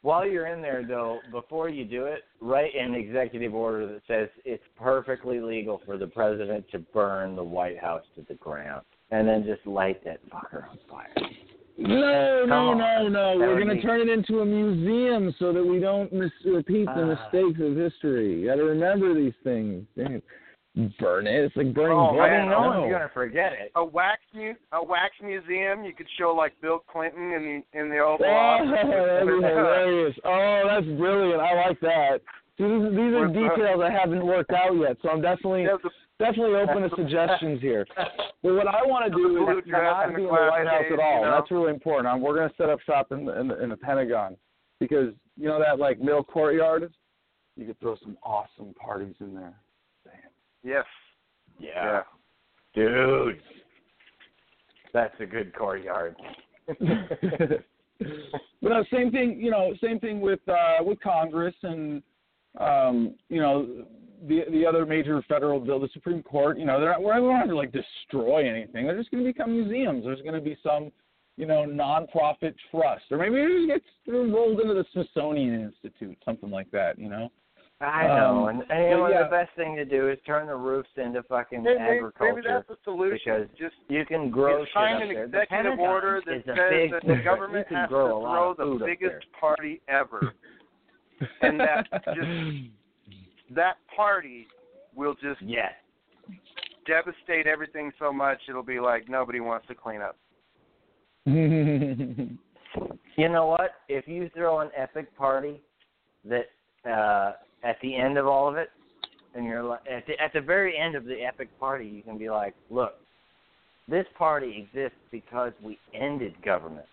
while 0.00 0.26
you're 0.26 0.46
in 0.46 0.60
there 0.62 0.84
though, 0.88 1.20
before 1.30 1.68
you 1.68 1.84
do 1.84 2.06
it, 2.06 2.20
write 2.40 2.74
an 2.74 2.94
executive 2.94 3.54
order 3.54 3.86
that 3.86 4.00
says 4.08 4.28
it's 4.44 4.64
perfectly 4.76 5.40
legal 5.40 5.80
for 5.86 5.96
the 5.98 6.06
president 6.08 6.64
to 6.72 6.78
burn 6.80 7.36
the 7.36 7.44
White 7.44 7.78
House 7.78 8.02
to 8.16 8.24
the 8.28 8.34
ground, 8.34 8.82
and 9.12 9.28
then 9.28 9.44
just 9.44 9.64
light 9.66 10.02
that 10.04 10.18
fucker 10.30 10.68
on 10.68 10.78
fire. 10.90 11.08
No, 11.78 12.44
no, 12.46 12.74
no, 12.74 13.08
no. 13.08 13.34
We're 13.38 13.62
going 13.62 13.74
to 13.76 13.82
turn 13.82 14.00
it 14.00 14.08
into 14.08 14.40
a 14.40 14.44
museum 14.46 15.34
so 15.38 15.52
that 15.52 15.64
we 15.64 15.80
don't 15.80 16.12
mis- 16.12 16.30
repeat 16.44 16.84
the 16.86 17.02
Ah. 17.02 17.16
mistakes 17.32 17.60
of 17.60 17.76
history. 17.76 18.40
You 18.40 18.48
got 18.48 18.56
to 18.56 18.64
remember 18.64 19.14
these 19.14 19.34
things. 19.42 19.86
It. 19.96 20.22
Burn 20.98 21.26
it. 21.26 21.44
It's 21.44 21.54
like 21.56 21.74
burning 21.74 21.98
Oh, 21.98 22.12
blood. 22.14 22.24
I 22.24 22.30
man, 22.30 22.40
mean, 22.42 22.50
no 22.50 22.60
one's 22.60 22.90
gonna 22.90 23.10
forget 23.12 23.52
it. 23.52 23.72
A 23.74 23.84
wax 23.84 24.22
mu- 24.32 24.54
a 24.72 24.82
wax 24.82 25.12
museum. 25.22 25.84
You 25.84 25.92
could 25.92 26.06
show 26.18 26.34
like 26.34 26.58
Bill 26.62 26.78
Clinton 26.90 27.30
in 27.32 27.62
the 27.72 27.78
in 27.78 27.90
the 27.90 27.98
Oval 27.98 28.24
Oh, 28.24 28.30
Office. 28.30 28.70
that'd 28.72 29.26
be 29.28 29.34
hilarious. 29.34 30.16
Oh, 30.24 30.62
that's 30.66 30.86
brilliant. 30.98 31.42
I 31.42 31.68
like 31.68 31.78
that. 31.80 32.20
See, 32.58 32.64
these, 32.64 32.90
these 32.90 33.14
are 33.14 33.26
details 33.28 33.80
I 33.82 33.90
haven't 33.90 34.24
worked 34.24 34.50
out 34.52 34.72
yet, 34.76 34.96
so 35.02 35.08
I'm 35.08 35.22
definitely 35.22 35.66
definitely 36.18 36.54
open 36.54 36.82
to 36.82 36.90
suggestions 36.96 37.60
here. 37.60 37.86
But 38.44 38.54
what 38.54 38.66
I 38.66 38.84
want 38.84 39.04
to 39.04 39.16
do 39.16 39.56
is 39.56 39.62
not 39.68 40.08
be 40.16 40.22
in 40.22 40.26
the 40.26 40.32
White 40.32 40.66
House 40.66 40.82
at 40.92 40.98
all. 40.98 41.22
That's 41.22 41.48
really 41.52 41.70
important. 41.70 42.08
I'm, 42.08 42.20
we're 42.20 42.34
going 42.34 42.48
to 42.48 42.54
set 42.56 42.68
up 42.68 42.80
shop 42.80 43.12
in 43.12 43.24
the, 43.24 43.40
in 43.40 43.46
the 43.46 43.62
in 43.62 43.68
the 43.68 43.76
Pentagon 43.76 44.36
because 44.80 45.14
you 45.36 45.46
know 45.46 45.60
that 45.60 45.78
like 45.78 46.00
middle 46.00 46.24
courtyard. 46.24 46.92
You 47.56 47.66
could 47.66 47.78
throw 47.78 47.96
some 48.02 48.18
awesome 48.24 48.74
parties 48.74 49.14
in 49.20 49.32
there. 49.32 49.54
yes. 50.64 50.84
Yeah. 51.60 52.00
Dude. 52.74 53.40
That's 54.92 55.14
a 55.20 55.26
good 55.26 55.54
courtyard. 55.54 56.16
but 56.66 56.78
no, 58.60 58.84
same 58.92 59.12
thing. 59.12 59.38
You 59.40 59.52
know, 59.52 59.72
same 59.80 60.00
thing 60.00 60.20
with 60.20 60.40
uh, 60.48 60.82
with 60.82 61.00
Congress 61.00 61.54
and 61.62 62.02
um, 62.60 63.14
you 63.28 63.40
know 63.40 63.84
the 64.28 64.42
the 64.50 64.66
other 64.66 64.86
major 64.86 65.22
federal 65.28 65.58
bill, 65.60 65.80
the 65.80 65.88
Supreme 65.92 66.22
Court. 66.22 66.58
You 66.58 66.64
know, 66.64 66.80
they're 66.80 66.90
not, 66.90 67.02
we're 67.02 67.14
not 67.14 67.46
going 67.46 67.48
to 67.48 67.56
like 67.56 67.72
destroy 67.72 68.48
anything. 68.48 68.86
They're 68.86 68.98
just 68.98 69.10
going 69.10 69.24
to 69.24 69.28
become 69.30 69.52
museums. 69.52 70.04
There's 70.04 70.20
going 70.22 70.34
to 70.34 70.40
be 70.40 70.56
some 70.62 70.90
you 71.36 71.46
know 71.46 71.64
nonprofit 71.66 72.54
trust, 72.70 73.04
or 73.10 73.18
maybe 73.18 73.36
it 73.36 73.66
gets 73.66 73.84
rolled 74.06 74.60
into 74.60 74.74
the 74.74 74.84
Smithsonian 74.92 75.60
Institute, 75.60 76.16
something 76.24 76.50
like 76.50 76.70
that. 76.70 76.98
You 76.98 77.08
know. 77.08 77.30
I 77.80 78.06
know, 78.06 78.46
Um, 78.46 78.48
and, 78.60 78.70
and 78.70 78.84
you 78.90 78.96
know 78.96 79.08
yeah. 79.08 79.24
the 79.24 79.28
best 79.28 79.50
thing 79.56 79.74
to 79.74 79.84
do 79.84 80.08
is 80.08 80.16
turn 80.24 80.46
the 80.46 80.54
roofs 80.54 80.88
into 80.96 81.20
fucking 81.24 81.64
Maybe, 81.64 81.80
maybe, 81.80 81.96
agriculture. 81.96 82.34
maybe 82.34 82.46
that's 82.46 82.68
the 82.68 82.76
solution. 82.84 83.18
because 83.24 83.48
Just 83.58 83.74
you 83.88 84.06
can 84.06 84.30
grow 84.30 84.64
shit 84.64 84.72
sign 84.72 84.96
up 84.96 85.02
an 85.02 85.08
there. 85.08 85.26
The 85.26 85.40
executive 85.42 85.64
Pentagon 85.64 85.88
order 85.88 86.22
that 86.24 86.44
says 86.46 86.90
that 86.92 87.02
the 87.04 87.20
government 87.24 87.66
can 87.66 87.78
has 87.78 87.88
grow 87.88 88.06
to 88.06 88.14
a 88.14 88.16
lot 88.18 88.56
throw 88.56 88.78
the 88.78 88.84
biggest 88.84 89.26
party 89.40 89.80
ever. 89.88 90.32
And 91.42 91.60
that 91.60 91.86
just- 92.14 93.54
that 93.54 93.76
party 93.94 94.46
will 94.94 95.14
just 95.14 95.40
Yes. 95.42 95.72
devastate 96.86 97.46
everything 97.46 97.92
so 97.98 98.12
much 98.12 98.38
it'll 98.48 98.62
be 98.62 98.80
like 98.80 99.08
nobody 99.08 99.40
wants 99.40 99.66
to 99.68 99.74
clean 99.74 100.00
up. 100.00 100.16
You 103.16 103.28
know 103.28 103.46
what? 103.46 103.72
If 103.88 104.08
you 104.08 104.30
throw 104.34 104.60
an 104.60 104.70
epic 104.74 105.14
party 105.16 105.60
that 106.24 106.46
uh 106.90 107.32
at 107.62 107.76
the 107.82 107.94
end 107.94 108.16
of 108.16 108.26
all 108.26 108.48
of 108.48 108.56
it 108.56 108.70
and 109.34 109.44
you're 109.44 109.62
like 109.62 109.80
at 109.90 110.06
the 110.06 110.18
at 110.18 110.32
the 110.32 110.40
very 110.40 110.78
end 110.78 110.94
of 110.94 111.04
the 111.04 111.22
epic 111.22 111.48
party 111.60 111.86
you 111.86 112.02
can 112.02 112.16
be 112.16 112.30
like, 112.30 112.54
Look, 112.70 112.94
this 113.88 114.06
party 114.16 114.66
exists 114.66 114.98
because 115.10 115.52
we 115.62 115.78
ended 115.92 116.34
government. 116.42 116.86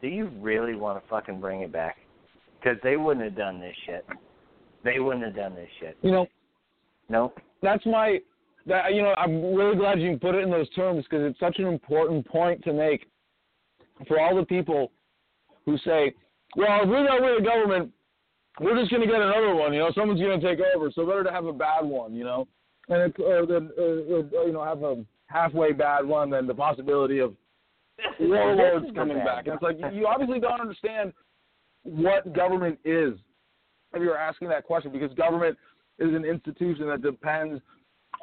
Do 0.00 0.08
you 0.08 0.30
really 0.40 0.74
want 0.74 1.02
to 1.02 1.08
fucking 1.10 1.38
bring 1.40 1.60
it 1.60 1.70
back? 1.70 1.98
Because 2.62 2.78
they 2.82 2.96
wouldn't 2.96 3.24
have 3.24 3.36
done 3.36 3.60
this 3.60 3.74
shit. 3.86 4.04
They 4.84 4.98
wouldn't 4.98 5.24
have 5.24 5.36
done 5.36 5.54
this 5.54 5.68
shit. 5.78 5.96
you 6.02 6.10
know, 6.10 6.26
no. 7.08 7.32
that's 7.62 7.84
my 7.86 8.18
that 8.66 8.94
you 8.94 9.02
know 9.02 9.14
I'm 9.16 9.54
really 9.54 9.76
glad 9.76 10.00
you 10.00 10.18
put 10.20 10.34
it 10.34 10.42
in 10.42 10.50
those 10.50 10.68
terms 10.70 11.04
because 11.04 11.30
it's 11.30 11.40
such 11.40 11.58
an 11.58 11.66
important 11.66 12.26
point 12.26 12.62
to 12.64 12.72
make 12.72 13.06
for 14.06 14.20
all 14.20 14.36
the 14.36 14.44
people 14.44 14.90
who 15.66 15.76
say, 15.78 16.14
well, 16.56 16.80
if 16.82 16.88
we 16.88 16.94
got 17.06 17.20
rid 17.20 17.38
of 17.38 17.44
government, 17.44 17.90
we're 18.60 18.78
just 18.78 18.90
going 18.90 19.02
to 19.02 19.06
get 19.06 19.20
another 19.20 19.54
one. 19.54 19.72
You 19.72 19.80
know, 19.80 19.90
someone's 19.94 20.20
going 20.20 20.40
to 20.40 20.46
take 20.46 20.64
over, 20.74 20.90
so 20.94 21.06
better 21.06 21.24
to 21.24 21.30
have 21.30 21.46
a 21.46 21.52
bad 21.52 21.84
one. 21.84 22.14
You 22.14 22.24
know, 22.24 22.48
and 22.88 23.02
it, 23.02 23.20
or 23.20 23.46
then 23.46 23.70
uh, 23.78 23.82
uh, 23.82 24.44
you 24.44 24.52
know 24.52 24.64
have 24.64 24.82
a 24.82 25.04
halfway 25.26 25.72
bad 25.72 26.06
one 26.06 26.30
than 26.30 26.46
the 26.46 26.54
possibility 26.54 27.18
of 27.18 27.34
warlords 28.20 28.86
coming 28.94 29.18
back. 29.18 29.46
And 29.46 29.54
it's 29.54 29.62
like 29.62 29.78
you 29.92 30.06
obviously 30.06 30.40
don't 30.40 30.60
understand 30.60 31.12
what 31.82 32.32
government 32.34 32.78
is 32.84 33.14
if 33.94 34.02
you're 34.02 34.16
asking 34.18 34.48
that 34.48 34.64
question 34.64 34.92
because 34.92 35.12
government 35.14 35.56
is 35.98 36.14
an 36.14 36.24
institution 36.24 36.86
that 36.88 37.02
depends 37.02 37.60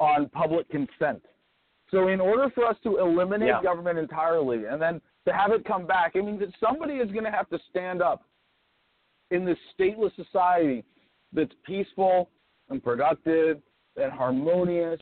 on 0.00 0.28
public 0.30 0.68
consent. 0.70 1.22
So 1.90 2.08
in 2.08 2.20
order 2.20 2.50
for 2.54 2.64
us 2.64 2.76
to 2.84 2.98
eliminate 2.98 3.48
Yeah. 3.48 3.62
government 3.62 3.98
entirely 3.98 4.66
and 4.66 4.80
then 4.80 5.00
to 5.26 5.32
have 5.32 5.52
it 5.52 5.64
come 5.64 5.86
back, 5.86 6.16
it 6.16 6.24
means 6.24 6.40
that 6.40 6.54
somebody 6.60 6.94
is 6.94 7.10
going 7.10 7.24
to 7.24 7.30
have 7.30 7.48
to 7.50 7.58
stand 7.70 8.02
up 8.02 8.24
in 9.30 9.44
this 9.44 9.58
stateless 9.74 10.14
society 10.14 10.84
that's 11.32 11.52
peaceful 11.64 12.30
and 12.70 12.82
productive 12.82 13.60
and 13.96 14.12
harmonious 14.12 15.00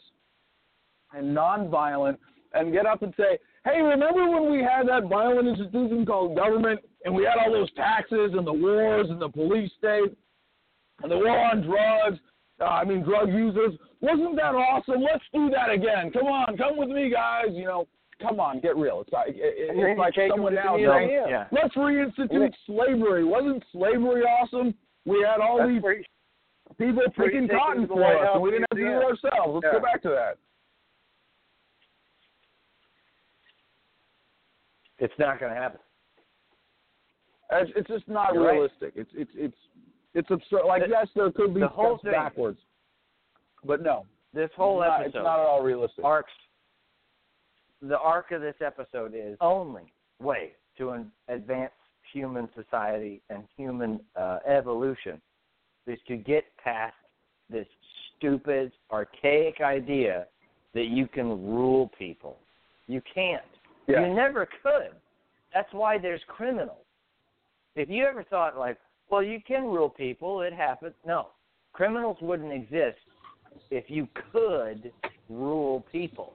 and 1.12 1.36
nonviolent 1.36 2.18
and 2.54 2.72
get 2.72 2.86
up 2.86 3.02
and 3.02 3.14
say, 3.16 3.38
hey, 3.64 3.80
remember 3.82 4.28
when 4.28 4.50
we 4.50 4.62
had 4.62 4.88
that 4.88 5.04
violent 5.04 5.46
institution 5.46 6.04
called 6.06 6.36
government 6.36 6.80
and 7.06 7.14
we 7.14 7.22
had 7.24 7.38
all 7.38 7.52
those 7.52 7.72
taxes 7.74 8.32
and 8.36 8.44
the 8.46 8.52
wars 8.52 9.06
and 9.08 9.20
the 9.22 9.28
police 9.28 9.70
state 9.78 10.10
and 11.02 11.10
the 11.10 11.16
war 11.16 11.38
on 11.38 11.62
drugs, 11.62 12.18
uh, 12.60 12.64
I 12.64 12.84
mean 12.84 13.02
drug 13.02 13.28
users? 13.28 13.74
Wasn't 14.00 14.34
that 14.36 14.54
awesome? 14.54 15.00
Let's 15.02 15.22
do 15.32 15.48
that 15.50 15.70
again. 15.70 16.10
Come 16.10 16.26
on, 16.26 16.56
come 16.56 16.76
with 16.76 16.88
me, 16.88 17.08
guys. 17.10 17.46
You 17.52 17.64
know, 17.64 17.88
come 18.20 18.40
on, 18.40 18.58
get 18.60 18.76
real. 18.76 19.00
It's 19.02 19.12
like, 19.12 19.28
it, 19.28 19.36
it- 19.38 19.70
And 19.70 19.78
then 19.78 19.90
it's 19.90 19.98
like 19.98 20.14
someone 20.28 20.52
to 20.52 20.56
the 20.56 20.64
now 20.64 20.76
saying, 20.76 21.10
Yeah. 21.30 21.44
let's 21.52 21.74
reinstitute 21.76 22.52
slavery. 22.66 23.24
Wasn't 23.24 23.62
slavery 23.72 24.22
awesome? 24.22 24.74
We 25.04 25.22
had 25.22 25.40
all 25.40 25.58
That's 25.58 25.70
these 25.70 25.82
where 25.82 25.94
you- 25.98 26.04
people 26.76 27.02
where 27.06 27.08
picking 27.30 27.46
cotton 27.48 27.82
to 27.82 27.88
for 27.88 28.04
us, 28.04 28.30
and 28.34 28.42
we 28.42 28.50
didn't 28.50 28.66
have 28.72 28.78
to 28.78 28.84
do 28.84 28.90
it 28.90 29.04
ourselves. 29.04 29.54
Let's 29.54 29.66
Yeah. 29.72 29.78
go 29.78 29.80
back 29.80 30.02
to 30.02 30.08
that. 30.10 30.38
It's 34.98 35.14
not 35.18 35.38
gonna 35.38 35.54
happen. 35.54 35.78
It's, 37.52 37.70
it's 37.76 37.88
just 37.88 38.08
not 38.08 38.34
You're 38.34 38.44
right. 38.44 38.52
realistic. 38.54 38.92
It's 38.96 39.10
it's 39.14 39.30
it's 39.34 39.56
it's 40.14 40.30
absurd. 40.30 40.64
Like 40.66 40.82
The- 40.82 40.88
yes, 40.90 41.08
there 41.14 41.30
could 41.30 41.54
be 41.54 41.60
the 41.60 41.68
whole 41.68 41.98
steps 41.98 42.02
thing- 42.04 42.12
backwards, 42.12 42.58
but 43.64 43.82
no, 43.82 44.04
This 44.34 44.50
whole 44.56 44.82
it's 44.82 44.88
not, 44.88 45.00
episode 45.00 45.18
it's 45.18 45.24
not 45.24 45.40
at 45.40 45.46
all 45.46 45.62
realistic. 45.62 46.04
arcs 46.04 46.32
the 47.82 47.98
arc 47.98 48.30
of 48.32 48.40
this 48.40 48.54
episode 48.64 49.12
is 49.14 49.36
only 49.40 49.92
way 50.20 50.52
to 50.78 50.90
an 50.90 51.10
advance 51.28 51.72
human 52.12 52.48
society 52.54 53.20
and 53.28 53.44
human 53.56 54.00
uh, 54.16 54.38
evolution 54.46 55.20
is 55.86 55.98
to 56.08 56.16
get 56.16 56.44
past 56.62 56.94
this 57.50 57.66
stupid 58.16 58.72
archaic 58.90 59.60
idea 59.60 60.26
that 60.72 60.86
you 60.86 61.06
can 61.06 61.26
rule 61.46 61.90
people 61.98 62.38
you 62.86 63.02
can't 63.14 63.42
Yeah. 63.86 64.06
you 64.06 64.14
never 64.14 64.48
could 64.62 64.92
that's 65.52 65.72
why 65.72 65.98
there's 65.98 66.22
criminals 66.28 66.85
if 67.76 67.88
you 67.88 68.04
ever 68.04 68.24
thought 68.24 68.58
like 68.58 68.78
well 69.10 69.22
you 69.22 69.38
can 69.46 69.64
rule 69.64 69.88
people 69.88 70.42
it 70.42 70.52
happens 70.52 70.94
no 71.06 71.28
criminals 71.72 72.16
wouldn't 72.20 72.52
exist 72.52 72.98
if 73.70 73.84
you 73.88 74.08
could 74.32 74.92
rule 75.28 75.84
people 75.92 76.34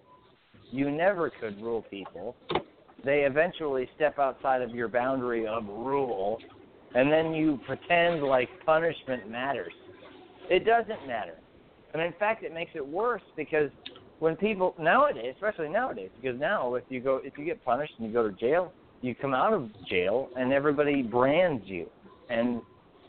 you 0.72 0.90
never 0.90 1.30
could 1.30 1.62
rule 1.62 1.86
people. 1.90 2.36
They 3.04 3.22
eventually 3.22 3.90
step 3.96 4.18
outside 4.18 4.62
of 4.62 4.72
your 4.72 4.88
boundary 4.88 5.46
of 5.46 5.66
rule, 5.66 6.40
and 6.96 7.12
then 7.12 7.34
you 7.34 7.60
pretend 7.66 8.24
like 8.24 8.50
punishment 8.66 9.30
matters. 9.30 9.74
It 10.50 10.66
doesn't 10.66 11.08
matter. 11.08 11.36
And 11.94 12.02
in 12.02 12.14
fact, 12.14 12.44
it 12.44 12.54
makes 12.54 12.72
it 12.74 12.86
worse 12.86 13.22
because 13.36 13.70
when 14.20 14.36
people 14.38 14.76
nowadays, 14.80 15.34
especially 15.36 15.68
nowadays, 15.68 16.10
because 16.22 16.40
now 16.40 16.76
if 16.76 16.84
you 16.90 17.02
go, 17.02 17.20
if 17.24 17.38
you 17.38 17.44
get 17.44 17.64
punished 17.66 17.94
and 17.98 18.08
you 18.08 18.14
go 18.14 18.28
to 18.28 18.36
jail, 18.36 18.72
you 19.02 19.16
come 19.16 19.34
out 19.34 19.54
of 19.54 19.70
jail 19.88 20.30
and 20.38 20.54
everybody 20.54 21.02
brands 21.02 21.64
you. 21.66 21.88
And 22.30 22.62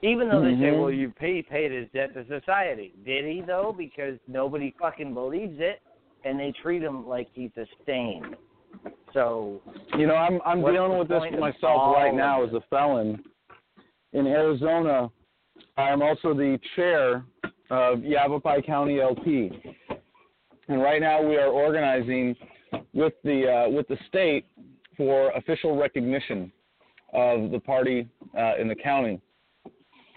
even 0.03 0.29
though 0.29 0.43
they 0.43 0.55
say, 0.55 0.73
Mhm. 0.73 0.81
well, 0.81 0.91
you 0.91 1.11
pay 1.11 1.43
paid 1.43 1.71
his 1.71 1.89
debt 1.91 2.13
to 2.15 2.27
society, 2.27 2.93
did 3.05 3.25
he 3.25 3.41
though? 3.41 3.73
Because 3.77 4.19
nobody 4.27 4.75
fucking 4.81 5.15
believes 5.15 5.61
it 5.61 5.81
and 6.25 6.39
they 6.39 6.53
treat 6.53 6.83
him 6.83 7.07
like 7.07 7.29
he's 7.33 7.57
a 7.57 7.67
stain. 7.83 8.37
So 9.13 9.61
You 9.97 10.07
know, 10.07 10.15
I'm 10.15 10.41
I'm 10.45 10.61
dealing 10.63 10.99
with 10.99 11.09
this 11.09 11.23
myself 11.39 11.95
right 11.95 12.15
now 12.15 12.43
as 12.43 12.53
a 12.55 12.63
felon 12.71 13.23
in 14.13 14.27
Arizona. 14.27 15.11
I'm 15.77 16.03
also 16.03 16.35
the 16.35 16.59
chair 16.77 17.25
of 17.71 18.05
Yavapai 18.05 18.63
County 18.63 19.01
LP, 19.01 19.53
and 20.69 20.83
right 20.83 21.01
now 21.01 21.23
we 21.23 21.37
are 21.37 21.49
organizing 21.49 22.37
with 22.95 23.15
the 23.23 23.49
uh, 23.49 23.71
with 23.71 23.87
the 23.89 23.99
state 24.09 24.47
for 24.97 25.31
official 25.31 25.77
recognition 25.77 26.53
of 27.13 27.51
the 27.51 27.61
party 27.61 28.09
uh, 28.39 28.57
in 28.61 28.69
the 28.69 28.75
county. 28.75 29.21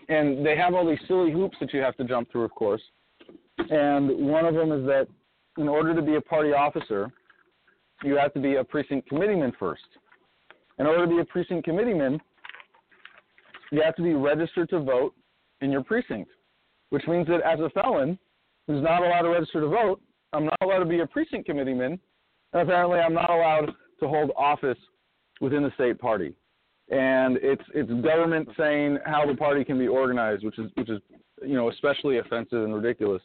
And 0.08 0.46
they 0.46 0.56
have 0.56 0.74
all 0.74 0.88
these 0.88 1.00
silly 1.08 1.32
hoops 1.32 1.58
that 1.60 1.74
you 1.74 1.82
have 1.82 1.96
to 1.98 2.04
jump 2.04 2.32
through, 2.32 2.44
of 2.44 2.52
course. 2.52 2.82
And 3.58 4.10
one 4.28 4.46
of 4.46 4.54
them 4.54 4.72
is 4.72 4.86
that 4.86 5.08
in 5.58 5.68
order 5.68 5.96
to 5.96 6.02
be 6.02 6.16
a 6.16 6.22
party 6.22 6.54
officer, 6.54 7.12
you 8.04 8.18
have 8.18 8.34
to 8.34 8.40
be 8.40 8.56
a 8.56 8.64
precinct 8.64 9.08
committeeman 9.10 9.54
first. 9.58 9.84
In 10.78 10.86
order 10.86 11.06
to 11.06 11.10
be 11.10 11.20
a 11.20 11.26
precinct 11.26 11.66
committeeman, 11.66 12.20
you 13.72 13.82
have 13.82 13.96
to 13.96 14.04
be 14.04 14.14
registered 14.14 14.70
to 14.70 14.80
vote 14.80 15.14
in 15.62 15.72
your 15.72 15.84
precinct, 15.84 16.30
which 16.90 17.08
means 17.08 17.28
that 17.28 17.42
as 17.42 17.60
a 17.60 17.70
felon 17.70 18.20
who's 18.68 18.84
not 18.84 19.02
allowed 19.02 19.22
to 19.22 19.30
register 19.30 19.62
to 19.62 19.68
vote, 19.68 20.02
I'm 20.34 20.46
not 20.46 20.58
allowed 20.62 20.80
to 20.80 20.86
be 20.86 21.00
a 21.00 21.08
precinct 21.08 21.46
committeeman, 21.46 22.00
and 22.54 22.62
apparently 22.62 23.00
I'm 23.00 23.14
not 23.14 23.30
allowed 23.30 23.72
to 24.00 24.08
hold 24.08 24.32
office 24.38 24.78
within 25.42 25.64
the 25.64 25.72
state 25.76 26.00
party. 26.00 26.34
and 26.90 27.38
it's 27.42 27.64
it's 27.74 27.90
government 28.04 28.48
saying 28.58 29.00
how 29.06 29.26
the 29.26 29.36
party 29.36 29.64
can 29.64 29.78
be 29.78 29.88
organized, 29.88 30.44
which 30.44 30.60
is 30.60 30.70
which 30.76 30.90
is 30.90 31.02
you 31.42 31.56
know 31.56 31.70
especially 31.70 32.20
offensive 32.20 32.64
and 32.64 32.74
ridiculous. 32.76 33.22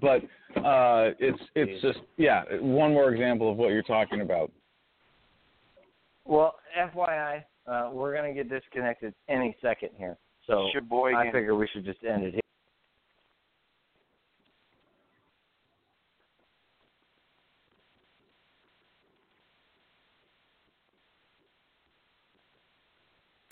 But 0.00 0.22
uh, 0.56 1.12
it's 1.18 1.40
it's 1.54 1.82
just 1.82 1.98
yeah, 2.16 2.44
one 2.60 2.94
more 2.94 3.12
example 3.12 3.50
of 3.50 3.56
what 3.56 3.70
you're 3.70 3.82
talking 3.82 4.20
about. 4.20 4.50
Well, 6.24 6.54
FYI, 6.78 7.44
uh, 7.66 7.90
we're 7.92 8.14
gonna 8.14 8.32
get 8.32 8.48
disconnected 8.48 9.12
any 9.28 9.56
second 9.60 9.90
here, 9.96 10.16
so 10.46 10.68
I 11.14 11.30
figure 11.32 11.54
we 11.56 11.68
should 11.72 11.84
just 11.84 12.02
end 12.04 12.24
it 12.24 12.32
here. 12.32 12.40